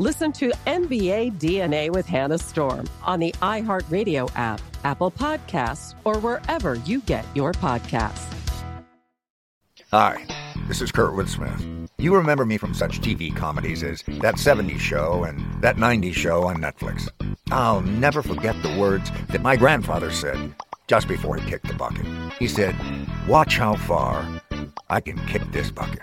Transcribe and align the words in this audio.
Listen 0.00 0.30
to 0.34 0.52
NBA 0.64 1.40
DNA 1.40 1.90
with 1.90 2.06
Hannah 2.06 2.38
Storm 2.38 2.88
on 3.02 3.18
the 3.18 3.32
iHeartRadio 3.42 4.30
app, 4.36 4.60
Apple 4.84 5.10
Podcasts, 5.10 5.96
or 6.04 6.20
wherever 6.20 6.76
you 6.76 7.00
get 7.00 7.24
your 7.34 7.50
podcasts. 7.50 8.32
Hi, 9.90 10.24
this 10.68 10.80
is 10.80 10.92
Kurtwood 10.92 11.28
Smith. 11.28 11.90
You 11.98 12.14
remember 12.14 12.46
me 12.46 12.58
from 12.58 12.74
such 12.74 13.00
TV 13.00 13.34
comedies 13.34 13.82
as 13.82 14.02
That 14.20 14.36
70s 14.36 14.78
Show 14.78 15.24
and 15.24 15.40
That 15.60 15.78
90s 15.78 16.14
Show 16.14 16.44
on 16.44 16.58
Netflix. 16.58 17.08
I'll 17.50 17.80
never 17.80 18.22
forget 18.22 18.54
the 18.62 18.76
words 18.76 19.10
that 19.30 19.42
my 19.42 19.56
grandfather 19.56 20.12
said 20.12 20.54
just 20.86 21.08
before 21.08 21.38
he 21.38 21.50
kicked 21.50 21.66
the 21.66 21.74
bucket. 21.74 22.06
He 22.38 22.46
said, 22.46 22.76
Watch 23.26 23.56
how 23.56 23.74
far 23.74 24.24
I 24.88 25.00
can 25.00 25.18
kick 25.26 25.42
this 25.50 25.72
bucket. 25.72 26.02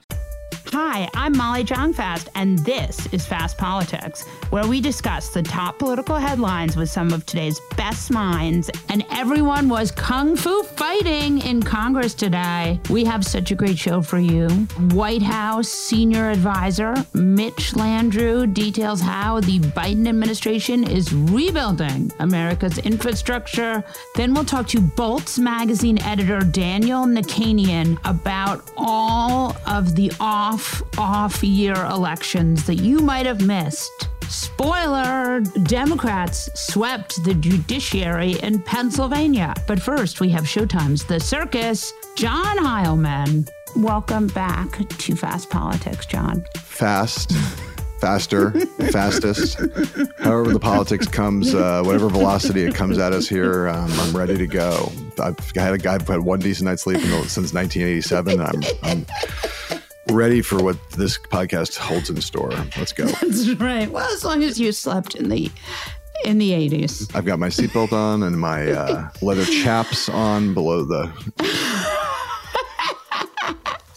Hi, 0.73 1.09
I'm 1.15 1.35
Molly 1.35 1.65
Jong-Fast, 1.65 2.29
and 2.33 2.57
this 2.59 3.05
is 3.11 3.25
Fast 3.25 3.57
Politics, 3.57 4.25
where 4.51 4.65
we 4.65 4.79
discuss 4.79 5.27
the 5.27 5.43
top 5.43 5.77
political 5.77 6.15
headlines 6.15 6.77
with 6.77 6.89
some 6.89 7.11
of 7.11 7.25
today's 7.25 7.59
best 7.75 8.09
minds. 8.09 8.69
And 8.87 9.05
everyone 9.11 9.67
was 9.67 9.91
kung 9.91 10.37
fu 10.37 10.63
fighting 10.63 11.39
in 11.39 11.61
Congress 11.61 12.13
today. 12.13 12.79
We 12.89 13.03
have 13.03 13.25
such 13.25 13.51
a 13.51 13.55
great 13.55 13.77
show 13.77 14.01
for 14.01 14.17
you. 14.19 14.47
White 14.93 15.21
House 15.21 15.67
senior 15.67 16.29
advisor 16.29 16.93
Mitch 17.13 17.73
Landrieu 17.73 18.53
details 18.53 19.01
how 19.01 19.41
the 19.41 19.59
Biden 19.59 20.07
administration 20.07 20.89
is 20.89 21.11
rebuilding 21.11 22.13
America's 22.19 22.77
infrastructure. 22.77 23.83
Then 24.15 24.33
we'll 24.33 24.45
talk 24.45 24.69
to 24.69 24.79
Bolts 24.79 25.37
magazine 25.37 26.01
editor 26.03 26.39
Daniel 26.39 27.03
Nichanian 27.03 27.99
about 28.05 28.71
all 28.77 29.57
of 29.67 29.95
the 29.95 30.13
off 30.21 30.60
off 30.97 31.43
year 31.43 31.75
elections 31.85 32.65
that 32.65 32.75
you 32.75 32.99
might 32.99 33.25
have 33.25 33.41
missed. 33.41 34.09
Spoiler 34.31 35.41
Democrats 35.63 36.49
swept 36.53 37.21
the 37.25 37.33
judiciary 37.33 38.39
in 38.43 38.61
Pennsylvania. 38.61 39.53
But 39.67 39.81
first, 39.81 40.21
we 40.21 40.29
have 40.29 40.45
Showtime's 40.45 41.03
The 41.03 41.19
Circus, 41.19 41.91
John 42.15 42.57
Heilemann. 42.57 43.49
Welcome 43.75 44.27
back 44.27 44.87
to 44.87 45.15
Fast 45.15 45.49
Politics, 45.49 46.05
John. 46.05 46.45
Fast. 46.55 47.33
Faster, 47.99 48.51
fastest, 48.91 49.59
however 50.17 50.53
the 50.53 50.59
politics 50.59 51.07
comes, 51.07 51.53
uh, 51.53 51.83
whatever 51.83 52.09
velocity 52.09 52.63
it 52.63 52.73
comes 52.73 52.97
at 52.97 53.13
us 53.13 53.29
here, 53.29 53.67
um, 53.67 53.91
I'm 53.91 54.17
ready 54.17 54.35
to 54.37 54.47
go. 54.47 54.91
I've 55.19 55.37
had 55.55 55.73
a 55.73 55.77
guy 55.77 55.93
I've 55.95 56.07
had 56.07 56.21
one 56.21 56.39
decent 56.39 56.65
night's 56.65 56.81
sleep 56.81 56.97
since 56.97 57.53
1987. 57.53 58.41
I'm, 58.41 58.63
I'm 58.81 59.05
ready 60.09 60.41
for 60.41 60.63
what 60.63 60.77
this 60.91 61.17
podcast 61.17 61.77
holds 61.77 62.09
in 62.09 62.19
store. 62.21 62.51
Let's 62.77 62.93
go. 62.93 63.05
That's 63.21 63.49
right. 63.55 63.89
Well, 63.91 64.11
as 64.13 64.23
long 64.23 64.43
as 64.43 64.59
you 64.59 64.71
slept 64.71 65.15
in 65.15 65.29
the 65.29 65.51
in 66.25 66.37
the 66.37 66.51
80s. 66.51 67.15
I've 67.15 67.25
got 67.25 67.39
my 67.39 67.47
seatbelt 67.47 67.93
on 67.93 68.21
and 68.23 68.39
my 68.39 68.71
uh, 68.71 69.09
leather 69.21 69.45
chaps 69.45 70.07
on 70.07 70.53
below 70.53 70.83
the 70.83 71.11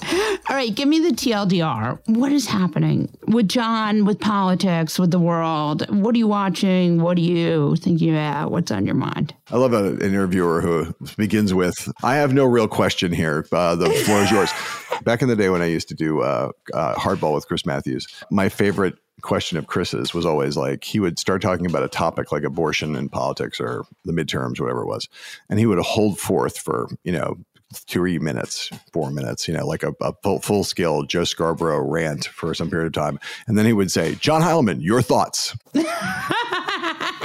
All 0.48 0.56
right, 0.56 0.75
give 0.75 0.88
me 0.88 0.98
the 0.98 1.10
TLDR. 1.10 1.98
What 2.06 2.32
is 2.32 2.47
happening 2.47 3.09
with 3.26 3.48
John, 3.48 4.04
with 4.04 4.20
politics, 4.20 4.98
with 4.98 5.10
the 5.10 5.19
world? 5.19 5.88
What 5.88 6.15
are 6.15 6.19
you 6.19 6.28
watching? 6.28 7.00
What 7.00 7.16
are 7.16 7.22
you 7.22 7.76
thinking 7.76 8.10
about? 8.10 8.50
What's 8.50 8.70
on 8.70 8.84
your 8.87 8.94
mind? 8.94 9.34
I 9.50 9.56
love 9.56 9.72
an 9.72 10.00
interviewer 10.03 10.60
who 10.60 10.94
begins 11.16 11.54
with, 11.54 11.91
I 12.03 12.16
have 12.16 12.32
no 12.32 12.44
real 12.44 12.69
question 12.69 13.12
here. 13.12 13.47
Uh, 13.50 13.76
the 13.76 13.91
floor 13.91 14.22
is 14.22 14.31
yours. 14.31 14.50
Back 15.04 15.22
in 15.22 15.28
the 15.28 15.37
day 15.37 15.48
when 15.48 15.62
I 15.62 15.66
used 15.66 15.88
to 15.88 15.94
do 15.94 16.21
uh, 16.22 16.50
uh, 16.72 16.94
hardball 16.94 17.34
with 17.34 17.47
Chris 17.47 17.65
Matthews, 17.66 18.06
my 18.31 18.48
favorite 18.48 18.98
question 19.22 19.56
of 19.56 19.66
Chris's 19.66 20.12
was 20.12 20.26
always 20.26 20.56
like 20.56 20.84
he 20.84 21.00
would 21.00 21.19
start 21.19 21.41
talking 21.41 21.66
about 21.66 21.82
a 21.82 21.88
topic 21.88 22.31
like 22.31 22.42
abortion 22.42 22.94
and 22.94 23.10
politics 23.10 23.60
or 23.60 23.84
the 24.04 24.12
midterms, 24.12 24.60
whatever 24.60 24.82
it 24.82 24.86
was, 24.86 25.09
and 25.48 25.59
he 25.59 25.66
would 25.66 25.78
hold 25.78 26.19
forth 26.19 26.59
for 26.59 26.88
you 27.04 27.12
know 27.12 27.38
three 27.78 28.18
minutes, 28.18 28.70
four 28.92 29.10
minutes, 29.10 29.48
you 29.48 29.54
know, 29.54 29.66
like 29.66 29.82
a, 29.82 29.94
a 30.00 30.12
full, 30.40 30.64
scale 30.64 31.02
Joe 31.02 31.24
Scarborough 31.24 31.80
rant 31.80 32.26
for 32.26 32.54
some 32.54 32.70
period 32.70 32.86
of 32.86 32.92
time. 32.92 33.18
And 33.46 33.58
then 33.58 33.66
he 33.66 33.72
would 33.72 33.90
say, 33.90 34.14
John 34.16 34.42
Heilemann, 34.42 34.82
your 34.82 35.02
thoughts. 35.02 35.56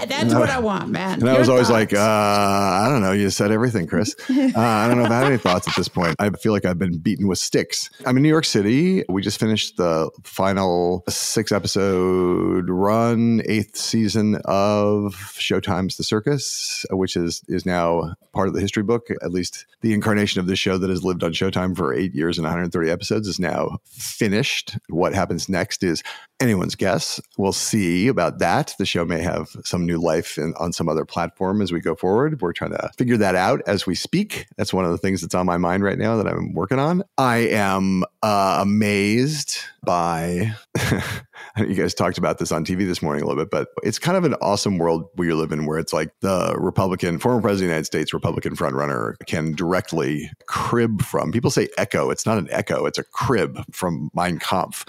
That's 0.08 0.34
what 0.34 0.50
I 0.50 0.60
want, 0.60 0.90
man. 0.90 1.14
And 1.14 1.22
Your 1.24 1.36
I 1.36 1.40
was 1.40 1.50
always 1.50 1.68
thoughts. 1.68 1.92
like, 1.92 1.94
uh, 1.94 2.00
I 2.00 2.88
don't 2.90 3.02
know. 3.02 3.12
You 3.12 3.30
said 3.30 3.52
everything, 3.52 3.88
Chris. 3.88 4.16
Uh, 4.30 4.62
I 4.62 4.88
don't 4.88 4.98
know 4.98 5.06
if 5.06 5.12
I 5.12 5.20
have 5.20 5.28
any 5.28 5.38
thoughts 5.38 5.68
at 5.68 5.76
this 5.76 5.88
point. 5.88 6.16
I 6.18 6.30
feel 6.32 6.52
like 6.54 6.66
I've 6.66 6.80
been 6.80 6.98
beaten 6.98 7.28
with 7.28 7.38
sticks. 7.40 7.90
I'm 8.06 8.18
in 8.18 8.24
New 8.24 8.30
York 8.30 8.46
City. 8.46 9.04
We 9.10 9.22
just 9.22 9.40
finished 9.40 9.78
the 9.78 10.10
final 10.24 11.04
six 11.08 11.52
episode 11.52 12.70
run, 12.70 13.42
eighth 13.46 13.76
season 13.76 14.36
of 14.46 15.14
Showtime's 15.38 15.98
The 15.98 16.04
Circus, 16.04 16.86
which 16.92 17.16
is 17.16 17.42
is 17.48 17.66
now 17.66 18.14
part 18.34 18.48
of 18.48 18.54
the 18.54 18.62
history 18.62 18.84
book. 18.84 19.08
At 19.22 19.32
least 19.32 19.66
the 19.82 19.94
incarnation 19.94 20.40
of 20.40 20.48
this 20.48 20.60
show 20.60 20.78
that 20.78 20.90
has 20.90 21.04
lived 21.04 21.24
on 21.24 21.32
Showtime 21.32 21.76
for 21.76 21.94
eight 21.94 22.14
years 22.14 22.38
and 22.38 22.46
130 22.46 22.90
episodes 22.90 23.28
is 23.28 23.40
now 23.40 23.78
finished. 23.86 24.78
What 24.90 25.14
happens 25.14 25.48
next 25.50 25.84
is 25.84 26.02
anyone's 26.40 26.76
guess. 26.76 27.20
We'll 27.38 27.52
see 27.54 28.08
about 28.08 28.40
that. 28.40 28.74
The 28.80 28.86
show 28.86 29.06
may 29.06 29.22
have 29.22 29.50
some 29.64 29.86
new 29.90 30.00
life 30.00 30.38
in, 30.38 30.54
on 30.60 30.72
some 30.72 30.88
other 30.88 31.06
platform 31.06 31.62
as 31.62 31.72
we 31.72 31.82
go 31.82 31.96
forward. 31.96 32.42
We're 32.42 32.54
trying 32.54 32.72
to 32.72 32.90
figure 32.98 33.18
that 33.18 33.36
out 33.36 33.62
as 33.68 33.86
we 33.86 33.96
speak. 33.96 34.46
That's 34.56 34.74
one 34.74 34.86
of 34.86 34.92
the 34.92 34.98
things 34.98 35.22
that's 35.22 35.36
on 35.36 35.46
my 35.46 35.58
mind 35.58 35.84
right 35.84 35.98
now 35.98 36.16
that 36.18 36.28
I'm 36.28 36.54
working 36.54 36.80
on. 36.80 37.04
I 37.18 37.38
am 37.38 38.04
uh, 38.22 38.60
amazed 38.62 39.58
by 39.84 40.54
you 41.58 41.74
guys 41.74 41.94
talked 41.94 42.18
about 42.18 42.38
this 42.38 42.52
on 42.52 42.64
TV 42.64 42.86
this 42.86 43.02
morning 43.02 43.24
a 43.24 43.28
little 43.28 43.44
bit, 43.44 43.50
but 43.50 43.70
it's 43.84 44.00
kind 44.00 44.18
of 44.18 44.24
an 44.24 44.36
awesome 44.36 44.78
world 44.78 45.06
we 45.16 45.34
live 45.34 45.52
in 45.52 45.66
where 45.66 45.80
it's 45.80 45.94
like 45.94 46.12
the 46.22 46.56
Republican, 46.58 47.18
former 47.18 47.42
president 47.42 47.56
of 47.56 47.68
the 47.70 47.74
United 47.74 47.86
States, 47.86 48.14
Republican 48.14 48.56
frontrunner 48.56 49.16
can 49.26 49.54
directly 49.54 50.30
crib 50.46 51.02
from. 51.02 51.32
People 51.32 51.52
say 51.52 51.68
echo. 51.78 52.10
It's 52.10 52.26
not 52.26 52.38
an 52.38 52.48
echo, 52.52 52.86
it's 52.86 52.98
a 52.98 53.04
crib 53.04 53.64
from 53.72 54.10
Mein 54.14 54.40
Kampf 54.40 54.86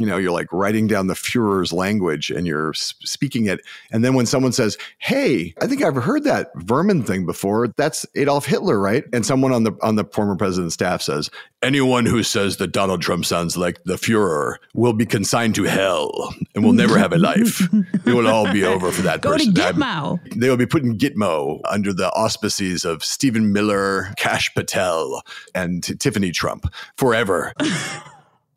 you 0.00 0.06
know 0.06 0.16
you're 0.16 0.32
like 0.32 0.52
writing 0.52 0.86
down 0.86 1.06
the 1.06 1.14
Führer's 1.14 1.72
language 1.72 2.30
and 2.30 2.46
you're 2.46 2.72
speaking 2.74 3.46
it. 3.46 3.60
And 3.92 4.04
then 4.04 4.14
when 4.14 4.26
someone 4.26 4.52
says 4.52 4.76
hey 4.98 5.54
I 5.60 5.66
think 5.66 5.82
I've 5.82 5.94
heard 5.96 6.24
that 6.24 6.50
vermin 6.56 7.02
thing 7.02 7.26
before. 7.26 7.68
That's 7.68 8.06
Adolf 8.14 8.46
Hitler 8.46 8.80
right? 8.80 9.04
And 9.12 9.24
someone 9.24 9.52
on 9.52 9.64
the 9.64 9.72
on 9.82 9.96
the 9.96 10.04
former 10.04 10.36
president's 10.36 10.74
staff 10.74 11.02
says 11.02 11.30
anyone 11.62 12.06
who 12.06 12.22
says 12.22 12.56
that 12.56 12.68
Donald 12.68 13.02
Trump 13.02 13.26
sounds 13.26 13.56
like 13.56 13.82
the 13.84 13.94
Führer 13.96 14.56
will 14.74 14.94
be 14.94 15.04
consigned 15.06 15.54
to 15.56 15.64
hell 15.64 16.34
and 16.54 16.64
will 16.64 16.72
never 16.72 16.98
have 16.98 17.12
a 17.12 17.18
life. 17.18 17.60
It 18.06 18.14
will 18.14 18.28
all 18.28 18.50
be 18.50 18.64
over 18.64 18.90
for 18.90 19.02
that 19.02 19.20
Go 19.20 19.32
person. 19.32 19.54
To 19.54 19.60
Gitmo. 19.60 20.18
they 20.34 20.48
will 20.48 20.56
be 20.56 20.66
put 20.66 20.82
in 20.82 20.96
Gitmo 20.96 21.60
under 21.68 21.92
the 21.92 22.10
auspices 22.12 22.84
of 22.84 23.04
Stephen 23.04 23.52
Miller 23.52 24.12
Kash 24.16 24.52
Patel 24.54 25.22
and 25.54 25.82
Tiffany 26.00 26.30
Trump 26.30 26.64
forever 26.96 27.52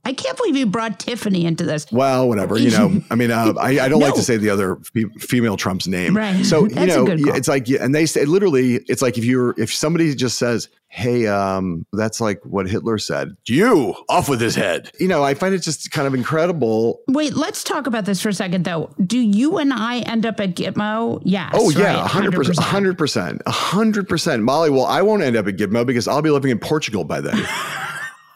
I 0.06 0.12
can't 0.12 0.36
believe 0.36 0.58
you 0.58 0.66
brought 0.66 1.00
Tiffany 1.00 1.46
into 1.46 1.64
this. 1.64 1.90
Well, 1.90 2.28
whatever. 2.28 2.58
You 2.58 2.72
know, 2.72 3.02
I 3.10 3.16
mean, 3.16 3.32
uh, 3.32 3.54
I, 3.58 3.80
I 3.80 3.88
don't 3.88 4.00
no. 4.00 4.06
like 4.08 4.16
to 4.16 4.22
say 4.22 4.36
the 4.36 4.50
other 4.50 4.76
fe- 4.94 5.06
female 5.18 5.56
Trump's 5.56 5.88
name. 5.88 6.16
Right. 6.16 6.46
So 6.46 6.66
you 6.68 6.86
know, 6.86 7.06
it's 7.08 7.48
like, 7.48 7.70
and 7.70 7.96
they 7.96 8.06
say 8.06 8.26
literally, 8.26 8.76
it's 8.88 9.02
like 9.02 9.18
if 9.18 9.24
you're 9.24 9.56
if 9.58 9.74
somebody 9.74 10.14
just 10.14 10.38
says, 10.38 10.68
"Hey, 10.90 11.26
um, 11.28 11.86
that's 11.94 12.20
like 12.20 12.42
what 12.44 12.70
Hitler 12.70 12.98
said," 12.98 13.38
you 13.48 13.96
off 14.10 14.28
with 14.28 14.42
his 14.42 14.56
head. 14.56 14.92
You 15.00 15.08
know, 15.08 15.24
I 15.24 15.36
find 15.36 15.56
it 15.56 15.60
just 15.60 15.90
kind 15.92 16.06
of 16.06 16.14
incredible. 16.14 17.00
Wait, 17.08 17.36
let's 17.36 17.64
talk 17.64 17.88
about 17.88 18.04
this 18.04 18.22
for 18.22 18.28
a 18.28 18.34
second, 18.34 18.66
though. 18.66 18.94
Do 19.06 19.20
you 19.20 19.58
and 19.58 19.72
I 19.72 20.00
end 20.00 20.26
up 20.26 20.38
at 20.42 20.56
Gitmo? 20.56 21.22
Yes. 21.24 21.52
Oh 21.54 21.70
yeah, 21.70 22.06
hundred 22.06 22.34
percent, 22.34 22.60
hundred 22.60 22.98
percent, 22.98 23.42
hundred 23.48 24.10
percent. 24.10 24.44
Molly, 24.44 24.70
well, 24.70 24.86
I 24.86 25.02
won't 25.02 25.24
end 25.24 25.38
up 25.38 25.48
at 25.48 25.56
Gitmo 25.56 25.86
because 25.86 26.10
I'll 26.10 26.22
be 26.22 26.30
living 26.30 26.52
in 26.52 26.60
Portugal 26.60 27.06
by 27.06 27.22
then. 27.22 27.48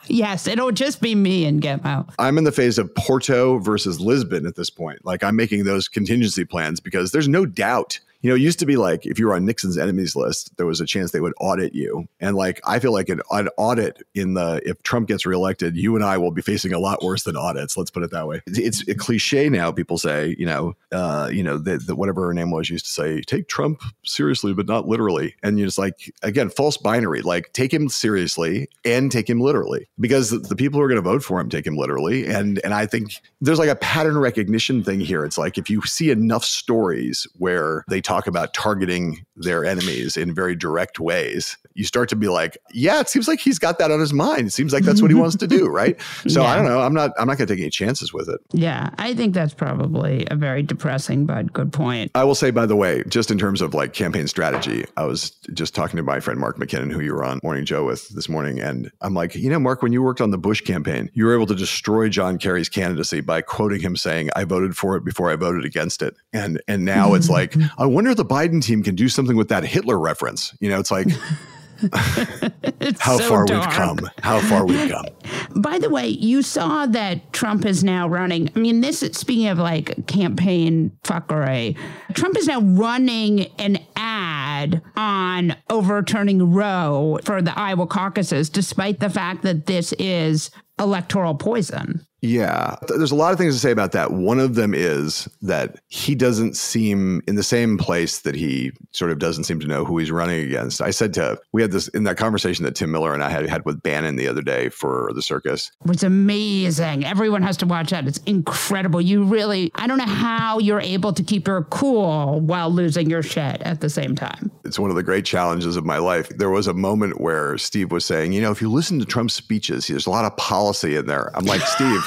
Yes, 0.10 0.48
it'll 0.48 0.72
just 0.72 1.02
be 1.02 1.16
me 1.16 1.46
and 1.46 1.62
Gitmo. 1.62 2.10
I'm 2.20 2.38
in 2.38 2.44
the 2.44 2.52
phase 2.52 2.78
of 2.78 2.94
Porto 2.96 3.60
versus 3.60 4.00
Lisbon 4.00 4.46
at 4.46 4.56
this 4.56 4.70
point. 4.70 5.06
Like 5.06 5.24
I'm 5.24 5.36
making 5.36 5.64
those 5.64 5.88
contingency 5.88 6.46
plans 6.46 6.80
because 6.80 7.12
there's 7.12 7.28
no 7.28 7.46
doubt 7.46 8.00
you 8.22 8.30
know, 8.30 8.36
it 8.36 8.42
used 8.42 8.60
to 8.60 8.66
be 8.66 8.78
like 8.78 9.06
if 9.06 9.20
you 9.20 9.28
were 9.28 9.36
on 9.36 9.46
Nixon's 9.46 9.78
enemies 9.78 10.16
list, 10.16 10.56
there 10.58 10.66
was 10.66 10.82
a 10.82 10.86
chance 10.86 11.12
they 11.12 11.20
would 11.20 11.34
audit 11.40 11.74
you. 11.76 12.08
And 12.20 12.36
like, 12.36 12.60
I 12.66 12.80
feel 12.80 12.92
like 12.92 13.10
an, 13.10 13.22
an, 13.32 13.50
audit 13.58 14.02
in 14.14 14.34
the, 14.34 14.62
if 14.66 14.82
Trump 14.84 15.08
gets 15.08 15.26
reelected, 15.26 15.78
you 15.78 15.96
and 15.96 16.04
I 16.04 16.18
will 16.18 16.32
be 16.32 16.42
facing 16.42 16.74
a 16.74 16.80
lot 16.80 17.04
worse 17.04 17.24
than 17.24 17.38
audits. 17.38 17.78
Let's 17.78 17.92
put 17.92 18.04
it 18.04 18.12
that 18.12 18.28
way. 18.28 18.42
It's, 18.48 18.60
it's 18.60 18.88
a 18.88 18.96
cliche 18.96 19.50
now. 19.50 19.72
People 19.72 19.98
say, 19.98 20.36
you 20.38 20.46
know, 20.46 20.74
uh, 20.92 21.30
you 21.32 21.44
know, 21.44 21.58
that 21.60 21.96
whatever 21.96 22.26
her 22.26 22.34
name 22.34 22.52
was 22.52 22.70
used 22.70 22.86
to 22.86 22.92
say, 22.92 23.22
take 23.22 23.48
Trump 23.48 23.82
seriously, 24.04 24.54
but 24.54 24.68
not 24.68 24.88
literally. 24.88 25.36
And 25.44 25.58
you're 25.58 25.68
just 25.68 25.78
like, 25.78 26.14
again, 26.24 26.50
false 26.50 26.78
binary, 26.78 27.22
like 27.22 27.54
take 27.54 27.74
him 27.74 27.90
seriously 27.90 28.70
and 28.84 29.12
take 29.12 29.30
him 29.30 29.40
literally 29.40 29.88
because 30.00 30.32
the, 30.32 30.40
the 30.40 30.56
people 30.56 30.80
who 30.80 30.86
are 30.86 30.90
going 30.90 31.02
to 31.02 31.10
vote 31.10 31.24
for 31.24 31.40
him 31.40 31.50
take 31.50 31.68
him 31.68 31.78
literally. 31.78 32.26
And, 32.26 32.60
and 32.64 32.74
I 32.74 32.86
think 32.86 33.22
there's 33.42 33.60
like 33.60 33.70
a 33.70 33.76
pattern 33.76 34.18
recognition 34.18 34.84
thing 34.84 35.00
here. 35.00 35.24
It's 35.24 35.38
like, 35.38 35.58
if 35.58 35.70
you 35.70 35.82
see 35.84 36.10
enough 36.10 36.44
stories 36.44 37.28
where 37.38 37.84
they 37.90 38.02
talk 38.08 38.26
about 38.26 38.54
targeting 38.54 39.26
their 39.36 39.66
enemies 39.66 40.16
in 40.16 40.34
very 40.34 40.56
direct 40.56 41.00
ways, 41.00 41.58
you 41.74 41.84
start 41.84 42.10
to 42.10 42.16
be 42.16 42.28
like, 42.28 42.58
yeah, 42.72 43.00
it 43.00 43.10
seems 43.10 43.28
like 43.28 43.40
he's 43.40 43.60
got 43.60 43.78
that 43.80 43.92
on 43.92 44.00
his 44.00 44.14
mind. 44.14 44.48
It 44.48 44.54
seems 44.54 44.74
like 44.74 44.84
that's 44.84 45.02
what 45.02 45.12
he 45.12 45.16
wants 45.16 45.36
to 45.36 45.48
do, 45.48 45.68
right? 45.70 46.00
So 46.28 46.42
yeah. 46.42 46.48
I 46.48 46.56
don't 46.56 46.66
know. 46.66 46.80
I'm 46.80 46.94
not. 46.94 47.12
I'm 47.20 47.28
not 47.28 47.38
going 47.38 47.48
to 47.48 47.54
take 47.54 47.62
any 47.62 47.70
chances 47.70 48.14
with 48.14 48.30
it. 48.30 48.40
Yeah, 48.52 48.90
I 48.98 49.14
think 49.14 49.34
that's 49.34 49.54
probably 49.54 50.26
a 50.32 50.36
very 50.36 50.64
depressing 50.64 51.26
but 51.26 51.54
good 51.54 51.72
point. 51.72 52.12
I 52.16 52.24
will 52.24 52.34
say, 52.34 52.50
by 52.50 52.66
the 52.66 52.76
way, 52.76 53.04
just 53.08 53.30
in 53.30 53.38
terms 53.38 53.62
of 53.62 53.74
like 53.74 53.94
campaign 53.94 54.28
strategy, 54.28 54.86
I 54.96 55.06
was 55.06 55.32
just 55.54 55.76
talking 55.76 55.98
to 55.98 56.04
my 56.04 56.20
friend 56.20 56.40
Mark 56.40 56.58
McKinnon, 56.58 56.92
who 56.92 57.02
you 57.02 57.14
were 57.14 57.24
on 57.24 57.40
Morning 57.44 57.66
Joe 57.66 57.86
with 57.86 58.10
this 58.10 58.28
morning, 58.28 58.60
and 58.60 58.92
I'm 59.02 59.14
like, 59.14 59.36
you 59.36 59.50
know, 59.50 59.60
Mark, 59.60 59.84
when 59.84 59.94
you 59.94 60.02
worked 60.02 60.22
on 60.22 60.32
the 60.32 60.38
Bush 60.38 60.62
campaign, 60.62 61.12
you 61.14 61.26
were 61.26 61.36
able 61.36 61.48
to 61.48 61.56
destroy 61.56 62.10
John 62.10 62.40
Kerry's 62.40 62.70
candidacy 62.70 63.22
by 63.22 63.42
quoting 63.42 63.82
him 63.82 63.96
saying, 63.96 64.30
"I 64.36 64.46
voted 64.46 64.76
for 64.76 64.96
it 64.96 65.06
before 65.06 65.32
I 65.32 65.36
voted 65.36 65.64
against 65.64 66.02
it," 66.02 66.16
and 66.34 66.60
and 66.68 66.86
now 66.86 67.14
it's 67.14 67.30
like, 67.38 67.56
I 67.78 67.86
wonder 67.98 68.12
if 68.12 68.18
the 68.18 68.24
Biden 68.24 68.64
team 68.64 68.84
can 68.84 68.94
do 68.94 69.10
something 69.10 69.36
with 69.36 69.48
that 69.48 69.64
Hitler 69.64 69.98
reference. 69.98 70.56
You 70.60 70.70
know, 70.70 70.80
it's 70.80 70.92
like. 70.92 71.08
How 73.00 73.18
so 73.18 73.28
far 73.28 73.46
dark. 73.46 73.66
we've 73.66 73.76
come. 73.76 74.00
How 74.22 74.40
far 74.40 74.68
we've 74.68 74.90
come. 74.90 75.06
By 75.62 75.80
the 75.80 75.90
way, 75.90 76.08
you 76.08 76.44
saw 76.44 76.86
that 76.86 77.34
Trump 77.34 77.66
is 77.66 77.84
now 77.84 78.08
running. 78.08 78.52
I 78.56 78.60
mean, 78.60 78.82
this 78.82 79.02
is 79.02 79.18
speaking 79.18 79.48
of 79.48 79.58
like 79.58 80.06
campaign 80.06 80.92
fuckery, 81.04 81.76
Trump 82.14 82.38
is 82.38 82.46
now 82.46 82.62
running 82.62 83.48
an 83.58 83.80
ad 83.96 84.82
on 84.96 85.56
overturning 85.70 86.52
Roe 86.52 87.20
for 87.24 87.42
the 87.42 87.58
Iowa 87.58 87.88
caucuses, 87.88 88.50
despite 88.50 89.00
the 89.00 89.10
fact 89.10 89.42
that 89.42 89.66
this 89.66 89.94
is 89.94 90.52
electoral 90.80 91.34
poison. 91.34 92.07
Yeah, 92.22 92.76
there's 92.88 93.12
a 93.12 93.16
lot 93.16 93.32
of 93.32 93.38
things 93.38 93.54
to 93.54 93.60
say 93.60 93.70
about 93.70 93.92
that. 93.92 94.12
One 94.12 94.40
of 94.40 94.56
them 94.56 94.74
is 94.74 95.30
that 95.44 95.80
he 95.88 96.16
doesn't 96.16 96.58
seem 96.58 97.22
in 97.28 97.36
the 97.36 97.44
same 97.44 97.78
place 97.78 98.20
that 98.20 98.34
he 98.34 98.72
sort 98.92 99.12
of 99.12 99.20
doesn't 99.20 99.44
seem 99.44 99.60
to 99.60 99.68
know 99.68 99.86
who 99.86 100.00
he's 100.00 100.10
running 100.10 100.44
against. 100.44 100.82
I 100.82 100.90
said 100.90 101.14
to, 101.16 101.40
we 101.54 101.62
had 101.62 101.72
this 101.72 101.88
in 101.90 102.06
that 102.06 102.18
conversation 102.18 102.66
that 102.66 102.76
Tim 102.76 102.92
Miller 102.92 103.14
and 103.14 103.24
I 103.24 103.30
had 103.30 103.48
had 103.48 103.66
with 103.66 103.84
Bannon 103.84 104.16
the 104.16 104.28
other 104.28 104.42
day 104.42 104.70
for 104.70 105.12
the 105.14 105.22
circus. 105.22 105.72
It's 105.86 106.02
amazing. 106.02 107.06
Everyone 107.06 107.44
has 107.44 107.56
to 107.58 107.68
watch 107.68 107.92
that. 107.92 108.08
It's 108.08 108.20
incredible. 108.20 109.00
You 109.00 109.24
really, 109.24 109.72
I 109.76 109.86
don't 109.86 110.00
know 110.00 110.06
how 110.06 110.58
you're 110.58 110.82
able 110.82 111.14
to 111.14 111.22
keep 111.24 111.48
your 111.48 111.66
cool 111.66 112.40
while 112.40 112.72
losing 112.72 113.12
your 113.12 113.22
shit 113.22 113.62
at 113.62 113.82
the 113.82 113.90
same 113.90 114.16
time. 114.16 114.47
It's 114.68 114.78
one 114.78 114.90
of 114.90 114.96
the 114.98 115.04
great 115.04 115.26
challenges 115.26 115.78
of 115.78 115.86
my 115.86 115.98
life. 115.98 116.30
There 116.30 116.50
was 116.50 116.68
a 116.68 116.74
moment 116.74 117.22
where 117.22 117.58
Steve 117.58 117.92
was 117.92 118.06
saying, 118.06 118.34
you 118.34 118.42
know, 118.42 118.52
if 118.52 118.62
you 118.62 118.70
listen 118.70 119.00
to 119.00 119.06
Trump's 119.06 119.34
speeches, 119.34 119.88
there's 119.88 120.06
a 120.06 120.10
lot 120.10 120.26
of 120.26 120.36
policy 120.36 120.98
in 120.98 121.06
there. 121.06 121.32
I'm 121.36 121.46
like, 121.46 121.62
Steve, 121.62 122.04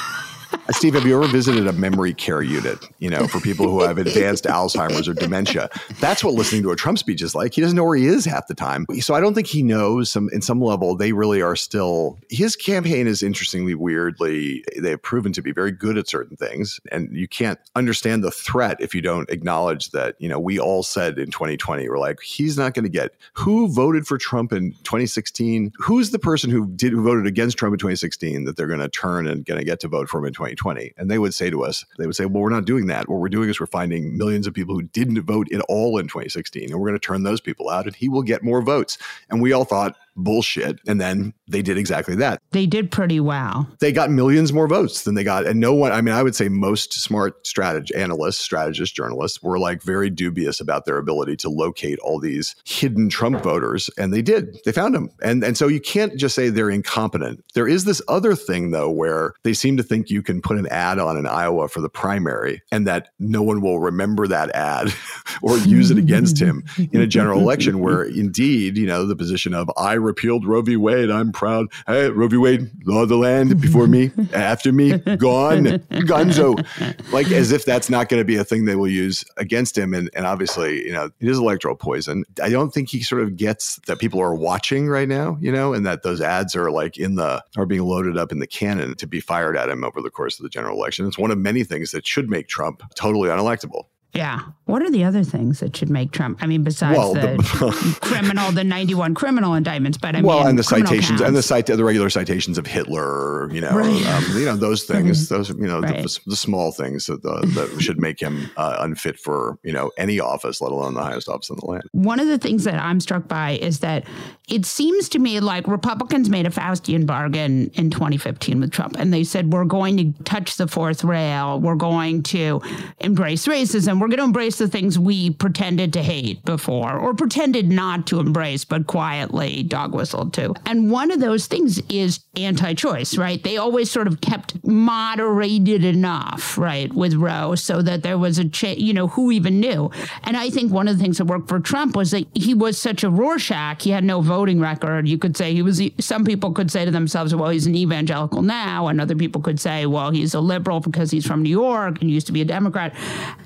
Steve, 0.71 0.95
have 0.95 1.07
you 1.07 1.17
ever 1.17 1.31
visited 1.31 1.67
a 1.67 1.73
memory 1.73 2.15
care 2.15 2.43
unit? 2.43 2.79
You 2.99 3.11
know, 3.11 3.27
for 3.27 3.41
people 3.41 3.69
who 3.69 3.83
have 3.83 3.99
advanced 3.99 4.45
Alzheimer's 4.45 5.09
or 5.09 5.15
dementia, 5.15 5.69
that's 5.99 6.25
what 6.25 6.35
listening 6.35 6.63
to 6.63 6.71
a 6.71 6.77
Trump 6.77 6.99
speech 6.99 7.23
is 7.23 7.35
like. 7.35 7.55
He 7.55 7.61
doesn't 7.61 7.77
know 7.77 7.85
where 7.85 7.97
he 7.97 8.07
is 8.07 8.25
half 8.25 8.47
the 8.47 8.55
time. 8.55 8.87
So 9.01 9.15
I 9.15 9.21
don't 9.21 9.35
think 9.35 9.47
he 9.47 9.63
knows. 9.63 10.11
Some 10.11 10.29
in 10.33 10.43
some 10.43 10.61
level, 10.61 10.97
they 10.97 11.13
really 11.13 11.43
are 11.43 11.57
still. 11.57 12.19
His 12.31 12.57
campaign 12.57 13.07
is 13.07 13.23
interestingly, 13.23 13.75
weirdly, 13.75 14.65
they 14.77 14.91
have 14.91 15.03
proven 15.03 15.33
to 15.33 15.43
be 15.43 15.53
very 15.53 15.73
good 15.73 15.97
at 15.99 16.09
certain 16.09 16.37
things, 16.37 16.81
and 16.91 17.15
you 17.15 17.29
can't 17.29 17.59
understand 17.77 18.25
the 18.25 18.31
threat 18.31 18.77
if 18.81 18.95
you 18.95 19.03
don't 19.03 19.29
acknowledge 19.31 19.91
that. 19.91 20.17
You 20.19 20.29
know, 20.29 20.39
we 20.39 20.59
all 20.59 20.83
said 20.83 21.19
in 21.19 21.31
2020, 21.31 21.89
we're 21.89 21.99
like, 21.99 22.21
he's 22.21 22.57
not 22.57 22.75
going 22.75 22.85
to 22.85 22.91
get. 22.91 23.15
Who 23.35 23.69
voted 23.69 24.07
for 24.07 24.19
Trump 24.19 24.53
in 24.53 24.73
2016? 24.85 25.73
Who's 25.79 26.11
the 26.11 26.19
person 26.19 26.51
who 26.51 26.67
did 26.67 26.93
who 26.93 27.03
voted 27.03 27.27
against 27.27 27.57
Trump 27.59 27.75
in 27.75 27.79
2016 27.79 28.45
that 28.45 28.57
they're 28.57 28.67
going 28.67 28.81
to 28.81 28.89
turn 28.89 29.27
and 29.27 29.45
going 29.45 29.59
to 29.59 29.65
get 29.65 29.81
to 29.81 29.89
vote 29.89 30.09
for 30.09 30.19
him 30.19 30.27
in 30.27 30.33
2020. 30.41 30.95
And 30.97 31.11
they 31.11 31.19
would 31.19 31.35
say 31.35 31.51
to 31.51 31.63
us, 31.63 31.85
they 31.99 32.07
would 32.07 32.17
say, 32.17 32.25
well, 32.25 32.43
we're 32.43 32.51
not 32.51 32.65
doing 32.65 32.87
that. 32.87 33.09
What 33.09 33.21
we're 33.21 33.29
doing 33.29 33.51
is 33.51 33.61
we're 33.61 33.67
finding 33.67 34.17
millions 34.17 34.47
of 34.47 34.55
people 34.55 34.75
who 34.75 34.83
didn't 34.83 35.21
vote 35.23 35.53
at 35.53 35.61
all 35.69 35.99
in 35.99 36.07
2016, 36.07 36.71
and 36.71 36.81
we're 36.81 36.89
going 36.89 36.99
to 36.99 37.07
turn 37.07 37.23
those 37.23 37.43
people 37.43 37.69
out, 37.69 37.87
and 37.87 37.95
he 37.95 38.09
will 38.09 38.23
get 38.23 38.43
more 38.43 38.63
votes. 38.63 38.97
And 39.29 39.43
we 39.43 39.53
all 39.53 39.65
thought, 39.65 39.97
bullshit. 40.23 40.81
And 40.87 41.01
then 41.01 41.35
they 41.49 41.63
did 41.63 41.79
exactly 41.79 42.15
that. 42.17 42.41
They 42.53 42.67
did 42.67 42.91
pretty 42.91 43.21
well. 43.21 43.69
They 43.81 43.93
got 43.93 44.11
millions 44.11 44.53
more 44.53 44.69
votes 44.69 45.05
than 45.05 45.15
they 45.15 45.25
got. 45.25 45.47
And 45.47 45.61
no 45.61 45.75
one, 45.75 45.93
I 45.93 46.01
mean, 46.01 46.15
I 46.15 46.23
would 46.23 46.35
say 46.35 46.49
most 46.49 46.93
smart 46.93 47.47
strategy 47.47 47.95
analysts, 47.95 48.39
strategists, 48.39 48.95
journalists 48.95 49.43
were 49.43 49.59
like 49.59 49.83
very 49.83 50.11
dubious 50.11 50.61
about 50.61 50.85
their 50.85 50.99
ability 50.99 51.37
to 51.37 51.49
locate 51.49 51.99
all 52.01 52.19
these 52.19 52.55
hidden 52.65 53.09
Trump 53.09 53.43
voters. 53.43 53.91
And 53.99 54.13
they 54.13 54.23
did. 54.23 54.59
They 54.65 54.73
found 54.73 54.95
them. 54.95 55.11
And 55.23 55.43
and 55.43 55.57
so 55.57 55.69
you 55.69 55.81
can't 55.81 56.17
just 56.17 56.35
say 56.35 56.49
they're 56.49 56.71
incompetent. 56.71 57.45
There 57.55 57.69
is 57.69 57.85
this 57.85 58.03
other 58.09 58.35
thing 58.35 58.71
though 58.71 58.91
where 58.91 59.35
they 59.43 59.55
seem 59.55 59.77
to 59.77 59.83
think 59.83 60.11
you 60.11 60.23
can 60.23 60.41
put 60.41 60.59
an 60.59 60.67
ad 60.69 60.99
on 60.99 61.17
in 61.17 61.27
Iowa 61.27 61.69
for 61.69 61.81
the 61.81 61.89
primary 61.89 62.63
and 62.71 62.87
that 62.87 63.09
no 63.19 63.43
one 63.43 63.61
will 63.61 63.81
remember 63.81 64.27
that 64.29 64.51
ad 64.55 64.93
or 65.43 65.59
use 65.59 65.91
it 65.91 65.99
against 65.99 66.41
him 66.41 66.65
in 66.93 67.01
a 67.01 67.07
general 67.07 67.41
election 67.41 67.81
where 67.81 68.03
indeed, 68.21 68.77
you 68.77 68.87
know, 68.87 69.07
the 69.07 69.17
position 69.17 69.55
of 69.55 69.71
I 69.77 69.95
repealed 70.11 70.45
Roe 70.45 70.61
v. 70.61 70.77
Wade. 70.77 71.09
I'm 71.09 71.31
proud. 71.31 71.69
Hey, 71.87 72.11
Roe 72.11 72.27
v. 72.27 72.37
Wade, 72.37 72.69
law 72.85 73.03
of 73.03 73.09
the 73.09 73.17
land, 73.17 73.61
before 73.61 73.87
me, 73.87 74.11
after 74.35 74.73
me, 74.73 74.99
gone, 74.99 75.65
gonzo. 76.11 77.13
Like 77.13 77.31
as 77.31 77.53
if 77.53 77.65
that's 77.65 77.89
not 77.89 78.09
going 78.09 78.21
to 78.21 78.25
be 78.25 78.37
a 78.37 78.45
thing 78.45 78.65
they 78.65 78.75
will 78.75 78.89
use 78.89 79.25
against 79.37 79.79
him. 79.79 79.95
And, 79.95 80.11
and 80.15 80.27
obviously, 80.27 80.85
you 80.85 80.93
know, 80.93 81.11
it 81.21 81.29
is 81.29 81.39
electoral 81.39 81.77
poison. 81.77 82.25
I 82.43 82.51
don't 82.51 82.75
think 82.75 82.89
he 82.89 83.03
sort 83.03 83.23
of 83.23 83.37
gets 83.37 83.77
that 83.87 84.01
people 84.01 84.21
are 84.21 84.35
watching 84.35 84.89
right 84.89 85.09
now, 85.09 85.39
you 85.41 85.53
know, 85.53 85.73
and 85.73 85.87
that 85.87 86.03
those 86.03 86.21
ads 86.21 86.57
are 86.57 86.73
like 86.73 86.99
in 86.99 87.15
the, 87.15 87.43
are 87.57 87.67
being 87.67 87.83
loaded 87.83 88.19
up 88.19 88.33
in 88.33 88.41
the 88.41 88.47
cannon 88.49 88.97
to 88.97 89.07
be 89.07 89.21
fired 89.21 89.57
at 89.57 89.69
him 89.69 89.85
over 89.85 90.03
the 90.03 90.11
course 90.11 90.39
of 90.39 90.43
the 90.43 90.51
general 90.51 90.77
election. 90.77 91.07
It's 91.07 91.19
one 91.19 91.31
of 91.31 91.39
many 91.39 91.63
things 91.63 91.93
that 91.93 92.07
should 92.07 92.29
make 92.29 92.49
Trump 92.49 92.83
totally 92.97 93.29
unelectable. 93.29 93.85
Yeah. 94.13 94.41
What 94.65 94.83
are 94.83 94.91
the 94.91 95.05
other 95.05 95.25
things 95.25 95.61
that 95.61 95.77
should 95.77 95.91
make 95.91 96.13
Trump? 96.13 96.39
I 96.43 96.47
mean, 96.47 96.63
besides 96.63 96.97
well, 96.97 97.15
the, 97.15 97.21
the 97.21 97.99
criminal, 98.01 98.53
the 98.53 98.63
ninety-one 98.63 99.15
criminal 99.15 99.55
indictments, 99.55 99.99
but 99.99 100.15
I 100.15 100.21
well, 100.21 100.41
mean, 100.41 100.49
and 100.51 100.59
the 100.59 100.63
citations 100.63 101.09
counts. 101.09 101.23
and 101.23 101.37
the 101.37 101.43
cite 101.43 101.67
the 101.67 101.85
regular 101.85 102.09
citations 102.09 102.57
of 102.57 102.67
Hitler, 102.67 103.53
you 103.53 103.61
know, 103.61 103.71
right. 103.71 104.07
um, 104.07 104.25
you 104.37 104.45
know 104.45 104.57
those 104.57 104.85
things, 104.87 105.29
those 105.29 105.49
you 105.51 105.67
know 105.67 105.81
right. 105.81 106.03
the, 106.05 106.21
the, 106.27 106.37
small 106.37 106.71
things 106.71 107.07
that, 107.07 107.25
uh, 107.25 107.41
that 107.41 107.81
should 107.81 108.01
make 108.01 108.21
him 108.21 108.51
uh, 108.57 108.77
unfit 108.81 109.19
for 109.19 109.59
you 109.65 109.73
know 109.73 109.91
any 109.97 110.21
office, 110.21 110.61
let 110.61 110.71
alone 110.71 110.95
the 110.95 111.03
highest 111.03 111.29
office 111.29 111.51
in 111.51 111.57
the 111.57 111.67
land. 111.67 111.85
One 111.93 112.21
of 112.21 112.29
the 112.29 112.39
things 112.39 112.63
that 112.65 112.81
I'm 112.81 113.01
struck 113.01 113.27
by 113.27 113.53
is 113.53 113.81
that 113.81 114.07
it 114.49 114.67
seems 114.67 115.09
to 115.11 115.19
me 115.19 115.41
like 115.41 115.67
Republicans 115.67 116.29
made 116.29 116.47
a 116.47 116.51
Faustian 116.51 117.07
bargain 117.07 117.71
in 117.75 117.91
2015 117.91 118.61
with 118.61 118.71
Trump, 118.71 118.97
and 118.99 119.13
they 119.13 119.25
said 119.25 119.53
we're 119.53 119.65
going 119.65 119.97
to 119.97 120.23
touch 120.23 120.57
the 120.57 120.69
fourth 120.69 121.03
rail, 121.03 121.61
we're 121.61 121.75
going 121.75 122.23
to 122.25 122.63
embrace 122.99 123.47
racism, 123.47 124.00
we're 124.01 124.09
going 124.09 124.19
to 124.19 124.25
embrace 124.25 124.59
the 124.59 124.69
things 124.69 124.99
we 124.99 125.31
pretended 125.31 125.93
to 125.93 126.03
hate 126.03 126.45
before 126.45 126.99
or 126.99 127.15
pretended 127.15 127.71
not 127.71 128.07
to 128.09 128.21
embrace, 128.21 128.65
but 128.65 128.87
quietly 128.87 129.63
dog 129.63 129.95
whistled 129.95 130.33
to. 130.35 130.55
And 130.67 130.91
one 130.91 131.11
of 131.11 131.21
those 131.21 131.47
things 131.47 131.81
is 131.89 132.21
anti 132.37 132.75
choice, 132.75 133.17
right? 133.17 133.43
They 133.43 133.57
always 133.57 133.91
sort 133.91 134.07
of 134.07 134.21
kept 134.21 134.65
moderated 134.65 135.85
enough, 135.85 136.57
right, 136.57 136.93
with 136.93 137.15
Roe 137.15 137.55
so 137.55 137.83
that 137.83 138.03
there 138.03 138.19
was 138.19 138.39
a, 138.39 138.49
cha- 138.49 138.75
you 138.77 138.93
know, 138.93 139.09
who 139.09 139.31
even 139.31 139.61
knew? 139.61 139.91
And 140.25 140.37
I 140.37 140.51
think 140.51 140.73
one 140.73 140.89
of 140.89 140.97
the 140.97 141.03
things 141.03 141.19
that 141.19 141.27
worked 141.27 141.49
for 141.49 141.61
Trump 141.61 141.97
was 141.97 142.11
that 142.13 142.27
he 142.35 142.55
was 142.55 142.79
such 142.79 143.05
a 143.05 143.11
Rorschach. 143.11 143.83
He 143.83 143.91
had 143.91 144.05
no 144.05 144.21
voting 144.21 144.61
record. 144.61 145.09
You 145.09 145.19
could 145.19 145.37
say 145.37 145.53
he 145.53 145.63
was, 145.63 145.83
some 145.99 146.25
people 146.25 146.53
could 146.53 146.71
say 146.71 146.85
to 146.85 146.91
themselves, 146.91 147.35
well, 147.35 147.51
he's 147.51 147.67
an 147.67 147.75
evangelical 147.75 148.43
now. 148.43 148.89
And 148.89 149.01
other 149.01 149.17
people 149.17 149.41
could 149.41 149.61
say, 149.61 149.87
well, 149.87 150.11
he's 150.11 150.35
a 150.35 150.41
liberal 150.41 150.81
because 150.81 151.11
he's 151.11 151.27
from 151.27 151.43
New 151.43 151.51
York 151.51 152.01
and 152.01 152.11
used 152.11 152.27
to 152.29 152.33
be 152.33 152.41
a 152.41 152.45
Democrat. 152.45 152.95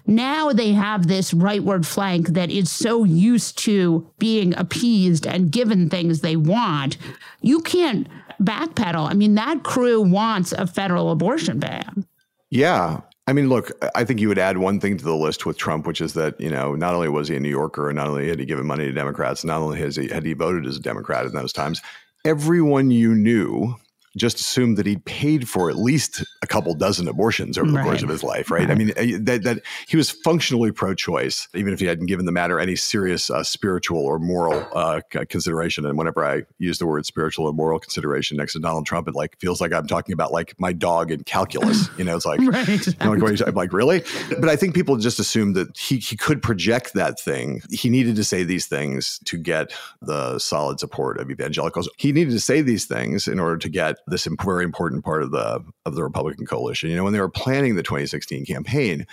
Now 0.06 0.43
they 0.52 0.72
have 0.72 1.06
this 1.06 1.32
rightward 1.32 1.86
flank 1.86 2.28
that 2.28 2.50
is 2.50 2.70
so 2.70 3.04
used 3.04 3.58
to 3.58 4.08
being 4.18 4.54
appeased 4.56 5.26
and 5.26 5.50
given 5.50 5.88
things 5.88 6.20
they 6.20 6.36
want. 6.36 6.96
You 7.40 7.60
can't 7.60 8.08
backpedal. 8.42 9.10
I 9.10 9.14
mean, 9.14 9.34
that 9.36 9.62
crew 9.62 10.00
wants 10.00 10.52
a 10.52 10.66
federal 10.66 11.10
abortion 11.10 11.58
ban. 11.58 12.06
Yeah. 12.50 13.00
I 13.26 13.32
mean, 13.32 13.48
look, 13.48 13.70
I 13.94 14.04
think 14.04 14.20
you 14.20 14.28
would 14.28 14.38
add 14.38 14.58
one 14.58 14.80
thing 14.80 14.98
to 14.98 15.04
the 15.04 15.14
list 15.14 15.46
with 15.46 15.56
Trump, 15.56 15.86
which 15.86 16.00
is 16.00 16.12
that, 16.12 16.38
you 16.38 16.50
know, 16.50 16.74
not 16.74 16.94
only 16.94 17.08
was 17.08 17.28
he 17.28 17.36
a 17.36 17.40
New 17.40 17.48
Yorker 17.48 17.88
and 17.88 17.96
not 17.96 18.06
only 18.06 18.28
had 18.28 18.38
he 18.38 18.44
given 18.44 18.66
money 18.66 18.84
to 18.84 18.92
Democrats, 18.92 19.44
not 19.44 19.60
only 19.60 19.78
has 19.78 19.96
he, 19.96 20.08
had 20.08 20.26
he 20.26 20.34
voted 20.34 20.66
as 20.66 20.76
a 20.76 20.80
Democrat 20.80 21.24
in 21.24 21.32
those 21.32 21.52
times, 21.52 21.80
everyone 22.24 22.90
you 22.90 23.14
knew 23.14 23.74
just 24.16 24.38
assumed 24.38 24.76
that 24.76 24.87
he'd 24.87 25.04
paid 25.04 25.49
for 25.49 25.71
at 25.71 25.76
least 25.76 26.25
a 26.42 26.47
couple 26.47 26.75
dozen 26.75 27.09
abortions 27.09 27.59
over 27.59 27.71
the 27.71 27.76
right. 27.76 27.85
course 27.85 28.02
of 28.02 28.09
his 28.09 28.23
life, 28.23 28.50
right? 28.50 28.68
right? 28.68 28.71
I 28.71 28.75
mean, 28.75 28.90
uh, 28.90 29.18
that, 29.23 29.42
that 29.44 29.62
he 29.88 29.97
was 29.97 30.11
functionally 30.11 30.71
pro-choice, 30.73 31.49
even 31.54 31.73
if 31.73 31.80
he 31.80 31.87
hadn't 31.87 32.06
given 32.06 32.26
the 32.26 32.33
matter 32.33 32.61
any 32.61 32.76
serious 32.76 33.30
uh, 33.30 33.42
spiritual 33.42 33.99
or 33.99 34.18
moral 34.18 34.66
uh, 34.75 35.00
consideration. 35.11 35.87
And 35.87 35.99
whenever 35.99 36.25
I 36.25 36.42
use 36.59 36.78
the 36.78 36.87
word 36.87 37.06
spiritual 37.06 37.47
or 37.47 37.52
moral 37.52 37.78
consideration 37.78 38.37
next 38.37 38.52
to 38.54 38.61
Donald 38.61 38.87
Trump, 38.87 39.09
it 39.09 39.14
like 39.14 39.38
feels 39.38 39.61
like 39.61 39.73
I'm 39.73 39.87
talking 39.87 40.12
about 40.12 40.33
like 40.33 40.54
my 40.59 40.73
dog 40.73 41.11
in 41.11 41.25
calculus. 41.25 41.88
You 41.99 42.04
know, 42.04 42.16
it's 42.16 42.26
like, 42.26 42.40
right. 42.40 42.87
you 42.87 42.92
know, 43.00 43.12
like, 43.12 43.40
I'm 43.47 43.54
like, 43.54 43.73
really? 43.73 44.02
But 44.40 44.49
I 44.49 44.56
think 44.56 44.75
people 44.75 44.97
just 44.97 45.21
assumed 45.21 45.54
that 45.54 45.76
he 45.76 45.99
he 45.99 46.16
could 46.16 46.42
project 46.42 46.94
that 46.94 47.21
thing. 47.21 47.62
He 47.71 47.88
needed 47.88 48.16
to 48.16 48.25
say 48.25 48.42
these 48.42 48.66
things 48.66 49.21
to 49.26 49.38
get 49.38 49.73
the 50.02 50.38
solid 50.38 50.80
support 50.80 51.18
of 51.18 51.30
evangelicals. 51.30 51.88
He 51.99 52.11
needed 52.11 52.33
to 52.33 52.40
say 52.40 52.62
these 52.62 52.87
things 52.87 53.28
in 53.28 53.38
order 53.38 53.59
to 53.59 53.68
get 53.68 53.97
this 54.06 54.26
very 54.42 54.64
important 54.64 55.04
part 55.04 55.23
of 55.23 55.30
the 55.30 55.64
of 55.84 55.94
the 55.94 56.02
Republican 56.02 56.46
coalition. 56.46 56.90
You 56.90 56.96
know, 56.96 57.04
when 57.04 57.12
they 57.12 57.20
were 57.20 57.28
planning 57.28 57.76
the 57.76 57.82
2016 57.82 58.44
campaign, 58.44 59.06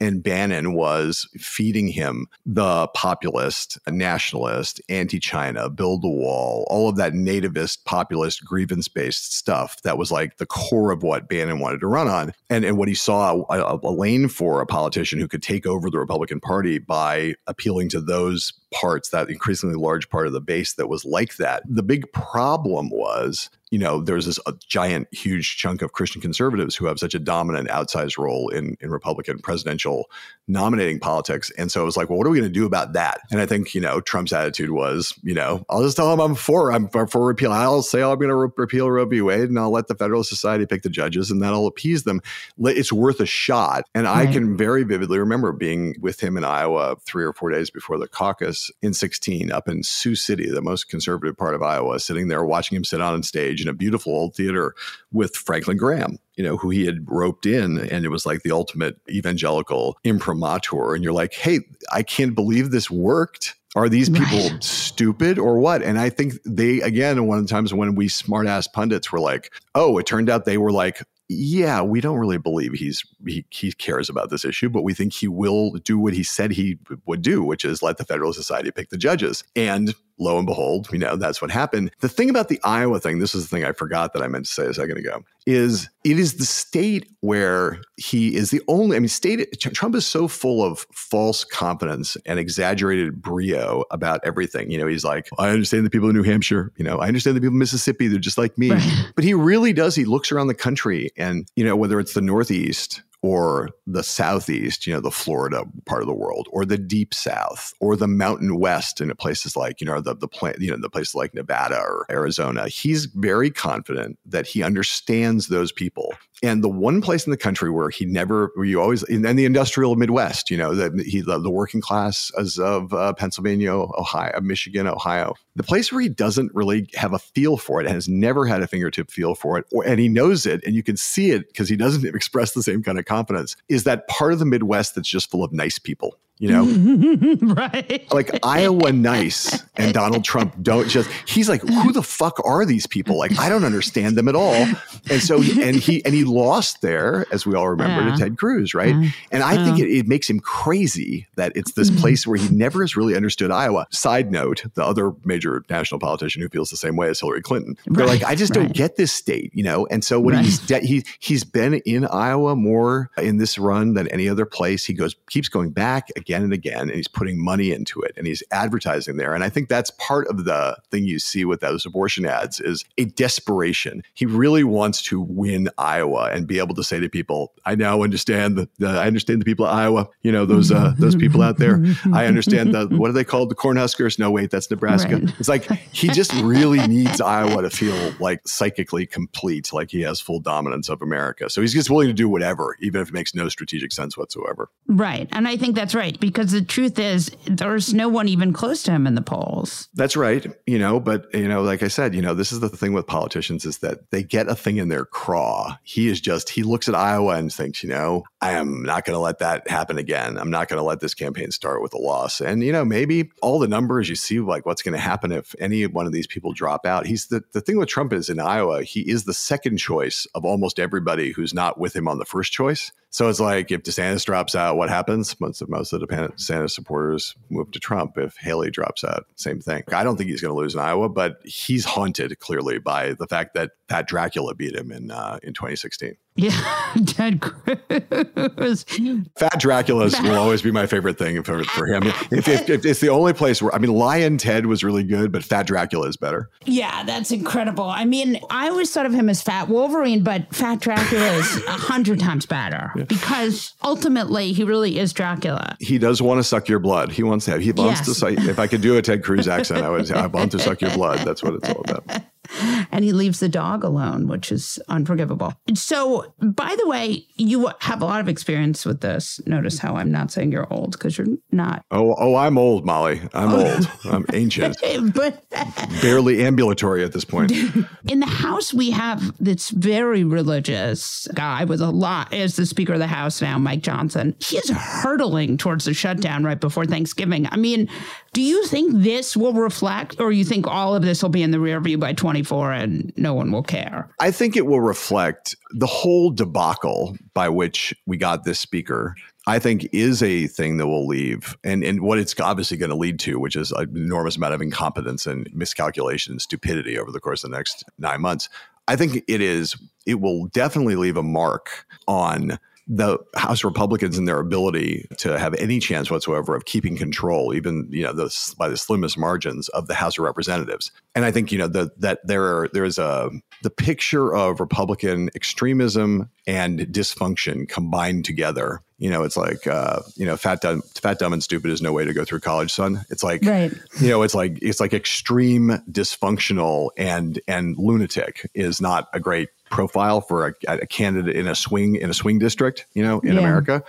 and 0.00 0.22
Bannon 0.22 0.74
was 0.74 1.28
feeding 1.36 1.88
him 1.88 2.26
the 2.46 2.88
populist, 2.88 3.78
nationalist, 3.88 4.80
anti 4.88 5.18
China, 5.18 5.68
build 5.68 6.02
the 6.02 6.08
wall, 6.08 6.66
all 6.70 6.88
of 6.88 6.96
that 6.96 7.12
nativist, 7.12 7.84
populist, 7.84 8.44
grievance 8.44 8.88
based 8.88 9.34
stuff 9.34 9.80
that 9.82 9.98
was 9.98 10.12
like 10.12 10.36
the 10.36 10.46
core 10.46 10.92
of 10.92 11.02
what 11.02 11.28
Bannon 11.28 11.58
wanted 11.58 11.80
to 11.80 11.86
run 11.86 12.08
on. 12.08 12.32
And, 12.50 12.64
and 12.64 12.78
what 12.78 12.88
he 12.88 12.94
saw 12.94 13.44
a, 13.50 13.78
a 13.82 13.90
lane 13.90 14.28
for 14.28 14.60
a 14.60 14.66
politician 14.66 15.18
who 15.18 15.28
could 15.28 15.42
take 15.42 15.66
over 15.66 15.90
the 15.90 15.98
Republican 15.98 16.40
Party 16.40 16.78
by 16.78 17.34
appealing 17.46 17.88
to 17.90 18.00
those 18.00 18.52
parts, 18.72 19.10
that 19.10 19.30
increasingly 19.30 19.76
large 19.76 20.08
part 20.08 20.26
of 20.26 20.32
the 20.32 20.40
base 20.40 20.74
that 20.74 20.88
was 20.88 21.04
like 21.04 21.36
that. 21.36 21.62
The 21.66 21.82
big 21.82 22.10
problem 22.12 22.90
was 22.90 23.50
you 23.70 23.78
know, 23.78 24.00
there's 24.00 24.26
this 24.26 24.38
uh, 24.46 24.52
giant, 24.66 25.08
huge 25.12 25.56
chunk 25.56 25.82
of 25.82 25.92
Christian 25.92 26.20
conservatives 26.20 26.74
who 26.74 26.86
have 26.86 26.98
such 26.98 27.14
a 27.14 27.18
dominant, 27.18 27.68
outsized 27.68 28.18
role 28.18 28.48
in 28.48 28.76
in 28.80 28.90
Republican 28.90 29.38
presidential 29.38 30.10
nominating 30.46 30.98
politics. 30.98 31.50
And 31.58 31.70
so 31.70 31.82
it 31.82 31.84
was 31.84 31.96
like, 31.96 32.08
well, 32.08 32.18
what 32.18 32.26
are 32.26 32.30
we 32.30 32.38
going 32.38 32.50
to 32.50 32.58
do 32.58 32.64
about 32.64 32.94
that? 32.94 33.20
And 33.30 33.40
I 33.40 33.46
think 33.46 33.74
you 33.74 33.80
know, 33.80 34.00
Trump's 34.00 34.32
attitude 34.32 34.70
was, 34.70 35.14
you 35.22 35.34
know, 35.34 35.64
I'll 35.68 35.82
just 35.82 35.96
tell 35.96 36.12
him 36.12 36.20
I'm 36.20 36.34
for 36.34 36.72
I'm 36.72 36.88
for, 36.88 37.06
for 37.06 37.26
repeal. 37.26 37.52
I'll 37.52 37.82
say 37.82 38.02
I'm 38.02 38.18
going 38.18 38.28
to 38.28 38.34
re- 38.34 38.48
repeal 38.56 38.90
Roe 38.90 39.04
v. 39.04 39.20
Wade, 39.20 39.48
and 39.48 39.58
I'll 39.58 39.70
let 39.70 39.88
the 39.88 39.94
Federalist 39.94 40.30
Society 40.30 40.66
pick 40.66 40.82
the 40.82 40.90
judges, 40.90 41.30
and 41.30 41.42
that'll 41.42 41.66
appease 41.66 42.04
them. 42.04 42.20
It's 42.58 42.92
worth 42.92 43.20
a 43.20 43.26
shot. 43.26 43.84
And 43.94 44.04
right. 44.04 44.28
I 44.28 44.32
can 44.32 44.56
very 44.56 44.84
vividly 44.84 45.18
remember 45.18 45.52
being 45.52 45.94
with 46.00 46.20
him 46.20 46.36
in 46.36 46.44
Iowa 46.44 46.96
three 47.04 47.24
or 47.24 47.32
four 47.32 47.50
days 47.50 47.70
before 47.70 47.98
the 47.98 48.08
caucus 48.08 48.70
in 48.82 48.94
16, 48.94 49.52
up 49.52 49.68
in 49.68 49.82
Sioux 49.82 50.14
City, 50.14 50.48
the 50.50 50.62
most 50.62 50.88
conservative 50.88 51.36
part 51.36 51.54
of 51.54 51.62
Iowa, 51.62 52.00
sitting 52.00 52.28
there 52.28 52.44
watching 52.44 52.76
him 52.76 52.84
sit 52.84 53.00
on 53.00 53.22
stage 53.22 53.57
stage 53.58 53.66
in 53.66 53.70
a 53.70 53.76
beautiful 53.76 54.12
old 54.12 54.34
theater 54.34 54.74
with 55.12 55.36
Franklin 55.36 55.76
Graham, 55.76 56.18
you 56.36 56.44
know, 56.44 56.56
who 56.56 56.70
he 56.70 56.86
had 56.86 57.04
roped 57.10 57.46
in. 57.46 57.78
And 57.78 58.04
it 58.04 58.08
was 58.08 58.26
like 58.26 58.42
the 58.42 58.52
ultimate 58.52 58.96
evangelical 59.08 59.96
imprimatur. 60.04 60.94
And 60.94 61.04
you're 61.04 61.12
like, 61.12 61.34
hey, 61.34 61.60
I 61.92 62.02
can't 62.02 62.34
believe 62.34 62.70
this 62.70 62.90
worked. 62.90 63.54
Are 63.76 63.88
these 63.88 64.08
people 64.08 64.48
right. 64.50 64.64
stupid 64.64 65.38
or 65.38 65.58
what? 65.58 65.82
And 65.82 65.98
I 65.98 66.08
think 66.08 66.34
they, 66.44 66.80
again, 66.80 67.26
one 67.26 67.38
of 67.38 67.44
the 67.44 67.50
times 67.50 67.74
when 67.74 67.94
we 67.94 68.08
smartass 68.08 68.66
pundits 68.72 69.12
were 69.12 69.20
like, 69.20 69.52
oh, 69.74 69.98
it 69.98 70.06
turned 70.06 70.30
out 70.30 70.46
they 70.46 70.58
were 70.58 70.72
like, 70.72 71.02
yeah, 71.28 71.82
we 71.82 72.00
don't 72.00 72.18
really 72.18 72.38
believe 72.38 72.72
he's 72.72 73.04
he, 73.26 73.44
he 73.50 73.72
cares 73.72 74.08
about 74.08 74.30
this 74.30 74.44
issue, 74.44 74.68
but 74.68 74.82
we 74.82 74.94
think 74.94 75.12
he 75.12 75.28
will 75.28 75.72
do 75.84 75.98
what 75.98 76.14
he 76.14 76.22
said 76.22 76.52
he 76.52 76.78
would 77.06 77.22
do, 77.22 77.42
which 77.44 77.64
is 77.64 77.82
let 77.82 77.98
the 77.98 78.04
Federalist 78.04 78.38
Society 78.38 78.70
pick 78.70 78.88
the 78.88 78.96
judges. 78.96 79.44
And 79.54 79.94
lo 80.18 80.36
and 80.36 80.46
behold, 80.46 80.88
you 80.90 80.98
know, 80.98 81.16
that's 81.16 81.40
what 81.40 81.50
happened. 81.50 81.92
The 82.00 82.08
thing 82.08 82.28
about 82.28 82.48
the 82.48 82.60
Iowa 82.64 82.98
thing, 82.98 83.18
this 83.20 83.34
is 83.34 83.48
the 83.48 83.56
thing 83.56 83.64
I 83.64 83.72
forgot 83.72 84.12
that 84.14 84.22
I 84.22 84.26
meant 84.26 84.46
to 84.46 84.52
say 84.52 84.66
a 84.66 84.74
second 84.74 84.98
ago, 84.98 85.22
is 85.46 85.88
it 86.04 86.18
is 86.18 86.34
the 86.34 86.44
state 86.44 87.08
where 87.20 87.80
he 87.96 88.34
is 88.34 88.50
the 88.50 88.60
only, 88.66 88.96
I 88.96 89.00
mean, 89.00 89.08
state, 89.08 89.60
Trump 89.60 89.94
is 89.94 90.06
so 90.06 90.26
full 90.26 90.64
of 90.64 90.86
false 90.92 91.44
confidence 91.44 92.16
and 92.26 92.38
exaggerated 92.38 93.22
brio 93.22 93.84
about 93.90 94.20
everything. 94.24 94.70
You 94.70 94.78
know, 94.78 94.88
he's 94.88 95.04
like, 95.04 95.28
I 95.38 95.50
understand 95.50 95.86
the 95.86 95.90
people 95.90 96.08
in 96.08 96.16
New 96.16 96.24
Hampshire, 96.24 96.72
you 96.76 96.84
know, 96.84 96.98
I 96.98 97.06
understand 97.06 97.36
the 97.36 97.40
people 97.40 97.54
in 97.54 97.58
Mississippi, 97.58 98.08
they're 98.08 98.18
just 98.18 98.38
like 98.38 98.58
me. 98.58 98.72
Right. 98.72 99.12
But 99.14 99.24
he 99.24 99.34
really 99.34 99.72
does, 99.72 99.94
he 99.94 100.04
looks 100.04 100.32
around 100.32 100.48
the 100.48 100.54
country 100.54 101.10
and, 101.18 101.46
you 101.56 101.64
know, 101.64 101.76
whether 101.76 102.00
it's 102.00 102.14
the 102.14 102.20
Northeast 102.20 103.02
or 103.22 103.70
the 103.86 104.02
southeast, 104.02 104.86
you 104.86 104.94
know, 104.94 105.00
the 105.00 105.10
Florida 105.10 105.64
part 105.86 106.02
of 106.02 106.08
the 106.08 106.14
world, 106.14 106.48
or 106.52 106.64
the 106.64 106.78
deep 106.78 107.12
south, 107.12 107.72
or 107.80 107.96
the 107.96 108.06
mountain 108.06 108.58
west 108.58 109.00
in 109.00 109.14
places 109.16 109.56
like, 109.56 109.80
you 109.80 109.86
know, 109.86 110.00
the 110.00 110.14
the 110.14 110.28
plant, 110.28 110.60
you 110.60 110.70
know, 110.70 110.76
the 110.76 110.90
places 110.90 111.14
like 111.14 111.34
Nevada 111.34 111.80
or 111.80 112.06
Arizona. 112.10 112.68
He's 112.68 113.06
very 113.06 113.50
confident 113.50 114.18
that 114.26 114.46
he 114.46 114.62
understands 114.62 115.48
those 115.48 115.72
people. 115.72 116.14
And 116.42 116.62
the 116.62 116.68
one 116.68 117.00
place 117.00 117.26
in 117.26 117.32
the 117.32 117.36
country 117.36 117.70
where 117.70 117.90
he 117.90 118.04
never, 118.04 118.52
where 118.54 118.64
you 118.64 118.80
always, 118.80 119.02
and 119.04 119.36
the 119.36 119.44
industrial 119.44 119.96
Midwest, 119.96 120.50
you 120.50 120.56
know, 120.56 120.72
the, 120.72 121.02
he, 121.02 121.20
the, 121.20 121.38
the 121.38 121.50
working 121.50 121.80
class 121.80 122.30
as 122.38 122.58
of 122.58 122.92
uh, 122.92 123.12
Pennsylvania, 123.14 123.72
Ohio, 123.72 124.40
Michigan, 124.40 124.86
Ohio, 124.86 125.34
the 125.56 125.64
place 125.64 125.90
where 125.90 126.00
he 126.00 126.08
doesn't 126.08 126.54
really 126.54 126.88
have 126.94 127.12
a 127.12 127.18
feel 127.18 127.56
for 127.56 127.80
it 127.80 127.88
has 127.88 128.08
never 128.08 128.46
had 128.46 128.62
a 128.62 128.68
fingertip 128.68 129.10
feel 129.10 129.34
for 129.34 129.58
it, 129.58 129.64
or, 129.72 129.84
and 129.84 129.98
he 129.98 130.08
knows 130.08 130.46
it, 130.46 130.62
and 130.64 130.76
you 130.76 130.84
can 130.84 130.96
see 130.96 131.32
it 131.32 131.48
because 131.48 131.68
he 131.68 131.74
doesn't 131.74 132.06
express 132.14 132.52
the 132.52 132.62
same 132.62 132.82
kind 132.82 132.98
of 132.98 133.04
confidence, 133.08 133.56
is 133.68 133.84
that 133.84 134.06
part 134.08 134.32
of 134.32 134.38
the 134.38 134.44
Midwest 134.44 134.94
that's 134.94 135.08
just 135.08 135.30
full 135.30 135.42
of 135.42 135.52
nice 135.52 135.78
people 135.78 136.16
you 136.38 136.48
know 136.48 136.64
right 137.54 138.10
like 138.12 138.38
iowa 138.44 138.92
nice 138.92 139.62
and 139.76 139.92
donald 139.92 140.24
trump 140.24 140.54
don't 140.62 140.88
just 140.88 141.10
he's 141.26 141.48
like 141.48 141.60
who 141.62 141.92
the 141.92 142.02
fuck 142.02 142.40
are 142.44 142.64
these 142.64 142.86
people 142.86 143.18
like 143.18 143.36
i 143.38 143.48
don't 143.48 143.64
understand 143.64 144.16
them 144.16 144.28
at 144.28 144.36
all 144.36 144.66
and 145.10 145.22
so 145.22 145.36
and 145.60 145.76
he 145.76 146.04
and 146.04 146.14
he 146.14 146.24
lost 146.24 146.80
there 146.80 147.26
as 147.32 147.44
we 147.44 147.54
all 147.54 147.68
remember 147.68 148.08
yeah. 148.08 148.14
to 148.14 148.22
ted 148.22 148.38
cruz 148.38 148.74
right 148.74 148.94
yeah. 148.94 149.10
and 149.32 149.42
i 149.42 149.54
yeah. 149.54 149.64
think 149.64 149.78
it, 149.78 149.88
it, 149.88 150.08
makes 150.08 150.30
him 150.30 150.40
crazy 150.40 151.26
that 151.34 151.52
it's 151.54 151.72
this 151.72 151.90
mm-hmm. 151.90 152.00
place 152.00 152.26
where 152.26 152.38
he 152.38 152.48
never 152.48 152.80
has 152.82 152.96
really 152.96 153.16
understood 153.16 153.50
iowa 153.50 153.86
side 153.90 154.30
note 154.30 154.64
the 154.74 154.84
other 154.84 155.12
major 155.24 155.64
national 155.68 155.98
politician 155.98 156.40
who 156.40 156.48
feels 156.48 156.70
the 156.70 156.76
same 156.76 156.96
way 156.96 157.08
as 157.08 157.20
hillary 157.20 157.42
clinton 157.42 157.76
they're 157.86 158.06
right. 158.06 158.20
like 158.20 158.30
i 158.30 158.34
just 158.34 158.54
right. 158.54 158.64
don't 158.64 158.74
get 158.74 158.96
this 158.96 159.12
state 159.12 159.50
you 159.54 159.62
know 159.62 159.86
and 159.90 160.04
so 160.04 160.20
when 160.20 160.36
right. 160.36 160.44
he's 160.44 160.58
de- 160.60 160.86
he, 160.86 161.04
he's 161.18 161.44
been 161.44 161.74
in 161.74 162.06
iowa 162.06 162.54
more 162.54 163.10
in 163.18 163.38
this 163.38 163.58
run 163.58 163.94
than 163.94 164.08
any 164.08 164.28
other 164.28 164.46
place 164.46 164.84
he 164.84 164.94
goes 164.94 165.16
keeps 165.28 165.48
going 165.48 165.70
back 165.70 166.08
again 166.28 166.42
and 166.42 166.52
again, 166.52 166.82
and 166.82 166.92
he's 166.92 167.08
putting 167.08 167.42
money 167.42 167.72
into 167.72 168.02
it 168.02 168.12
and 168.18 168.26
he's 168.26 168.42
advertising 168.50 169.16
there. 169.16 169.34
And 169.34 169.42
I 169.42 169.48
think 169.48 169.68
that's 169.68 169.90
part 169.92 170.28
of 170.28 170.44
the 170.44 170.76
thing 170.90 171.04
you 171.04 171.18
see 171.18 171.46
with 171.46 171.60
those 171.60 171.86
abortion 171.86 172.26
ads 172.26 172.60
is 172.60 172.84
a 172.98 173.06
desperation. 173.06 174.02
He 174.12 174.26
really 174.26 174.62
wants 174.62 175.02
to 175.04 175.20
win 175.20 175.70
Iowa 175.78 176.28
and 176.30 176.46
be 176.46 176.58
able 176.58 176.74
to 176.74 176.84
say 176.84 177.00
to 177.00 177.08
people, 177.08 177.54
I 177.64 177.76
now 177.76 178.02
understand 178.02 178.56
the, 178.56 178.68
the 178.78 178.88
I 178.88 179.06
understand 179.06 179.40
the 179.40 179.46
people 179.46 179.64
of 179.64 179.72
Iowa, 179.72 180.08
you 180.22 180.30
know, 180.30 180.44
those 180.44 180.70
uh, 180.70 180.94
those 180.98 181.16
people 181.16 181.40
out 181.40 181.56
there. 181.56 181.82
I 182.12 182.26
understand 182.26 182.74
the 182.74 182.88
what 182.88 183.08
are 183.08 183.14
they 183.14 183.24
called? 183.24 183.50
The 183.50 183.54
Cornhuskers? 183.54 184.18
No, 184.18 184.30
wait, 184.30 184.50
that's 184.50 184.70
Nebraska. 184.70 185.16
Right. 185.16 185.34
It's 185.38 185.48
like 185.48 185.64
he 185.92 186.08
just 186.08 186.34
really 186.34 186.86
needs 186.86 187.22
Iowa 187.22 187.62
to 187.62 187.70
feel 187.70 188.12
like 188.20 188.46
psychically 188.46 189.06
complete, 189.06 189.72
like 189.72 189.90
he 189.90 190.02
has 190.02 190.20
full 190.20 190.40
dominance 190.40 190.90
of 190.90 191.00
America. 191.00 191.48
So 191.48 191.62
he's 191.62 191.72
just 191.72 191.88
willing 191.88 192.08
to 192.08 192.14
do 192.14 192.28
whatever, 192.28 192.76
even 192.80 193.00
if 193.00 193.08
it 193.08 193.14
makes 193.14 193.34
no 193.34 193.48
strategic 193.48 193.92
sense 193.92 194.16
whatsoever. 194.16 194.70
Right. 194.86 195.28
And 195.32 195.48
I 195.48 195.56
think 195.56 195.74
that's 195.74 195.94
right 195.94 196.17
because 196.20 196.52
the 196.52 196.62
truth 196.62 196.98
is 196.98 197.30
there's 197.46 197.94
no 197.94 198.08
one 198.08 198.28
even 198.28 198.52
close 198.52 198.82
to 198.84 198.90
him 198.90 199.06
in 199.06 199.14
the 199.14 199.22
polls. 199.22 199.88
That's 199.94 200.16
right. 200.16 200.46
You 200.66 200.78
know, 200.78 201.00
but 201.00 201.32
you 201.34 201.48
know, 201.48 201.62
like 201.62 201.82
I 201.82 201.88
said, 201.88 202.14
you 202.14 202.22
know, 202.22 202.34
this 202.34 202.52
is 202.52 202.60
the 202.60 202.68
thing 202.68 202.92
with 202.92 203.06
politicians 203.06 203.64
is 203.64 203.78
that 203.78 204.10
they 204.10 204.22
get 204.22 204.48
a 204.48 204.54
thing 204.54 204.76
in 204.76 204.88
their 204.88 205.04
craw. 205.04 205.76
He 205.82 206.08
is 206.08 206.20
just 206.20 206.50
he 206.50 206.62
looks 206.62 206.88
at 206.88 206.94
Iowa 206.94 207.34
and 207.36 207.52
thinks, 207.52 207.82
you 207.82 207.88
know, 207.88 208.24
I 208.40 208.52
am 208.52 208.82
not 208.82 209.04
going 209.04 209.14
to 209.14 209.20
let 209.20 209.38
that 209.38 209.68
happen 209.68 209.98
again. 209.98 210.38
I'm 210.38 210.50
not 210.50 210.68
going 210.68 210.78
to 210.78 210.84
let 210.84 211.00
this 211.00 211.14
campaign 211.14 211.50
start 211.50 211.82
with 211.82 211.94
a 211.94 211.98
loss. 211.98 212.40
And 212.40 212.62
you 212.62 212.72
know, 212.72 212.84
maybe 212.84 213.30
all 213.42 213.58
the 213.58 213.68
numbers 213.68 214.08
you 214.08 214.16
see 214.16 214.40
like 214.40 214.66
what's 214.66 214.82
going 214.82 214.94
to 214.94 214.98
happen 214.98 215.32
if 215.32 215.54
any 215.58 215.86
one 215.86 216.06
of 216.06 216.12
these 216.12 216.26
people 216.26 216.52
drop 216.52 216.86
out. 216.86 217.06
He's 217.06 217.26
the 217.26 217.42
the 217.52 217.60
thing 217.60 217.78
with 217.78 217.88
Trump 217.88 218.12
is 218.12 218.28
in 218.28 218.40
Iowa, 218.40 218.82
he 218.82 219.00
is 219.00 219.24
the 219.24 219.34
second 219.34 219.78
choice 219.78 220.26
of 220.34 220.44
almost 220.44 220.78
everybody 220.78 221.32
who's 221.32 221.54
not 221.54 221.78
with 221.78 221.94
him 221.94 222.08
on 222.08 222.18
the 222.18 222.24
first 222.24 222.52
choice. 222.52 222.92
So 223.10 223.28
it's 223.28 223.40
like 223.40 223.70
if 223.70 223.82
DeSantis 223.82 224.24
drops 224.24 224.54
out, 224.54 224.76
what 224.76 224.90
happens? 224.90 225.38
Most 225.40 225.62
of 225.62 225.68
most 225.68 225.92
of 225.92 226.00
the 226.00 226.06
DeSantis 226.06 226.72
supporters 226.72 227.34
move 227.48 227.70
to 227.70 227.80
Trump. 227.80 228.18
If 228.18 228.36
Haley 228.36 228.70
drops 228.70 229.02
out, 229.02 229.26
same 229.36 229.60
thing. 229.60 229.84
I 229.92 230.04
don't 230.04 230.16
think 230.16 230.28
he's 230.30 230.42
going 230.42 230.54
to 230.54 230.60
lose 230.60 230.74
in 230.74 230.80
Iowa, 230.80 231.08
but 231.08 231.38
he's 231.44 231.84
haunted 231.84 232.38
clearly 232.38 232.78
by 232.78 233.14
the 233.14 233.26
fact 233.26 233.54
that 233.54 233.70
Fat 233.88 234.06
Dracula 234.06 234.54
beat 234.54 234.74
him 234.74 234.92
in 234.92 235.10
uh, 235.10 235.38
in 235.42 235.54
2016. 235.54 236.16
Yeah, 236.38 236.52
Ted 237.06 237.40
Cruz. 237.40 238.84
Fat 238.84 239.58
Draculas 239.60 240.22
will 240.22 240.36
always 240.36 240.62
be 240.62 240.70
my 240.70 240.86
favorite 240.86 241.18
thing 241.18 241.42
for, 241.42 241.64
for 241.64 241.84
him. 241.86 242.04
If, 242.30 242.46
if, 242.46 242.70
if, 242.70 242.84
it's 242.86 243.00
the 243.00 243.08
only 243.08 243.32
place 243.32 243.60
where, 243.60 243.74
I 243.74 243.78
mean, 243.78 243.90
Lion 243.90 244.38
Ted 244.38 244.66
was 244.66 244.84
really 244.84 245.02
good, 245.02 245.32
but 245.32 245.42
Fat 245.42 245.66
Dracula 245.66 246.06
is 246.06 246.16
better. 246.16 246.48
Yeah, 246.64 247.02
that's 247.02 247.32
incredible. 247.32 247.88
I 247.88 248.04
mean, 248.04 248.38
I 248.50 248.68
always 248.68 248.92
thought 248.92 249.04
of 249.04 249.12
him 249.12 249.28
as 249.28 249.42
Fat 249.42 249.68
Wolverine, 249.68 250.22
but 250.22 250.54
Fat 250.54 250.78
Dracula 250.78 251.26
is 251.32 251.56
a 251.64 251.72
hundred 251.72 252.20
times 252.20 252.46
better 252.46 252.92
yeah. 252.94 253.02
because 253.02 253.74
ultimately 253.82 254.52
he 254.52 254.62
really 254.62 255.00
is 255.00 255.12
Dracula. 255.12 255.76
He 255.80 255.98
does 255.98 256.22
want 256.22 256.38
to 256.38 256.44
suck 256.44 256.68
your 256.68 256.78
blood. 256.78 257.10
He 257.10 257.24
wants 257.24 257.46
to 257.46 257.50
have, 257.50 257.62
he 257.62 257.72
wants 257.72 257.98
yes. 257.98 258.06
to 258.06 258.14
say, 258.14 258.34
if 258.48 258.60
I 258.60 258.68
could 258.68 258.80
do 258.80 258.96
a 258.96 259.02
Ted 259.02 259.24
Cruz 259.24 259.48
accent, 259.48 259.82
I 259.82 259.90
would 259.90 260.06
say, 260.06 260.14
I 260.14 260.26
want 260.26 260.52
to 260.52 260.60
suck 260.60 260.80
your 260.80 260.92
blood. 260.92 261.26
That's 261.26 261.42
what 261.42 261.54
it's 261.54 261.68
all 261.68 261.80
about. 261.80 262.22
and 262.90 263.04
he 263.04 263.12
leaves 263.12 263.40
the 263.40 263.48
dog 263.48 263.84
alone, 263.84 264.28
which 264.28 264.50
is 264.52 264.78
unforgivable. 264.88 265.54
So, 265.74 266.32
by 266.40 266.76
the 266.78 266.88
way, 266.88 267.26
you 267.36 267.70
have 267.80 268.02
a 268.02 268.04
lot 268.04 268.20
of 268.20 268.28
experience 268.28 268.84
with 268.84 269.00
this. 269.00 269.40
Notice 269.46 269.78
how 269.78 269.96
I'm 269.96 270.10
not 270.10 270.30
saying 270.30 270.52
you're 270.52 270.72
old 270.72 270.92
because 270.92 271.18
you're 271.18 271.26
not. 271.52 271.84
Oh, 271.90 272.14
oh, 272.18 272.34
I'm 272.36 272.58
old, 272.58 272.84
Molly. 272.84 273.20
I'm 273.32 273.50
oh. 273.50 273.74
old. 273.74 273.90
I'm 274.04 274.26
ancient, 274.32 274.76
but 275.14 275.48
barely 276.02 276.44
ambulatory 276.44 277.04
at 277.04 277.12
this 277.12 277.24
point. 277.24 277.52
In 278.08 278.20
the 278.20 278.26
House, 278.26 278.72
we 278.72 278.90
have 278.90 279.36
this 279.38 279.70
very 279.70 280.24
religious 280.24 281.28
guy 281.34 281.64
with 281.64 281.80
a 281.80 281.90
lot 281.90 282.32
as 282.32 282.56
the 282.56 282.66
Speaker 282.66 282.94
of 282.94 282.98
the 282.98 283.06
House 283.06 283.40
now, 283.42 283.58
Mike 283.58 283.82
Johnson. 283.82 284.34
He 284.40 284.56
is 284.56 284.70
hurtling 284.70 285.56
towards 285.56 285.84
the 285.84 285.94
shutdown 285.94 286.44
right 286.44 286.60
before 286.60 286.86
Thanksgiving. 286.86 287.48
I 287.50 287.56
mean, 287.56 287.88
do 288.32 288.42
you 288.42 288.66
think 288.66 288.92
this 288.94 289.36
will 289.36 289.54
reflect, 289.54 290.20
or 290.20 290.32
you 290.32 290.44
think 290.44 290.66
all 290.66 290.94
of 290.94 291.02
this 291.02 291.22
will 291.22 291.30
be 291.30 291.42
in 291.42 291.50
the 291.50 291.60
rear 291.60 291.80
view 291.80 291.98
by 291.98 292.12
24 292.12 292.72
and 292.78 293.12
no 293.16 293.34
one 293.34 293.50
will 293.52 293.62
care? 293.62 294.08
I 294.20 294.30
think 294.30 294.56
it 294.56 294.66
will 294.66 294.80
reflect 294.80 295.56
the 295.72 295.86
whole 295.86 296.30
debacle 296.30 297.16
by 297.34 297.48
which 297.48 297.94
we 298.06 298.16
got 298.16 298.44
this 298.44 298.60
speaker. 298.60 299.14
I 299.46 299.58
think 299.58 299.88
is 299.92 300.22
a 300.22 300.46
thing 300.46 300.76
that 300.76 300.86
will 300.86 301.06
leave, 301.06 301.56
and 301.64 301.82
and 301.82 302.02
what 302.02 302.18
it's 302.18 302.38
obviously 302.38 302.76
going 302.76 302.90
to 302.90 302.96
lead 302.96 303.18
to, 303.20 303.38
which 303.38 303.56
is 303.56 303.72
an 303.72 303.96
enormous 303.96 304.36
amount 304.36 304.54
of 304.54 304.60
incompetence 304.60 305.26
and 305.26 305.48
miscalculation 305.54 306.34
and 306.34 306.42
stupidity 306.42 306.98
over 306.98 307.10
the 307.10 307.20
course 307.20 307.44
of 307.44 307.50
the 307.50 307.56
next 307.56 307.84
nine 307.98 308.20
months. 308.20 308.48
I 308.86 308.96
think 308.96 309.24
it 309.26 309.40
is. 309.40 309.76
It 310.06 310.20
will 310.20 310.46
definitely 310.46 310.96
leave 310.96 311.16
a 311.16 311.22
mark 311.22 311.86
on 312.06 312.58
the 312.88 313.18
House 313.36 313.62
Republicans 313.64 314.16
and 314.16 314.26
their 314.26 314.40
ability 314.40 315.06
to 315.18 315.38
have 315.38 315.54
any 315.54 315.78
chance 315.78 316.10
whatsoever 316.10 316.56
of 316.56 316.64
keeping 316.64 316.96
control, 316.96 317.54
even 317.54 317.86
you 317.90 318.02
know 318.02 318.14
the, 318.14 318.54
by 318.58 318.68
the 318.68 318.76
slimmest 318.76 319.18
margins 319.18 319.68
of 319.70 319.86
the 319.86 319.94
House 319.94 320.18
of 320.18 320.24
Representatives. 320.24 320.90
And 321.14 321.24
I 321.24 321.30
think 321.30 321.52
you 321.52 321.58
know 321.58 321.68
the, 321.68 321.90
that 321.98 322.26
there 322.26 322.44
are, 322.44 322.68
there 322.72 322.84
is 322.84 322.98
a 322.98 323.30
the 323.62 323.70
picture 323.70 324.34
of 324.34 324.60
Republican 324.60 325.28
extremism 325.34 326.30
and 326.46 326.80
dysfunction 326.80 327.68
combined 327.68 328.24
together. 328.24 328.80
You 328.98 329.10
know, 329.10 329.22
it's 329.22 329.36
like 329.36 329.66
uh, 329.66 330.00
you 330.16 330.24
know, 330.24 330.36
fat 330.36 330.62
dumb, 330.62 330.82
fat 330.82 331.18
dumb 331.18 331.32
and 331.32 331.42
stupid 331.42 331.70
is 331.70 331.82
no 331.82 331.92
way 331.92 332.04
to 332.04 332.14
go 332.14 332.24
through 332.24 332.40
college, 332.40 332.72
son. 332.72 333.04
It's 333.10 333.22
like 333.22 333.44
right. 333.44 333.72
you 334.00 334.08
know, 334.08 334.22
it's 334.22 334.34
like 334.34 334.58
it's 334.62 334.80
like 334.80 334.94
extreme 334.94 335.82
dysfunctional 335.90 336.90
and 336.96 337.38
and 337.46 337.76
lunatic 337.76 338.50
is 338.54 338.80
not 338.80 339.08
a 339.12 339.20
great 339.20 339.50
profile 339.70 340.20
for 340.20 340.48
a, 340.48 340.54
a, 340.66 340.86
candidate 340.86 341.36
in 341.36 341.46
a 341.46 341.54
swing 341.54 341.96
in 341.96 342.10
a 342.10 342.14
swing 342.14 342.38
district, 342.38 342.86
you 342.94 343.02
know, 343.02 343.20
in 343.20 343.34
yeah. 343.34 343.40
America. 343.40 343.82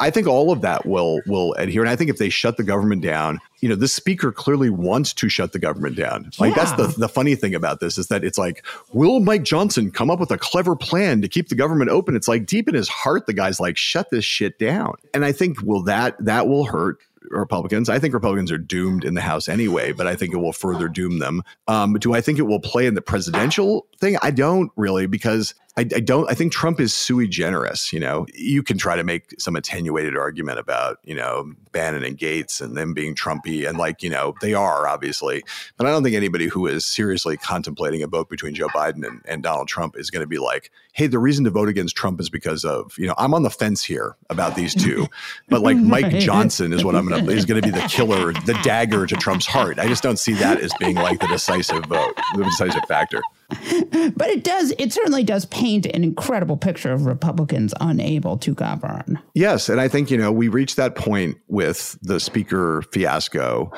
I 0.00 0.10
think 0.10 0.26
all 0.26 0.50
of 0.50 0.60
that 0.62 0.86
will 0.86 1.20
will 1.26 1.54
adhere. 1.54 1.82
And 1.82 1.90
I 1.90 1.96
think 1.96 2.10
if 2.10 2.18
they 2.18 2.28
shut 2.28 2.56
the 2.56 2.64
government 2.64 3.02
down, 3.02 3.40
you 3.60 3.68
know, 3.68 3.76
this 3.76 3.92
speaker 3.92 4.32
clearly 4.32 4.68
wants 4.68 5.12
to 5.14 5.28
shut 5.28 5.52
the 5.52 5.58
government 5.58 5.96
down. 5.96 6.30
Like 6.38 6.56
yeah. 6.56 6.64
that's 6.64 6.72
the 6.72 7.00
the 7.00 7.08
funny 7.08 7.36
thing 7.36 7.54
about 7.54 7.80
this 7.80 7.96
is 7.96 8.08
that 8.08 8.24
it's 8.24 8.38
like, 8.38 8.64
will 8.92 9.20
Mike 9.20 9.44
Johnson 9.44 9.90
come 9.90 10.10
up 10.10 10.18
with 10.18 10.30
a 10.30 10.38
clever 10.38 10.74
plan 10.74 11.22
to 11.22 11.28
keep 11.28 11.48
the 11.48 11.54
government 11.54 11.90
open? 11.90 12.16
It's 12.16 12.28
like 12.28 12.46
deep 12.46 12.68
in 12.68 12.74
his 12.74 12.88
heart, 12.88 13.26
the 13.26 13.32
guy's 13.32 13.60
like, 13.60 13.76
shut 13.76 14.10
this 14.10 14.24
shit 14.24 14.58
down. 14.58 14.94
And 15.12 15.24
I 15.24 15.32
think 15.32 15.62
will 15.62 15.82
that 15.84 16.16
that 16.24 16.48
will 16.48 16.64
hurt 16.64 16.98
Republicans. 17.30 17.88
I 17.88 17.98
think 17.98 18.14
Republicans 18.14 18.52
are 18.52 18.58
doomed 18.58 19.04
in 19.04 19.14
the 19.14 19.20
House 19.20 19.48
anyway, 19.48 19.92
but 19.92 20.06
I 20.06 20.16
think 20.16 20.34
it 20.34 20.38
will 20.38 20.52
further 20.52 20.88
doom 20.88 21.18
them. 21.18 21.42
Um, 21.68 21.94
do 21.94 22.14
I 22.14 22.20
think 22.20 22.38
it 22.38 22.42
will 22.42 22.60
play 22.60 22.86
in 22.86 22.94
the 22.94 23.02
presidential 23.02 23.86
thing? 23.98 24.16
I 24.22 24.30
don't 24.30 24.70
really 24.76 25.06
because 25.06 25.54
I, 25.76 25.80
I, 25.80 26.00
don't. 26.00 26.30
I 26.30 26.34
think 26.34 26.52
Trump 26.52 26.78
is 26.78 26.94
sui 26.94 27.26
generis. 27.26 27.92
You 27.92 27.98
know, 27.98 28.26
you 28.32 28.62
can 28.62 28.78
try 28.78 28.94
to 28.94 29.02
make 29.02 29.34
some 29.40 29.56
attenuated 29.56 30.16
argument 30.16 30.60
about 30.60 30.98
you 31.02 31.16
know 31.16 31.52
Bannon 31.72 32.04
and 32.04 32.16
Gaetz 32.16 32.60
and 32.60 32.76
them 32.76 32.94
being 32.94 33.14
Trumpy, 33.14 33.68
and 33.68 33.76
like 33.76 34.00
you 34.00 34.08
know 34.08 34.34
they 34.40 34.54
are 34.54 34.86
obviously, 34.86 35.42
but 35.76 35.86
I 35.86 35.90
don't 35.90 36.04
think 36.04 36.14
anybody 36.14 36.46
who 36.46 36.68
is 36.68 36.86
seriously 36.86 37.36
contemplating 37.36 38.04
a 38.04 38.06
vote 38.06 38.28
between 38.28 38.54
Joe 38.54 38.68
Biden 38.68 39.04
and, 39.04 39.20
and 39.24 39.42
Donald 39.42 39.66
Trump 39.66 39.96
is 39.96 40.10
going 40.10 40.20
to 40.20 40.28
be 40.28 40.38
like, 40.38 40.70
hey, 40.92 41.08
the 41.08 41.18
reason 41.18 41.44
to 41.44 41.50
vote 41.50 41.68
against 41.68 41.96
Trump 41.96 42.20
is 42.20 42.30
because 42.30 42.64
of 42.64 42.96
you 42.96 43.08
know 43.08 43.14
I'm 43.18 43.34
on 43.34 43.42
the 43.42 43.50
fence 43.50 43.82
here 43.82 44.16
about 44.30 44.54
these 44.54 44.76
two, 44.76 45.08
but 45.48 45.60
like 45.62 45.76
Mike 45.94 46.20
Johnson 46.20 46.72
is 46.72 46.84
what 46.84 46.94
I'm 46.94 47.08
going 47.08 47.26
to 47.26 47.32
is 47.32 47.44
going 47.44 47.60
to 47.60 47.66
be 47.66 47.76
the 47.76 47.86
killer, 47.88 48.32
the 48.32 48.58
dagger 48.62 49.06
to 49.06 49.16
Trump's 49.16 49.46
heart. 49.46 49.80
I 49.80 49.88
just 49.88 50.04
don't 50.04 50.20
see 50.20 50.34
that 50.34 50.60
as 50.60 50.72
being 50.78 50.94
like 50.94 51.18
the 51.18 51.26
decisive 51.26 51.84
vote, 51.86 52.14
the 52.36 52.44
decisive 52.44 52.84
factor. 52.86 53.20
but 54.16 54.30
it 54.30 54.44
does, 54.44 54.72
it 54.78 54.92
certainly 54.92 55.24
does 55.24 55.44
paint 55.46 55.86
an 55.86 56.04
incredible 56.04 56.56
picture 56.56 56.92
of 56.92 57.06
Republicans 57.06 57.74
unable 57.80 58.38
to 58.38 58.54
govern. 58.54 59.18
Yes. 59.34 59.68
And 59.68 59.80
I 59.80 59.88
think, 59.88 60.10
you 60.10 60.18
know, 60.18 60.32
we 60.32 60.48
reached 60.48 60.76
that 60.76 60.94
point 60.94 61.38
with 61.48 61.98
the 62.02 62.20
speaker 62.20 62.82
fiasco 62.92 63.72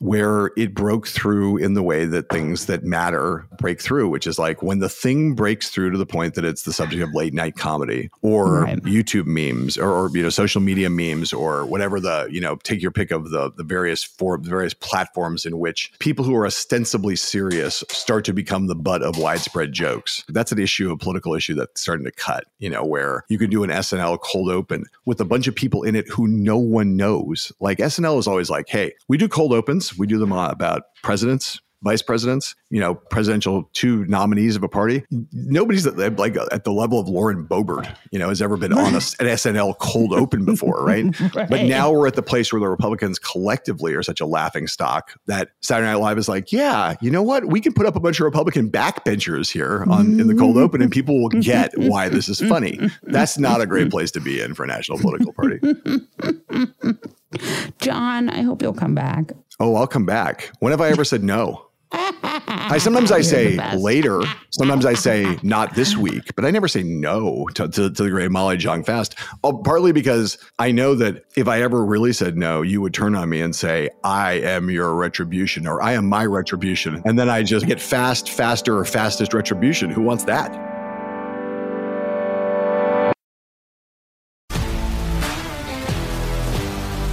where 0.00 0.50
it 0.56 0.74
broke 0.74 1.06
through 1.08 1.56
in 1.56 1.74
the 1.74 1.82
way 1.82 2.04
that 2.04 2.28
things 2.28 2.66
that 2.66 2.84
matter 2.84 3.46
break 3.58 3.80
through, 3.80 4.08
which 4.08 4.26
is 4.26 4.38
like 4.38 4.62
when 4.62 4.78
the 4.78 4.88
thing 4.88 5.34
breaks 5.34 5.70
through 5.70 5.90
to 5.90 5.98
the 5.98 6.06
point 6.06 6.34
that 6.34 6.44
it's 6.44 6.62
the 6.62 6.72
subject 6.72 7.02
of 7.02 7.14
late 7.14 7.32
night 7.32 7.56
comedy 7.56 8.10
or 8.22 8.62
right. 8.62 8.82
YouTube 8.82 9.26
memes 9.26 9.78
or, 9.78 9.90
or, 9.90 10.10
you 10.16 10.22
know 10.22 10.28
social 10.28 10.60
media 10.60 10.90
memes 10.90 11.32
or 11.32 11.64
whatever 11.66 12.00
the 12.00 12.28
you 12.30 12.40
know 12.40 12.56
take 12.56 12.80
your 12.82 12.90
pick 12.90 13.10
of 13.10 13.30
the 13.30 13.50
the 13.56 13.64
various 13.64 14.04
for 14.04 14.38
the 14.38 14.48
various 14.48 14.74
platforms 14.74 15.44
in 15.46 15.58
which 15.58 15.92
people 15.98 16.24
who 16.24 16.34
are 16.36 16.46
ostensibly 16.46 17.16
serious 17.16 17.82
start 17.88 18.24
to 18.24 18.32
become 18.32 18.66
the 18.66 18.74
butt 18.74 19.02
of 19.02 19.18
widespread 19.18 19.72
jokes. 19.72 20.24
That's 20.28 20.52
an 20.52 20.58
issue, 20.58 20.90
a 20.90 20.96
political 20.96 21.34
issue 21.34 21.54
that's 21.54 21.80
starting 21.80 22.04
to 22.04 22.12
cut. 22.12 22.44
You 22.58 22.70
know 22.70 22.84
where 22.84 23.24
you 23.28 23.38
could 23.38 23.50
do 23.50 23.62
an 23.64 23.70
SNL 23.70 24.20
cold 24.20 24.50
open 24.50 24.84
with 25.04 25.20
a 25.20 25.24
bunch 25.24 25.46
of 25.46 25.54
people 25.54 25.82
in 25.82 25.96
it 25.96 26.08
who 26.08 26.26
no 26.28 26.58
one 26.58 26.96
knows. 26.96 27.52
Like 27.60 27.78
SNL 27.78 28.18
is 28.18 28.26
always 28.26 28.50
like, 28.50 28.68
hey, 28.68 28.92
we 29.08 29.16
do 29.16 29.28
cold 29.28 29.52
opens 29.52 29.85
we 29.94 30.06
do 30.06 30.18
them 30.18 30.32
about 30.32 30.82
presidents, 31.02 31.60
vice 31.82 32.02
presidents, 32.02 32.54
you 32.70 32.80
know, 32.80 32.94
presidential 32.94 33.70
two 33.72 34.04
nominees 34.06 34.56
of 34.56 34.62
a 34.62 34.68
party. 34.68 35.04
Nobody's 35.32 35.86
at, 35.86 36.16
like 36.18 36.36
at 36.50 36.64
the 36.64 36.72
level 36.72 36.98
of 36.98 37.08
Lauren 37.08 37.46
Boebert, 37.46 37.94
you 38.10 38.18
know, 38.18 38.28
has 38.28 38.42
ever 38.42 38.56
been 38.56 38.72
on 38.72 38.94
a, 38.94 38.96
an 38.96 39.26
SNL 39.36 39.78
cold 39.78 40.12
open 40.12 40.44
before, 40.44 40.84
right? 40.84 41.04
right? 41.34 41.48
But 41.48 41.66
now 41.66 41.92
we're 41.92 42.08
at 42.08 42.14
the 42.14 42.22
place 42.22 42.52
where 42.52 42.58
the 42.60 42.68
Republicans 42.68 43.18
collectively 43.18 43.94
are 43.94 44.02
such 44.02 44.20
a 44.20 44.26
laughing 44.26 44.66
stock 44.66 45.12
that 45.26 45.50
Saturday 45.60 45.88
Night 45.88 46.00
Live 46.00 46.18
is 46.18 46.28
like, 46.28 46.50
yeah, 46.50 46.94
you 47.00 47.10
know 47.10 47.22
what? 47.22 47.46
We 47.46 47.60
can 47.60 47.72
put 47.72 47.86
up 47.86 47.94
a 47.94 48.00
bunch 48.00 48.18
of 48.18 48.24
Republican 48.24 48.70
backbenchers 48.70 49.50
here 49.50 49.84
on 49.88 50.18
in 50.18 50.26
the 50.26 50.34
cold 50.34 50.56
open, 50.56 50.82
and 50.82 50.90
people 50.90 51.22
will 51.22 51.40
get 51.40 51.70
why 51.76 52.08
this 52.08 52.28
is 52.28 52.40
funny. 52.40 52.80
That's 53.02 53.38
not 53.38 53.60
a 53.60 53.66
great 53.66 53.90
place 53.90 54.10
to 54.12 54.20
be 54.20 54.40
in 54.40 54.54
for 54.54 54.64
a 54.64 54.66
national 54.66 54.98
political 54.98 55.32
party. 55.32 55.60
John, 57.78 58.28
I 58.30 58.42
hope 58.42 58.62
you'll 58.62 58.72
come 58.72 58.94
back. 58.94 59.32
Oh, 59.58 59.74
I'll 59.76 59.86
come 59.86 60.06
back. 60.06 60.50
When 60.60 60.70
have 60.70 60.80
I 60.80 60.88
ever 60.90 61.04
said 61.04 61.22
no? 61.22 61.66
I 61.92 62.78
sometimes 62.78 63.12
I 63.12 63.20
say 63.20 63.56
later. 63.76 64.22
Sometimes 64.50 64.84
I 64.84 64.94
say 64.94 65.38
not 65.42 65.74
this 65.74 65.96
week, 65.96 66.34
but 66.34 66.44
I 66.44 66.50
never 66.50 66.68
say 66.68 66.82
no 66.82 67.46
to, 67.54 67.68
to, 67.68 67.90
to 67.90 68.02
the 68.02 68.10
great 68.10 68.30
Molly 68.30 68.56
Jong 68.56 68.82
Fast. 68.82 69.14
Oh, 69.44 69.62
partly 69.62 69.92
because 69.92 70.36
I 70.58 70.72
know 70.72 70.94
that 70.96 71.24
if 71.36 71.48
I 71.48 71.62
ever 71.62 71.84
really 71.84 72.12
said 72.12 72.36
no, 72.36 72.62
you 72.62 72.80
would 72.80 72.92
turn 72.92 73.14
on 73.14 73.28
me 73.28 73.40
and 73.40 73.54
say, 73.54 73.88
I 74.04 74.32
am 74.34 74.68
your 74.68 74.94
retribution 74.94 75.66
or 75.66 75.82
I 75.82 75.92
am 75.92 76.06
my 76.06 76.26
retribution. 76.26 77.02
And 77.04 77.18
then 77.18 77.30
I 77.30 77.42
just 77.42 77.66
get 77.66 77.80
fast, 77.80 78.30
faster, 78.30 78.76
or 78.76 78.84
fastest 78.84 79.32
retribution. 79.32 79.90
Who 79.90 80.02
wants 80.02 80.24
that? 80.24 80.75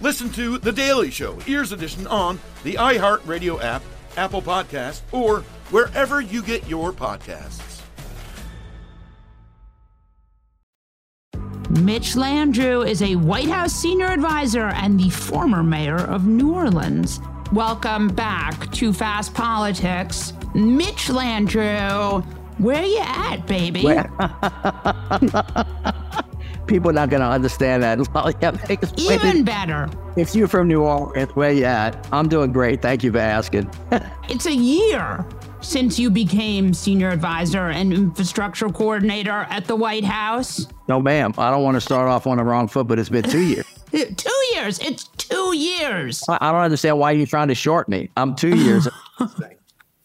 Listen 0.00 0.30
to 0.30 0.58
The 0.58 0.70
Daily 0.70 1.10
Show, 1.10 1.38
Ears 1.48 1.72
Edition, 1.72 2.06
on 2.06 2.38
the 2.62 2.74
iHeartRadio 2.74 3.60
app, 3.60 3.82
Apple 4.16 4.40
Podcast, 4.40 5.00
or 5.10 5.40
wherever 5.70 6.20
you 6.20 6.40
get 6.40 6.68
your 6.68 6.92
podcasts. 6.92 7.82
Mitch 11.70 12.14
Landrieu 12.14 12.88
is 12.88 13.02
a 13.02 13.16
White 13.16 13.48
House 13.48 13.72
senior 13.72 14.06
advisor 14.06 14.68
and 14.68 15.00
the 15.00 15.10
former 15.10 15.64
mayor 15.64 15.96
of 15.96 16.26
New 16.26 16.54
Orleans. 16.54 17.20
Welcome 17.52 18.06
back 18.08 18.70
to 18.74 18.92
Fast 18.92 19.34
Politics. 19.34 20.32
Mitch 20.54 21.08
Landrieu, 21.08 22.24
where 22.58 22.84
you 22.84 23.00
at, 23.00 23.46
baby? 23.46 23.82
people 26.68 26.90
are 26.90 26.94
not 26.94 27.10
going 27.10 27.22
to 27.22 27.26
understand 27.26 27.82
that. 27.82 27.98
Even 28.98 29.44
better. 29.44 29.88
If 30.16 30.34
you're 30.34 30.48
from 30.48 30.68
New 30.68 30.82
Orleans, 30.82 31.34
where 31.34 31.50
you 31.50 31.64
at? 31.64 32.06
I'm 32.12 32.28
doing 32.28 32.52
great. 32.52 32.82
Thank 32.82 33.02
you 33.02 33.10
for 33.10 33.18
asking. 33.18 33.70
it's 34.28 34.46
a 34.46 34.54
year 34.54 35.26
since 35.60 35.98
you 35.98 36.10
became 36.10 36.72
senior 36.72 37.08
advisor 37.08 37.68
and 37.68 37.92
infrastructure 37.92 38.68
coordinator 38.68 39.46
at 39.50 39.64
the 39.64 39.74
White 39.74 40.04
House. 40.04 40.66
No, 40.86 41.00
ma'am. 41.00 41.34
I 41.38 41.50
don't 41.50 41.64
want 41.64 41.74
to 41.76 41.80
start 41.80 42.08
off 42.08 42.26
on 42.26 42.36
the 42.36 42.44
wrong 42.44 42.68
foot, 42.68 42.86
but 42.86 42.98
it's 42.98 43.08
been 43.08 43.24
two 43.24 43.42
years. 43.42 43.66
two 43.90 44.44
years. 44.54 44.78
It's 44.78 45.04
two 45.16 45.56
years. 45.56 46.24
I, 46.28 46.38
I 46.40 46.52
don't 46.52 46.62
understand 46.62 46.98
why 46.98 47.12
you're 47.12 47.26
trying 47.26 47.48
to 47.48 47.54
short 47.54 47.88
me. 47.88 48.10
I'm 48.16 48.36
two 48.36 48.56
years. 48.56 48.86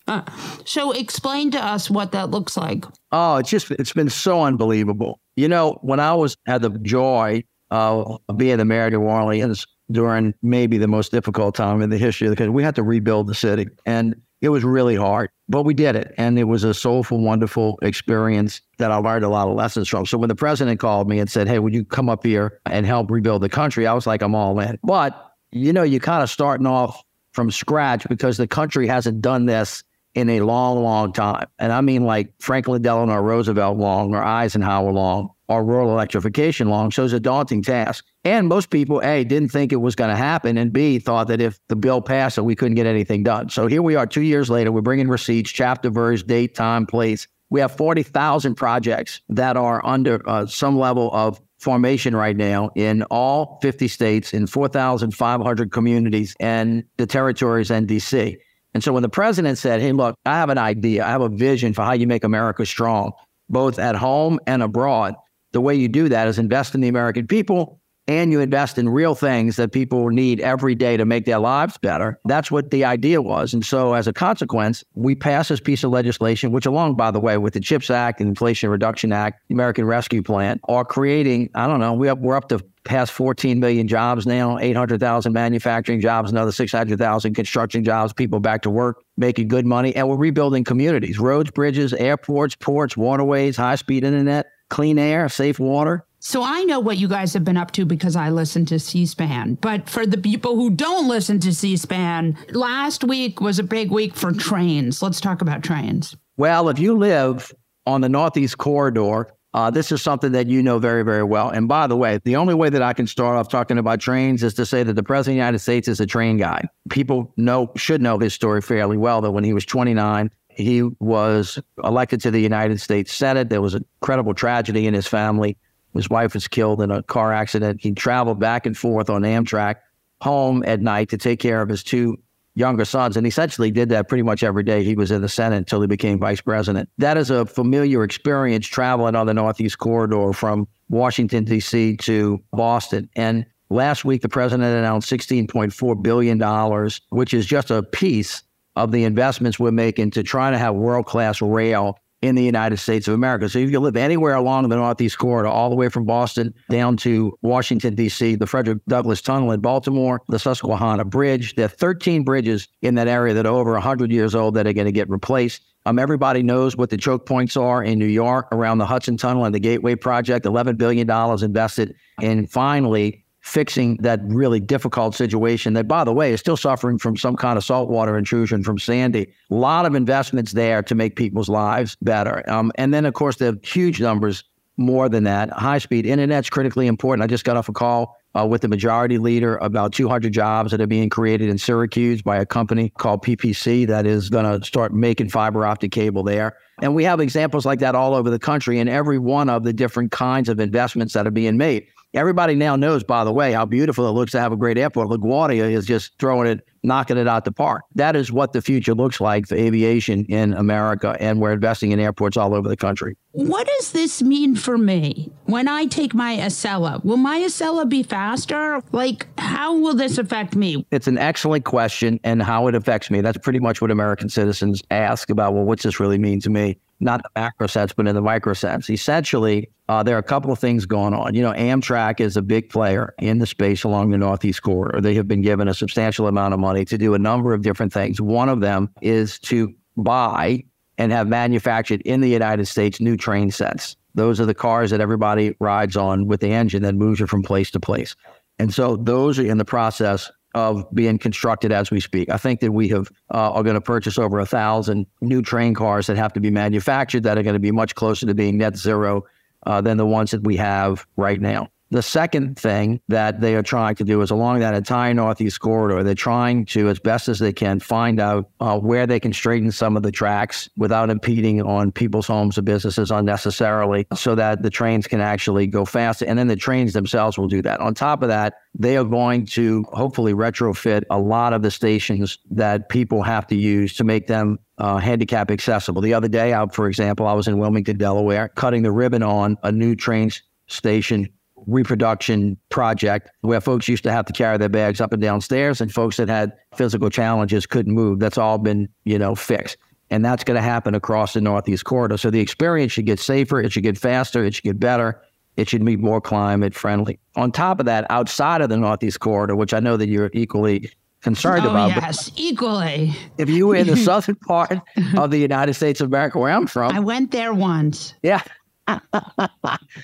Uh, 0.07 0.21
so 0.65 0.91
explain 0.91 1.51
to 1.51 1.63
us 1.63 1.89
what 1.89 2.11
that 2.11 2.29
looks 2.29 2.57
like. 2.57 2.85
Oh, 3.11 3.37
it's 3.37 3.49
just 3.49 3.71
it's 3.71 3.93
been 3.93 4.09
so 4.09 4.43
unbelievable. 4.43 5.19
You 5.35 5.47
know, 5.47 5.79
when 5.81 5.99
I 5.99 6.13
was 6.13 6.35
had 6.45 6.61
the 6.61 6.69
joy 6.69 7.43
of 7.71 8.19
being 8.37 8.57
the 8.57 8.65
mayor 8.65 8.87
of 8.87 8.93
New 8.93 9.01
Orleans 9.01 9.65
during 9.91 10.33
maybe 10.41 10.77
the 10.77 10.87
most 10.87 11.11
difficult 11.11 11.55
time 11.55 11.81
in 11.81 11.89
the 11.89 11.97
history 11.97 12.27
of 12.27 12.31
the 12.31 12.35
country, 12.35 12.53
we 12.53 12.63
had 12.63 12.75
to 12.75 12.83
rebuild 12.83 13.27
the 13.27 13.35
city 13.35 13.67
and 13.85 14.15
it 14.43 14.49
was 14.49 14.65
really 14.65 14.97
hard, 14.97 15.29
but 15.47 15.63
we 15.63 15.73
did 15.73 15.95
it. 15.95 16.13
And 16.17 16.37
it 16.37 16.43
was 16.43 16.65
a 16.65 16.73
soulful, 16.73 17.19
wonderful 17.19 17.79
experience 17.81 18.59
that 18.77 18.91
I 18.91 18.97
learned 18.97 19.23
a 19.23 19.29
lot 19.29 19.47
of 19.47 19.55
lessons 19.55 19.87
from. 19.87 20.05
So 20.05 20.17
when 20.17 20.27
the 20.27 20.35
president 20.35 20.81
called 20.81 21.07
me 21.07 21.19
and 21.19 21.31
said, 21.31 21.47
Hey, 21.47 21.59
would 21.59 21.73
you 21.73 21.85
come 21.85 22.09
up 22.09 22.25
here 22.25 22.59
and 22.65 22.85
help 22.85 23.09
rebuild 23.09 23.41
the 23.41 23.47
country? 23.47 23.87
I 23.87 23.93
was 23.93 24.05
like, 24.05 24.21
I'm 24.21 24.35
all 24.35 24.59
in. 24.59 24.77
But, 24.83 25.31
you 25.53 25.71
know, 25.71 25.83
you're 25.83 26.01
kind 26.01 26.21
of 26.21 26.29
starting 26.29 26.67
off 26.67 27.01
from 27.31 27.51
scratch 27.51 28.05
because 28.09 28.35
the 28.35 28.45
country 28.45 28.85
hasn't 28.85 29.21
done 29.21 29.45
this 29.45 29.81
in 30.15 30.29
a 30.29 30.41
long, 30.41 30.83
long 30.83 31.11
time. 31.11 31.47
And 31.59 31.71
I 31.71 31.81
mean 31.81 32.03
like 32.03 32.33
Franklin 32.39 32.81
Delano 32.81 33.15
Roosevelt 33.17 33.77
long 33.77 34.13
or 34.13 34.23
Eisenhower 34.23 34.91
long 34.91 35.29
or 35.47 35.63
rural 35.63 35.91
electrification 35.91 36.69
long. 36.69 36.91
So 36.91 37.03
it's 37.03 37.13
a 37.13 37.19
daunting 37.19 37.61
task. 37.61 38.05
And 38.23 38.47
most 38.47 38.69
people, 38.69 39.01
A, 39.03 39.23
didn't 39.23 39.49
think 39.49 39.71
it 39.71 39.77
was 39.77 39.95
going 39.95 40.09
to 40.09 40.15
happen, 40.15 40.57
and 40.57 40.71
B, 40.71 40.97
thought 40.99 41.27
that 41.27 41.41
if 41.41 41.59
the 41.67 41.75
bill 41.75 42.01
passed, 42.01 42.37
that 42.37 42.43
we 42.43 42.55
couldn't 42.55 42.75
get 42.75 42.85
anything 42.85 43.23
done. 43.23 43.49
So 43.49 43.67
here 43.67 43.81
we 43.81 43.95
are 43.95 44.07
two 44.07 44.21
years 44.21 44.49
later. 44.49 44.71
We're 44.71 44.81
bringing 44.81 45.09
receipts, 45.09 45.51
chapter, 45.51 45.89
verse, 45.89 46.23
date, 46.23 46.55
time, 46.55 46.85
place. 46.85 47.27
We 47.49 47.59
have 47.59 47.75
40,000 47.75 48.55
projects 48.55 49.21
that 49.29 49.57
are 49.57 49.85
under 49.85 50.27
uh, 50.27 50.45
some 50.45 50.79
level 50.79 51.11
of 51.13 51.41
formation 51.59 52.15
right 52.15 52.35
now 52.35 52.69
in 52.75 53.03
all 53.03 53.59
50 53.61 53.87
states, 53.87 54.33
in 54.33 54.47
4,500 54.47 55.71
communities, 55.71 56.35
and 56.39 56.83
the 56.97 57.05
territories 57.05 57.69
and 57.69 57.87
DC. 57.87 58.37
And 58.73 58.83
so 58.83 58.93
when 58.93 59.03
the 59.03 59.09
president 59.09 59.57
said, 59.57 59.81
Hey, 59.81 59.91
look, 59.91 60.15
I 60.25 60.35
have 60.35 60.49
an 60.49 60.57
idea, 60.57 61.05
I 61.05 61.09
have 61.09 61.21
a 61.21 61.29
vision 61.29 61.73
for 61.73 61.83
how 61.83 61.93
you 61.93 62.07
make 62.07 62.23
America 62.23 62.65
strong, 62.65 63.11
both 63.49 63.79
at 63.79 63.95
home 63.95 64.39
and 64.47 64.63
abroad, 64.63 65.15
the 65.51 65.61
way 65.61 65.75
you 65.75 65.87
do 65.87 66.09
that 66.09 66.27
is 66.27 66.39
invest 66.39 66.75
in 66.75 66.81
the 66.81 66.87
American 66.87 67.27
people 67.27 67.79
and 68.07 68.31
you 68.31 68.41
invest 68.41 68.77
in 68.77 68.89
real 68.89 69.15
things 69.15 69.55
that 69.55 69.71
people 69.71 70.09
need 70.09 70.41
every 70.41 70.75
day 70.75 70.97
to 70.97 71.05
make 71.05 71.25
their 71.25 71.39
lives 71.39 71.77
better. 71.77 72.19
That's 72.25 72.51
what 72.51 72.71
the 72.71 72.83
idea 72.83 73.21
was. 73.21 73.53
And 73.53 73.65
so, 73.65 73.93
as 73.93 74.07
a 74.07 74.13
consequence, 74.13 74.83
we 74.93 75.15
passed 75.15 75.49
this 75.49 75.61
piece 75.61 75.83
of 75.83 75.91
legislation, 75.91 76.51
which, 76.51 76.65
along, 76.65 76.95
by 76.95 77.11
the 77.11 77.19
way, 77.19 77.37
with 77.37 77.53
the 77.53 77.61
CHIPS 77.61 77.89
Act, 77.89 78.19
the 78.19 78.25
Inflation 78.25 78.69
Reduction 78.69 79.13
Act, 79.13 79.41
the 79.47 79.53
American 79.53 79.85
Rescue 79.85 80.21
Plan, 80.21 80.59
are 80.67 80.83
creating, 80.83 81.49
I 81.55 81.67
don't 81.67 81.79
know, 81.79 81.93
we 81.93 82.11
we're 82.11 82.35
up 82.35 82.49
to 82.49 82.63
past 82.83 83.11
14 83.13 83.59
million 83.59 83.87
jobs 83.87 84.25
now, 84.25 84.57
800,000 84.59 85.31
manufacturing 85.33 86.01
jobs, 86.01 86.31
another 86.31 86.51
600,000 86.51 87.33
construction 87.33 87.83
jobs, 87.83 88.13
people 88.13 88.39
back 88.39 88.61
to 88.63 88.69
work, 88.69 89.03
making 89.17 89.47
good 89.47 89.65
money. 89.65 89.95
And 89.95 90.09
we're 90.09 90.17
rebuilding 90.17 90.63
communities, 90.63 91.19
roads, 91.19 91.51
bridges, 91.51 91.93
airports, 91.93 92.55
ports, 92.55 92.97
waterways, 92.97 93.57
high 93.57 93.75
speed 93.75 94.03
internet, 94.03 94.47
clean 94.69 94.99
air, 94.99 95.29
safe 95.29 95.59
water. 95.59 96.05
So 96.19 96.41
I 96.41 96.63
know 96.63 96.79
what 96.79 96.97
you 96.97 97.09
guys 97.09 97.33
have 97.33 97.43
been 97.43 97.57
up 97.57 97.71
to 97.71 97.85
because 97.85 98.15
I 98.15 98.29
listen 98.29 98.65
to 98.67 98.79
C 98.79 99.05
SPAN. 99.05 99.55
But 99.55 99.89
for 99.89 100.05
the 100.05 100.17
people 100.17 100.55
who 100.55 100.69
don't 100.69 101.09
listen 101.09 101.37
to 101.41 101.53
C 101.53 101.75
SPAN, 101.75 102.37
last 102.51 103.03
week 103.03 103.41
was 103.41 103.59
a 103.59 103.63
big 103.63 103.91
week 103.91 104.15
for 104.15 104.31
trains. 104.31 105.01
Let's 105.01 105.19
talk 105.19 105.41
about 105.41 105.63
trains. 105.63 106.15
Well, 106.37 106.69
if 106.69 106.79
you 106.79 106.97
live 106.97 107.51
on 107.85 107.99
the 107.99 108.07
Northeast 108.07 108.57
Corridor, 108.57 109.33
uh, 109.53 109.69
this 109.69 109.91
is 109.91 110.01
something 110.01 110.31
that 110.31 110.47
you 110.47 110.63
know 110.63 110.79
very, 110.79 111.03
very 111.03 111.23
well. 111.23 111.49
And 111.49 111.67
by 111.67 111.85
the 111.85 111.95
way, 111.95 112.19
the 112.23 112.35
only 112.35 112.55
way 112.55 112.69
that 112.69 112.81
I 112.81 112.93
can 112.93 113.05
start 113.05 113.37
off 113.37 113.49
talking 113.49 113.77
about 113.77 113.99
trains 113.99 114.41
is 114.41 114.53
to 114.55 114.65
say 114.65 114.83
that 114.83 114.93
the 114.93 115.03
President 115.03 115.33
of 115.33 115.35
the 115.35 115.45
United 115.45 115.59
States 115.59 115.87
is 115.87 115.99
a 115.99 116.07
train 116.07 116.37
guy. 116.37 116.67
People 116.89 117.31
know 117.37 117.71
should 117.75 118.01
know 118.01 118.17
his 118.17 118.33
story 118.33 118.61
fairly 118.61 118.97
well 118.97 119.21
that 119.21 119.31
when 119.31 119.43
he 119.43 119.53
was 119.53 119.65
29, 119.65 120.31
he 120.49 120.83
was 120.99 121.59
elected 121.83 122.21
to 122.21 122.31
the 122.31 122.39
United 122.39 122.81
States 122.81 123.13
Senate. 123.13 123.49
There 123.49 123.61
was 123.61 123.75
a 123.75 123.81
incredible 124.01 124.33
tragedy 124.33 124.87
in 124.87 124.93
his 124.93 125.07
family. 125.07 125.57
His 125.93 126.09
wife 126.09 126.33
was 126.33 126.47
killed 126.47 126.81
in 126.81 126.89
a 126.89 127.03
car 127.03 127.31
accident. 127.31 127.79
He 127.81 127.91
traveled 127.91 128.39
back 128.39 128.65
and 128.65 128.75
forth 128.75 129.09
on 129.09 129.21
Amtrak 129.21 129.75
home 130.21 130.63
at 130.65 130.81
night 130.81 131.09
to 131.09 131.17
take 131.17 131.39
care 131.39 131.61
of 131.61 131.69
his 131.69 131.83
two 131.83 132.17
younger 132.55 132.85
sons 132.85 133.17
and 133.17 133.25
essentially 133.25 133.71
did 133.71 133.89
that 133.89 134.07
pretty 134.07 134.23
much 134.23 134.43
every 134.43 134.63
day 134.63 134.83
he 134.83 134.95
was 134.95 135.11
in 135.11 135.21
the 135.21 135.29
Senate 135.29 135.57
until 135.57 135.81
he 135.81 135.87
became 135.87 136.19
vice 136.19 136.41
president. 136.41 136.89
That 136.97 137.17
is 137.17 137.29
a 137.29 137.45
familiar 137.45 138.03
experience 138.03 138.67
traveling 138.67 139.15
on 139.15 139.25
the 139.27 139.33
Northeast 139.33 139.79
Corridor 139.79 140.33
from 140.33 140.67
Washington, 140.89 141.43
D.C. 141.43 141.97
to 141.97 142.43
Boston. 142.51 143.09
And 143.15 143.45
last 143.69 144.05
week, 144.05 144.21
the 144.21 144.29
president 144.29 144.75
announced 144.75 145.09
$16.4 145.11 146.03
billion, 146.03 146.89
which 147.09 147.33
is 147.33 147.45
just 147.45 147.71
a 147.71 147.83
piece 147.83 148.43
of 148.75 148.91
the 148.91 149.03
investments 149.03 149.59
we're 149.59 149.71
making 149.71 150.11
to 150.11 150.23
try 150.23 150.51
to 150.51 150.57
have 150.57 150.75
world 150.75 151.05
class 151.05 151.41
rail 151.41 151.97
in 152.23 152.35
the 152.35 152.43
United 152.43 152.77
States 152.77 153.09
of 153.09 153.13
America. 153.13 153.49
So 153.49 153.59
if 153.59 153.69
you 153.69 153.81
live 153.81 153.97
anywhere 153.97 154.35
along 154.35 154.69
the 154.69 154.77
Northeast 154.77 155.17
Corridor, 155.17 155.49
all 155.49 155.69
the 155.69 155.75
way 155.75 155.89
from 155.89 156.05
Boston 156.05 156.53
down 156.69 156.95
to 156.97 157.37
Washington, 157.41 157.95
D.C., 157.95 158.35
the 158.35 158.47
Frederick 158.47 158.79
Douglass 158.87 159.21
Tunnel 159.21 159.51
in 159.51 159.59
Baltimore, 159.59 160.21
the 160.29 160.39
Susquehanna 160.39 161.03
Bridge, 161.03 161.55
there 161.55 161.65
are 161.65 161.67
13 161.67 162.23
bridges 162.23 162.69
in 162.81 162.95
that 162.95 163.09
area 163.09 163.33
that 163.33 163.45
are 163.45 163.53
over 163.53 163.73
100 163.73 164.09
years 164.09 164.35
old 164.35 164.53
that 164.53 164.65
are 164.65 164.71
going 164.71 164.85
to 164.85 164.93
get 164.93 165.09
replaced. 165.09 165.63
Um, 165.85 165.99
everybody 165.99 166.43
knows 166.43 166.77
what 166.77 166.89
the 166.89 166.95
choke 166.95 167.25
points 167.25 167.57
are 167.57 167.83
in 167.83 167.99
New 167.99 168.05
York 168.05 168.47
around 168.53 168.77
the 168.77 168.85
Hudson 168.85 169.17
Tunnel 169.17 169.43
and 169.43 169.53
the 169.53 169.59
Gateway 169.59 169.95
Project, 169.95 170.45
$11 170.45 170.77
billion 170.77 171.09
invested 171.43 171.93
And 172.21 172.49
finally 172.49 173.22
fixing 173.43 173.97
that 173.97 174.21
really 174.23 174.59
difficult 174.59 175.13
situation 175.13 175.73
that, 175.73 175.85
by 175.85 176.03
the 176.05 176.13
way, 176.13 176.31
is 176.31 176.39
still 176.39 176.57
suffering 176.57 176.97
from 176.97 177.17
some 177.17 177.35
kind 177.35 177.57
of 177.57 177.63
saltwater 177.63 178.17
intrusion 178.17 178.63
from 178.63 178.79
Sandy. 178.79 179.33
A 179.51 179.53
lot 179.53 179.85
of 179.85 179.95
investments 179.95 180.53
there 180.53 180.81
to 180.81 180.95
make 180.95 181.17
people's 181.17 181.49
lives 181.49 181.97
better. 182.01 182.49
Um, 182.49 182.71
and 182.75 182.93
then, 182.93 183.05
of 183.05 183.13
course, 183.13 183.35
the 183.35 183.59
huge 183.61 183.99
numbers 183.99 184.45
more 184.77 185.09
than 185.09 185.25
that. 185.25 185.49
High 185.51 185.77
speed 185.77 186.05
internet's 186.05 186.49
critically 186.49 186.87
important. 186.87 187.21
I 187.21 187.27
just 187.27 187.43
got 187.43 187.57
off 187.57 187.67
a 187.67 187.73
call 187.73 188.17
uh, 188.33 188.45
with 188.45 188.61
the 188.61 188.69
majority 188.69 189.17
leader 189.17 189.57
about 189.57 189.91
200 189.91 190.31
jobs 190.31 190.71
that 190.71 190.79
are 190.79 190.87
being 190.87 191.09
created 191.09 191.49
in 191.49 191.57
Syracuse 191.57 192.21
by 192.21 192.37
a 192.37 192.45
company 192.45 192.89
called 192.97 193.23
PPC 193.23 193.85
that 193.87 194.07
is 194.07 194.29
going 194.29 194.45
to 194.45 194.65
start 194.65 194.93
making 194.93 195.29
fiber 195.29 195.65
optic 195.65 195.91
cable 195.91 196.23
there. 196.23 196.57
And 196.81 196.95
we 196.95 197.03
have 197.03 197.19
examples 197.19 197.65
like 197.65 197.79
that 197.79 197.93
all 197.93 198.15
over 198.15 198.29
the 198.29 198.39
country 198.39 198.79
in 198.79 198.87
every 198.87 199.19
one 199.19 199.49
of 199.49 199.63
the 199.63 199.73
different 199.73 200.11
kinds 200.11 200.49
of 200.49 200.59
investments 200.59 201.13
that 201.13 201.27
are 201.27 201.31
being 201.31 201.57
made. 201.57 201.87
Everybody 202.13 202.53
now 202.53 202.75
knows, 202.75 203.03
by 203.03 203.23
the 203.23 203.33
way, 203.33 203.53
how 203.53 203.65
beautiful 203.65 204.07
it 204.07 204.11
looks 204.11 204.33
to 204.33 204.39
have 204.39 204.51
a 204.51 204.55
great 204.55 204.77
airport. 204.77 205.09
LaGuardia 205.09 205.71
is 205.71 205.87
just 205.87 206.11
throwing 206.19 206.47
it, 206.47 206.67
knocking 206.83 207.17
it 207.17 207.27
out 207.27 207.43
the 207.43 207.51
park. 207.51 207.85
That 207.95 208.15
is 208.15 208.31
what 208.31 208.53
the 208.53 208.61
future 208.61 208.93
looks 208.93 209.19
like 209.19 209.47
for 209.47 209.55
aviation 209.55 210.25
in 210.25 210.53
America, 210.53 211.17
and 211.19 211.41
we're 211.41 211.53
investing 211.53 211.91
in 211.91 211.99
airports 211.99 212.37
all 212.37 212.53
over 212.53 212.69
the 212.69 212.77
country. 212.77 213.17
What 213.31 213.65
does 213.65 213.93
this 213.93 214.21
mean 214.21 214.55
for 214.55 214.77
me 214.77 215.31
when 215.45 215.67
I 215.67 215.85
take 215.85 216.13
my 216.13 216.37
Acela? 216.37 217.03
Will 217.03 217.17
my 217.17 217.39
Acela 217.39 217.89
be 217.89 218.03
faster? 218.03 218.83
Like, 218.91 219.25
how 219.39 219.75
will 219.75 219.95
this 219.95 220.19
affect 220.19 220.55
me? 220.55 220.85
It's 220.91 221.07
an 221.07 221.17
excellent 221.17 221.65
question, 221.65 222.19
and 222.23 222.43
how 222.43 222.67
it 222.67 222.75
affects 222.75 223.09
me. 223.09 223.21
That's 223.21 223.39
pretty 223.39 223.59
much 223.59 223.81
what 223.81 223.89
American 223.89 224.29
citizens 224.29 224.83
ask 224.91 225.31
about. 225.31 225.55
Well, 225.55 225.63
what's 225.63 225.81
this 225.81 225.99
really 225.99 226.19
mean 226.19 226.41
to 226.41 226.51
me? 226.51 226.77
Not 226.99 227.21
the 227.23 227.29
macro 227.35 227.67
sense, 227.67 227.93
but 227.93 228.07
in 228.07 228.15
the 228.15 228.21
micro 228.21 228.53
sense. 228.53 228.89
Essentially, 228.89 229.69
uh, 229.89 230.03
there 230.03 230.15
are 230.15 230.19
a 230.19 230.23
couple 230.23 230.51
of 230.51 230.59
things 230.59 230.85
going 230.85 231.13
on. 231.13 231.35
You 231.35 231.41
know, 231.41 231.53
Amtrak 231.53 232.19
is 232.19 232.37
a 232.37 232.41
big 232.41 232.69
player 232.69 233.13
in 233.19 233.39
the 233.39 233.45
space 233.45 233.83
along 233.83 234.11
the 234.11 234.17
Northeast 234.17 234.61
Corridor. 234.63 235.01
They 235.01 235.13
have 235.15 235.27
been 235.27 235.41
given 235.41 235.67
a 235.67 235.73
substantial 235.73 236.27
amount 236.27 236.53
of 236.53 236.59
money 236.59 236.85
to 236.85 236.97
do 236.97 237.13
a 237.13 237.19
number 237.19 237.53
of 237.53 237.61
different 237.61 237.91
things. 237.91 238.21
One 238.21 238.49
of 238.49 238.61
them 238.61 238.89
is 239.01 239.39
to 239.39 239.73
buy 239.97 240.63
and 240.97 241.11
have 241.11 241.27
manufactured 241.27 242.01
in 242.01 242.21
the 242.21 242.29
United 242.29 242.65
States 242.67 243.01
new 243.01 243.17
train 243.17 243.51
sets. 243.51 243.95
Those 244.15 244.39
are 244.39 244.45
the 244.45 244.53
cars 244.53 244.91
that 244.91 245.01
everybody 245.01 245.55
rides 245.59 245.97
on 245.97 246.27
with 246.27 246.39
the 246.39 246.49
engine 246.49 246.83
that 246.83 246.95
moves 246.95 247.19
you 247.19 247.27
from 247.27 247.41
place 247.41 247.71
to 247.71 247.79
place. 247.79 248.15
And 248.59 248.73
so 248.73 248.97
those 248.97 249.39
are 249.39 249.45
in 249.45 249.57
the 249.57 249.65
process 249.65 250.31
of 250.53 250.85
being 250.93 251.17
constructed 251.17 251.71
as 251.71 251.89
we 251.89 251.99
speak. 251.99 252.29
I 252.29 252.37
think 252.37 252.59
that 252.59 252.71
we 252.71 252.87
have 252.89 253.09
uh, 253.33 253.51
are 253.51 253.63
going 253.63 253.75
to 253.75 253.81
purchase 253.81 254.17
over 254.17 254.39
a 254.39 254.45
thousand 254.45 255.07
new 255.21 255.41
train 255.41 255.73
cars 255.73 256.07
that 256.07 256.17
have 256.17 256.33
to 256.33 256.39
be 256.39 256.51
manufactured 256.51 257.23
that 257.23 257.37
are 257.37 257.43
going 257.43 257.55
to 257.55 257.59
be 257.59 257.71
much 257.71 257.95
closer 257.95 258.25
to 258.25 258.33
being 258.33 258.57
net 258.57 258.77
zero 258.77 259.23
uh, 259.65 259.81
than 259.81 259.97
the 259.97 260.05
ones 260.05 260.31
that 260.31 260.43
we 260.43 260.55
have 260.57 261.05
right 261.17 261.41
now. 261.41 261.69
The 261.93 262.01
second 262.01 262.57
thing 262.57 263.01
that 263.07 263.39
they 263.39 263.53
are 263.53 263.61
trying 263.61 263.93
to 263.95 264.03
do 264.03 264.23
is 264.23 264.31
along 264.31 264.61
that 264.61 264.73
entire 264.73 265.13
Northeast 265.13 265.59
corridor, 265.59 266.01
they're 266.01 266.15
trying 266.15 266.65
to, 266.65 266.89
as 266.89 266.97
best 266.97 267.27
as 267.27 267.37
they 267.37 267.53
can, 267.53 267.79
find 267.79 268.19
out 268.19 268.49
uh, 268.59 268.79
where 268.79 269.05
they 269.05 269.19
can 269.19 269.31
straighten 269.31 269.71
some 269.71 269.95
of 269.95 270.01
the 270.01 270.11
tracks 270.11 270.67
without 270.75 271.11
impeding 271.11 271.61
on 271.61 271.91
people's 271.91 272.25
homes 272.25 272.57
or 272.57 272.63
businesses 272.63 273.11
unnecessarily 273.11 274.07
so 274.15 274.33
that 274.33 274.63
the 274.63 274.71
trains 274.71 275.05
can 275.05 275.21
actually 275.21 275.67
go 275.67 275.85
faster. 275.85 276.25
And 276.25 276.39
then 276.39 276.47
the 276.47 276.55
trains 276.55 276.93
themselves 276.93 277.37
will 277.37 277.47
do 277.47 277.61
that. 277.61 277.79
On 277.79 277.93
top 277.93 278.23
of 278.23 278.27
that, 278.27 278.55
they 278.73 278.97
are 278.97 279.03
going 279.03 279.45
to 279.45 279.85
hopefully 279.93 280.33
retrofit 280.33 281.03
a 281.11 281.19
lot 281.19 281.53
of 281.53 281.61
the 281.61 281.69
stations 281.69 282.39
that 282.49 282.89
people 282.89 283.21
have 283.21 283.45
to 283.45 283.55
use 283.55 283.93
to 283.97 284.03
make 284.03 284.25
them 284.25 284.57
uh, 284.79 284.97
handicap 284.97 285.51
accessible. 285.51 286.01
The 286.01 286.15
other 286.15 286.27
day, 286.27 286.53
out 286.53 286.73
for 286.73 286.87
example, 286.87 287.27
I 287.27 287.33
was 287.33 287.47
in 287.47 287.59
Wilmington, 287.59 287.99
Delaware, 287.99 288.49
cutting 288.49 288.81
the 288.81 288.91
ribbon 288.91 289.21
on 289.21 289.59
a 289.61 289.71
new 289.71 289.95
train 289.95 290.31
station 290.65 291.29
reproduction 291.67 292.57
project 292.69 293.29
where 293.41 293.61
folks 293.61 293.87
used 293.87 294.03
to 294.03 294.11
have 294.11 294.25
to 294.25 294.33
carry 294.33 294.57
their 294.57 294.69
bags 294.69 295.01
up 295.01 295.13
and 295.13 295.21
down 295.21 295.41
stairs 295.41 295.81
and 295.81 295.91
folks 295.91 296.17
that 296.17 296.29
had 296.29 296.53
physical 296.75 297.09
challenges 297.09 297.65
couldn't 297.65 297.93
move. 297.93 298.19
That's 298.19 298.37
all 298.37 298.57
been, 298.57 298.89
you 299.05 299.19
know, 299.19 299.35
fixed. 299.35 299.77
And 300.09 300.23
that's 300.23 300.43
going 300.43 300.55
to 300.55 300.61
happen 300.61 300.93
across 300.95 301.33
the 301.33 301.41
Northeast 301.41 301.85
corridor. 301.85 302.17
So 302.17 302.29
the 302.29 302.39
experience 302.39 302.91
should 302.91 303.05
get 303.05 303.19
safer, 303.19 303.59
it 303.61 303.71
should 303.71 303.83
get 303.83 303.97
faster, 303.97 304.43
it 304.43 304.53
should 304.55 304.63
get 304.63 304.79
better, 304.79 305.21
it 305.57 305.69
should 305.69 305.83
be 305.83 305.97
more 305.97 306.21
climate 306.21 306.75
friendly. 306.75 307.19
On 307.35 307.51
top 307.51 307.79
of 307.79 307.85
that, 307.85 308.05
outside 308.09 308.61
of 308.61 308.69
the 308.69 308.77
Northeast 308.77 309.19
corridor, 309.19 309.55
which 309.55 309.73
I 309.73 309.79
know 309.79 309.97
that 309.97 310.07
you're 310.07 310.29
equally 310.33 310.91
concerned 311.23 311.65
oh, 311.65 311.71
about. 311.71 311.89
Yes, 311.89 312.31
equally. 312.35 313.15
If 313.37 313.49
you 313.49 313.67
were 313.67 313.75
in 313.75 313.87
the 313.87 313.97
southern 314.09 314.35
part 314.35 314.79
of 315.17 315.31
the 315.31 315.39
United 315.39 315.73
States 315.73 316.01
of 316.01 316.07
America, 316.07 316.37
where 316.37 316.51
I'm 316.51 316.67
from, 316.67 316.91
I 316.91 316.99
went 316.99 317.31
there 317.31 317.53
once. 317.53 318.13
Yeah, 318.21 318.41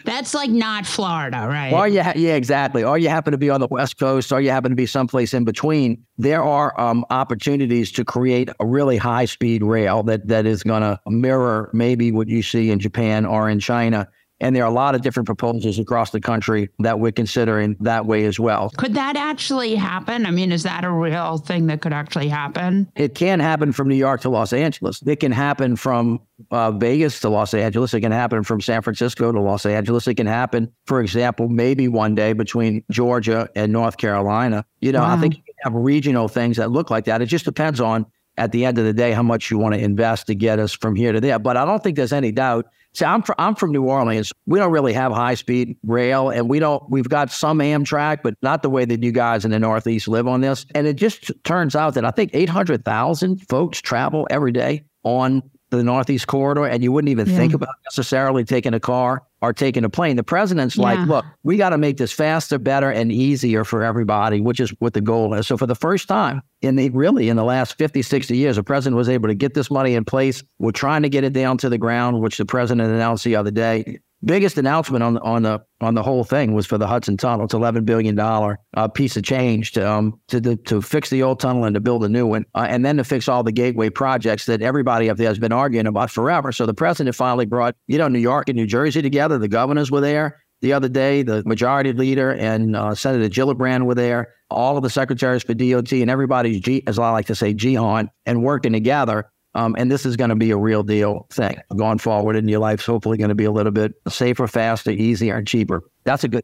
That's 0.06 0.34
like 0.34 0.50
not 0.50 0.86
Florida, 0.86 1.46
right? 1.48 1.74
Or 1.74 1.88
you 1.88 2.02
ha- 2.02 2.14
yeah, 2.16 2.36
exactly. 2.36 2.84
Or 2.84 2.98
you 2.98 3.10
happen 3.10 3.32
to 3.32 3.38
be 3.38 3.50
on 3.50 3.60
the 3.60 3.68
West 3.68 3.98
Coast, 3.98 4.32
or 4.32 4.40
you 4.40 4.52
happen 4.52 4.72
to 4.72 4.76
be 4.76 4.86
someplace 4.86 5.34
in 5.34 5.44
between. 5.44 6.04
There 6.18 6.44
are 6.44 6.80
um, 6.80 7.06
opportunities 7.10 7.92
to 7.94 8.06
create 8.06 8.50
a 8.60 8.66
really 8.66 8.98
high 8.98 9.26
speed 9.26 9.64
rail 9.64 10.04
that 10.04 10.28
that 10.28 10.46
is 10.46 10.64
going 10.64 10.82
to 10.82 11.00
mirror 11.08 11.70
maybe 11.74 12.12
what 12.12 12.28
you 12.28 12.42
see 12.42 12.72
in 12.72 12.80
Japan 12.80 13.26
or 13.26 13.50
in 13.50 13.60
China. 13.60 14.08
And 14.42 14.56
there 14.56 14.64
are 14.64 14.70
a 14.70 14.74
lot 14.74 14.96
of 14.96 15.02
different 15.02 15.26
proposals 15.26 15.80
across 15.80 16.12
the 16.12 16.22
country 16.22 16.70
that 16.80 17.00
we're 17.00 17.12
considering 17.12 17.76
that 17.82 18.06
way 18.06 18.26
as 18.26 18.40
well. 18.40 18.70
Could 18.78 18.94
that 18.94 19.18
actually 19.18 19.76
happen? 19.76 20.26
I 20.26 20.32
mean, 20.32 20.52
is 20.52 20.64
that 20.64 20.86
a 20.86 20.92
real 20.92 21.38
thing 21.38 21.68
that 21.68 21.82
could 21.82 21.92
actually 21.92 22.30
happen? 22.30 22.90
It 22.96 23.16
can 23.16 23.40
happen 23.40 23.74
from 23.74 23.90
New 23.90 23.96
York 23.96 24.22
to 24.22 24.30
Los 24.30 24.54
Angeles. 24.54 25.02
It 25.06 25.20
can 25.20 25.34
happen 25.34 25.76
from 25.76 26.22
uh, 26.52 26.72
Vegas 26.72 27.20
to 27.20 27.30
Los 27.30 27.54
Angeles. 27.54 27.94
It 27.94 28.00
can 28.02 28.14
happen 28.14 28.44
from 28.44 28.62
San 28.62 28.82
Francisco 28.82 29.32
to 29.32 29.42
Los 29.42 29.66
Angeles. 29.66 30.08
It 30.08 30.16
can 30.16 30.28
happen, 30.28 30.72
for 30.86 31.02
example, 31.02 31.50
maybe 31.50 31.90
one 31.90 32.16
day 32.16 32.32
between 32.32 32.84
Georgia 32.90 33.50
and 33.56 33.74
North 33.74 33.98
Carolina. 33.98 34.66
You 34.80 34.94
know, 34.94 35.02
wow. 35.02 35.16
I 35.16 35.18
think 35.20 35.36
you 35.36 35.54
have 35.64 35.74
regional 35.74 36.30
things 36.30 36.56
that 36.58 36.72
look 36.72 36.90
like 36.90 37.06
that. 37.06 37.22
It 37.22 37.26
just 37.26 37.46
depends 37.46 37.82
on, 37.82 38.06
at 38.38 38.54
the 38.54 38.64
end 38.64 38.78
of 38.78 38.86
the 38.86 38.94
day, 38.94 39.12
how 39.12 39.24
much 39.24 39.52
you 39.52 39.58
want 39.58 39.76
to 39.76 39.82
invest 39.82 40.28
to 40.28 40.36
get 40.36 40.60
us 40.60 40.72
from 40.72 40.96
here 40.96 41.12
to 41.12 41.20
there. 41.20 41.40
But 41.40 41.58
I 41.58 41.66
don't 41.66 41.84
think 41.84 41.98
there's 41.98 42.14
any 42.14 42.32
doubt 42.32 42.68
See, 42.94 43.06
I'm 43.06 43.22
from, 43.22 43.36
I'm 43.38 43.56
from 43.56 43.72
New 43.72 43.84
Orleans. 43.84 44.34
We 44.46 44.60
don't 44.60 44.72
really 44.72 44.94
have 44.94 45.12
high 45.12 45.36
speed 45.36 45.78
rail, 45.84 46.30
and 46.30 46.50
we 46.50 46.60
don't. 46.60 46.84
We've 46.90 47.08
got 47.08 47.32
some 47.32 47.60
Amtrak, 47.60 48.24
but 48.24 48.34
not 48.42 48.64
the 48.64 48.70
way 48.70 48.86
that 48.86 49.04
you 49.04 49.12
guys 49.12 49.46
in 49.46 49.52
the 49.52 49.60
Northeast 49.60 50.08
live 50.08 50.28
on 50.28 50.42
this. 50.42 50.66
And 50.74 50.88
it 50.88 50.96
just 50.96 51.32
turns 51.44 51.76
out 51.76 51.94
that 51.94 52.06
I 52.06 52.12
think 52.12 52.32
800,000 52.34 53.48
folks 53.48 53.80
travel 53.82 54.28
every 54.30 54.52
day 54.52 54.86
on 55.04 55.44
the 55.70 55.84
Northeast 55.84 56.28
corridor, 56.28 56.66
and 56.66 56.84
you 56.84 56.92
wouldn't 56.92 57.10
even 57.10 57.28
yeah. 57.28 57.38
think 57.38 57.54
about 57.54 57.76
necessarily 57.86 58.44
taking 58.44 58.74
a 58.74 58.80
car 58.80 59.24
or 59.42 59.54
taking 59.54 59.84
a 59.84 59.90
plane. 59.90 60.16
The 60.16 60.24
president's 60.24 60.76
yeah. 60.76 60.84
like, 60.84 61.08
look, 61.08 61.26
we 61.44 61.58
got 61.58 61.70
to 61.70 61.78
make 61.78 61.98
this 61.98 62.12
faster, 62.12 62.58
better, 62.58 62.92
and 62.92 63.12
easier 63.12 63.64
for 63.64 63.84
everybody, 63.84 64.42
which 64.42 64.60
is 64.60 64.72
what 64.80 64.94
the 64.94 65.02
goal 65.02 65.34
is. 65.34 65.48
So 65.48 65.58
for 65.58 65.66
the 65.66 65.76
first 65.76 66.08
time 66.08 66.42
in 66.62 66.76
the 66.76 66.90
really 66.90 67.30
in 67.30 67.38
the 67.38 67.44
last 67.44 67.78
50, 67.78 68.02
60 68.02 68.36
years, 68.36 68.58
the 68.58 68.64
president 68.64 68.98
was 68.98 69.10
able 69.10 69.30
to 69.30 69.36
get 69.36 69.54
this 69.54 69.72
money 69.72 69.96
in 69.96 70.04
place. 70.06 70.44
We're 70.60 70.72
trying 70.72 71.04
to 71.04 71.10
get 71.10 71.24
it 71.24 71.34
down 71.34 71.58
to 71.60 71.70
the 71.70 71.78
ground, 71.78 72.20
which 72.20 72.38
the 72.38 72.46
president 72.46 72.90
announced 72.90 73.24
the 73.24 73.36
other 73.36 73.52
day 73.52 74.00
biggest 74.24 74.58
announcement 74.58 75.04
on 75.04 75.18
on 75.20 75.44
the 75.44 75.64
on 75.82 75.96
the 75.96 76.04
whole 76.04 76.24
thing 76.24 76.54
was 76.54 76.66
for 76.66 76.78
the 76.78 76.88
Hudson 76.88 77.18
Tunnel. 77.18 77.46
It's 77.46 77.54
eleven 77.54 77.86
billion 77.86 78.16
dollar 78.16 78.60
uh, 78.76 78.88
piece 78.88 79.16
of 79.18 79.24
change 79.24 79.72
to 79.74 79.90
um 79.90 80.20
to 80.28 80.40
the, 80.40 80.56
to 80.58 80.82
fix 80.82 81.10
the 81.10 81.24
old 81.24 81.40
tunnel 81.40 81.64
and 81.64 81.74
to 81.74 81.80
build 81.80 82.04
a 82.04 82.10
new 82.10 82.28
one, 82.28 82.46
uh, 82.56 82.68
and 82.70 82.86
then 82.86 82.98
to 82.98 83.04
fix 83.04 83.28
all 83.28 83.44
the 83.44 83.52
gateway 83.52 83.90
projects 83.90 84.46
that 84.46 84.62
everybody 84.62 85.10
up 85.10 85.18
there 85.18 85.28
has 85.28 85.40
been 85.40 85.52
arguing 85.52 85.88
about 85.88 86.10
forever. 86.10 86.52
So 86.52 86.66
the 86.66 86.74
president 86.74 87.16
finally 87.16 87.46
brought 87.46 87.76
you 87.88 87.98
know 87.98 88.08
New 88.08 88.20
York 88.20 88.50
and 88.50 88.56
New 88.56 88.68
Jersey 88.68 89.02
together. 89.02 89.38
The 89.38 89.48
governors 89.48 89.92
were 89.92 90.02
there 90.02 90.44
the 90.62 90.74
other 90.74 90.90
day. 90.90 91.24
The 91.24 91.44
majority 91.46 91.94
leader 91.94 92.34
and 92.34 92.76
uh, 92.76 92.96
Senator 92.96 93.30
Gillibrand 93.30 93.86
were 93.86 93.96
there. 93.96 94.34
All 94.52 94.78
of 94.78 94.84
the 94.84 94.90
secretaries 94.90 95.44
for 95.44 95.54
DOT 95.54 95.92
and 95.92 96.10
everybody's 96.10 96.60
G, 96.60 96.84
as 96.88 96.98
I 96.98 97.12
like 97.12 97.28
to 97.28 97.36
say, 97.36 97.54
G 97.54 97.78
on 97.78 98.10
and 98.26 98.44
working 98.44 98.74
together 98.74 99.32
um, 99.60 99.76
and 99.78 99.92
this 99.92 100.06
is 100.06 100.16
going 100.16 100.30
to 100.30 100.36
be 100.36 100.52
a 100.52 100.58
real 100.58 100.84
deal 100.84 101.28
thing 101.32 101.58
going 101.76 101.98
forward 101.98 102.36
in 102.36 102.48
your 102.48 102.60
life's 102.60 102.86
hopefully 102.86 103.18
going 103.18 103.30
to 103.30 103.36
be 103.36 103.44
a 103.44 103.52
little 103.52 103.72
bit 103.72 103.94
safer, 104.08 104.48
faster, 104.48 104.92
easier, 104.92 105.36
and 105.36 105.48
cheaper. 105.48 105.84
That's 106.06 106.24
a 106.24 106.30
good. 106.30 106.44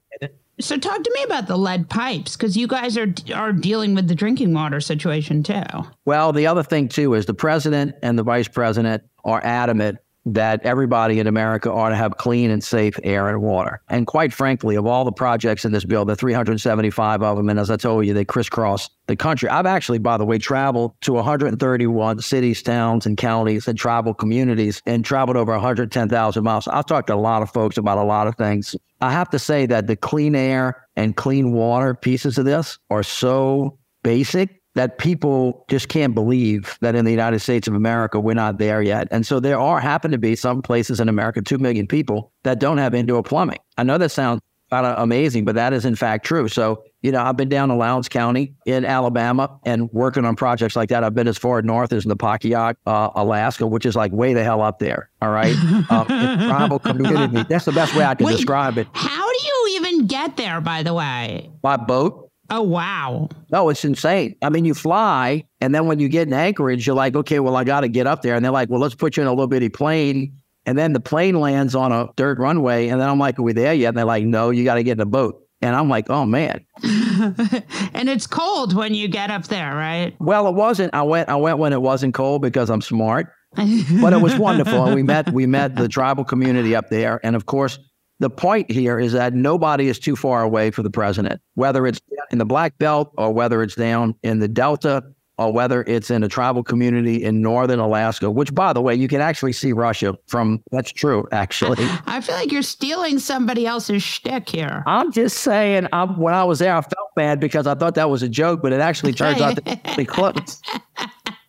So 0.59 0.77
talk 0.77 1.01
to 1.01 1.11
me 1.13 1.23
about 1.23 1.47
the 1.47 1.57
lead 1.57 1.89
pipes 1.89 2.35
because 2.35 2.57
you 2.57 2.67
guys 2.67 2.97
are 2.97 3.13
are 3.33 3.53
dealing 3.53 3.95
with 3.95 4.07
the 4.07 4.15
drinking 4.15 4.53
water 4.53 4.81
situation 4.81 5.43
too. 5.43 5.63
Well, 6.05 6.33
the 6.33 6.47
other 6.47 6.63
thing 6.63 6.89
too 6.89 7.13
is 7.13 7.25
the 7.25 7.33
president 7.33 7.95
and 8.03 8.19
the 8.19 8.23
vice 8.23 8.47
president 8.47 9.03
are 9.23 9.41
adamant 9.43 9.97
that 10.25 10.61
everybody 10.63 11.19
in 11.19 11.27
America 11.27 11.71
ought 11.71 11.89
to 11.89 11.95
have 11.95 12.17
clean 12.17 12.49
and 12.49 12.63
safe 12.63 12.99
air 13.03 13.29
and 13.29 13.41
water. 13.41 13.81
And 13.89 14.07
quite 14.07 14.33
frankly, 14.33 14.75
of 14.75 14.85
all 14.85 15.05
the 15.05 15.11
projects 15.11 15.65
in 15.65 15.71
this 15.71 15.85
bill, 15.85 16.03
the 16.03 16.15
375 16.15 17.21
of 17.21 17.37
them, 17.37 17.49
and 17.49 17.59
as 17.59 17.69
I 17.69 17.77
told 17.77 18.05
you, 18.05 18.13
they 18.13 18.25
crisscross 18.25 18.89
the 19.07 19.15
country. 19.15 19.49
I've 19.49 19.67
actually, 19.67 19.99
by 19.99 20.17
the 20.17 20.25
way, 20.25 20.39
traveled 20.39 20.99
to 21.01 21.13
131 21.13 22.21
cities, 22.21 22.63
towns, 22.63 23.05
and 23.05 23.17
counties 23.17 23.67
and 23.67 23.77
tribal 23.77 24.13
communities 24.13 24.81
and 24.85 25.05
traveled 25.05 25.37
over 25.37 25.51
110,000 25.51 26.43
miles. 26.43 26.67
I've 26.67 26.87
talked 26.87 27.07
to 27.07 27.13
a 27.13 27.15
lot 27.15 27.43
of 27.43 27.51
folks 27.51 27.77
about 27.77 27.99
a 27.99 28.03
lot 28.03 28.25
of 28.27 28.35
things. 28.35 28.75
I 29.01 29.11
have 29.11 29.29
to 29.29 29.39
say 29.39 29.67
that 29.67 29.85
the 29.87 29.95
clean 29.95 30.35
air 30.35 30.87
and 30.95 31.15
clean 31.15 31.51
water 31.51 31.93
pieces 31.93 32.37
of 32.37 32.45
this 32.45 32.79
are 32.89 33.03
so 33.03 33.77
basic 34.01 34.61
that 34.75 34.97
people 34.97 35.65
just 35.69 35.87
can't 35.87 36.13
believe 36.13 36.77
that 36.81 36.95
in 36.95 37.05
the 37.05 37.11
United 37.11 37.39
States 37.39 37.67
of 37.67 37.73
America, 37.73 38.19
we're 38.19 38.33
not 38.33 38.59
there 38.59 38.81
yet. 38.81 39.07
And 39.09 39.25
so 39.25 39.39
there 39.39 39.59
are 39.59 39.79
happen 39.79 40.11
to 40.11 40.17
be 40.17 40.35
some 40.35 40.61
places 40.61 40.99
in 40.99 41.09
America, 41.09 41.41
2 41.41 41.57
million 41.57 41.87
people 41.87 42.31
that 42.43 42.59
don't 42.59 42.77
have 42.77 42.93
indoor 42.93 43.23
plumbing. 43.23 43.59
I 43.77 43.83
know 43.83 43.97
that 43.97 44.09
sounds 44.09 44.41
kind 44.69 44.85
of 44.85 45.01
amazing, 45.01 45.45
but 45.45 45.55
that 45.55 45.73
is 45.73 45.85
in 45.85 45.95
fact 45.95 46.25
true. 46.25 46.47
So, 46.47 46.83
you 47.01 47.11
know, 47.11 47.21
I've 47.21 47.37
been 47.37 47.49
down 47.49 47.69
to 47.69 47.75
Lowndes 47.75 48.09
County 48.09 48.53
in 48.65 48.83
Alabama 48.83 49.59
and 49.63 49.91
working 49.93 50.25
on 50.25 50.35
projects 50.35 50.75
like 50.75 50.89
that. 50.89 51.03
I've 51.03 51.13
been 51.13 51.27
as 51.27 51.37
far 51.37 51.61
north 51.61 51.93
as 51.93 52.05
Napakiak, 52.05 52.75
uh, 52.85 53.11
Alaska, 53.15 53.67
which 53.67 53.85
is 53.85 53.95
like 53.95 54.11
way 54.11 54.33
the 54.33 54.43
hell 54.43 54.61
up 54.61 54.79
there. 54.79 55.09
All 55.21 55.29
right. 55.29 55.55
um, 55.89 56.07
tribal 56.07 56.79
community. 56.79 57.45
That's 57.47 57.65
the 57.65 57.71
best 57.71 57.95
way 57.95 58.03
I 58.03 58.15
can 58.15 58.25
Wait, 58.25 58.37
describe 58.37 58.77
it. 58.77 58.87
How 58.93 59.25
do 59.25 59.37
you 59.45 59.75
even 59.77 60.07
get 60.07 60.35
there, 60.35 60.59
by 60.59 60.83
the 60.83 60.93
way? 60.93 61.49
By 61.61 61.77
boat. 61.77 62.24
Oh, 62.49 62.61
wow. 62.61 63.29
No, 63.51 63.69
it's 63.69 63.83
insane. 63.83 64.35
I 64.41 64.49
mean, 64.49 64.65
you 64.65 64.73
fly, 64.73 65.45
and 65.61 65.73
then 65.73 65.87
when 65.87 65.99
you 65.99 66.09
get 66.09 66.27
in 66.27 66.33
Anchorage, 66.33 66.85
you're 66.85 66.95
like, 66.95 67.15
okay, 67.15 67.39
well, 67.39 67.55
I 67.55 67.63
got 67.63 67.81
to 67.81 67.87
get 67.87 68.07
up 68.07 68.21
there. 68.21 68.35
And 68.35 68.45
they're 68.45 68.51
like, 68.51 68.69
well, 68.69 68.79
let's 68.79 68.95
put 68.95 69.17
you 69.17 69.23
in 69.23 69.27
a 69.27 69.31
little 69.31 69.47
bitty 69.47 69.69
plane. 69.69 70.37
And 70.65 70.77
then 70.77 70.93
the 70.93 70.99
plane 70.99 71.39
lands 71.39 71.75
on 71.75 71.91
a 71.91 72.09
dirt 72.15 72.39
runway. 72.39 72.87
And 72.87 72.99
then 72.99 73.09
I'm 73.09 73.19
like, 73.19 73.37
are 73.39 73.43
we 73.43 73.53
there 73.53 73.73
yet? 73.73 73.89
And 73.89 73.97
they're 73.97 74.05
like, 74.05 74.25
no, 74.25 74.49
you 74.49 74.63
got 74.63 74.75
to 74.75 74.83
get 74.83 74.93
in 74.93 75.01
a 75.01 75.05
boat. 75.05 75.41
And 75.61 75.75
I'm 75.75 75.89
like, 75.89 76.09
oh 76.09 76.25
man. 76.25 76.65
and 76.83 78.09
it's 78.09 78.27
cold 78.27 78.75
when 78.75 78.93
you 78.93 79.07
get 79.07 79.31
up 79.31 79.45
there, 79.45 79.73
right? 79.73 80.15
Well, 80.19 80.47
it 80.47 80.53
wasn't. 80.53 80.93
I 80.93 81.01
went 81.03 81.29
I 81.29 81.37
went 81.37 81.57
when 81.57 81.73
it 81.73 81.81
wasn't 81.81 82.13
cold 82.13 82.41
because 82.41 82.69
I'm 82.69 82.81
smart. 82.81 83.27
but 83.55 84.11
it 84.11 84.21
was 84.21 84.37
wonderful. 84.37 84.85
And 84.85 84.95
we 84.95 85.01
met 85.01 85.31
we 85.31 85.47
met 85.47 85.75
the 85.75 85.87
tribal 85.87 86.25
community 86.25 86.75
up 86.75 86.89
there. 86.89 87.19
And 87.23 87.35
of 87.35 87.45
course, 87.45 87.79
the 88.19 88.29
point 88.29 88.71
here 88.71 88.99
is 88.99 89.13
that 89.13 89.33
nobody 89.33 89.87
is 89.87 89.99
too 89.99 90.15
far 90.15 90.41
away 90.41 90.71
for 90.71 90.83
the 90.83 90.89
president, 90.89 91.41
whether 91.55 91.85
it's 91.85 91.99
in 92.31 92.37
the 92.37 92.45
Black 92.45 92.77
Belt 92.77 93.11
or 93.17 93.33
whether 93.33 93.61
it's 93.61 93.75
down 93.75 94.15
in 94.23 94.39
the 94.39 94.47
Delta 94.47 95.03
or 95.37 95.51
whether 95.51 95.83
it's 95.83 96.09
in 96.09 96.23
a 96.23 96.29
tribal 96.29 96.63
community 96.63 97.21
in 97.21 97.41
northern 97.41 97.79
Alaska, 97.79 98.31
which, 98.31 98.53
by 98.53 98.71
the 98.71 98.81
way, 98.81 98.95
you 98.95 99.09
can 99.09 99.19
actually 99.19 99.51
see 99.51 99.73
Russia 99.73 100.17
from. 100.27 100.63
That's 100.71 100.91
true, 100.91 101.27
actually. 101.33 101.77
I 102.05 102.21
feel 102.21 102.35
like 102.35 102.51
you're 102.51 102.61
stealing 102.61 103.19
somebody 103.19 103.67
else's 103.67 104.01
shtick 104.01 104.47
here. 104.47 104.83
I'm 104.87 105.11
just 105.11 105.39
saying, 105.39 105.87
I'm, 105.91 106.17
when 106.17 106.33
I 106.33 106.45
was 106.45 106.59
there, 106.59 106.73
I 106.73 106.81
felt 106.81 107.09
bad 107.17 107.41
because 107.41 107.67
I 107.67 107.75
thought 107.75 107.95
that 107.95 108.09
was 108.09 108.23
a 108.23 108.29
joke, 108.29 108.61
but 108.61 108.71
it 108.71 108.79
actually 108.79 109.11
turns 109.11 109.41
out 109.41 109.57
to 109.57 109.79
be 109.97 110.05
close. 110.05 110.61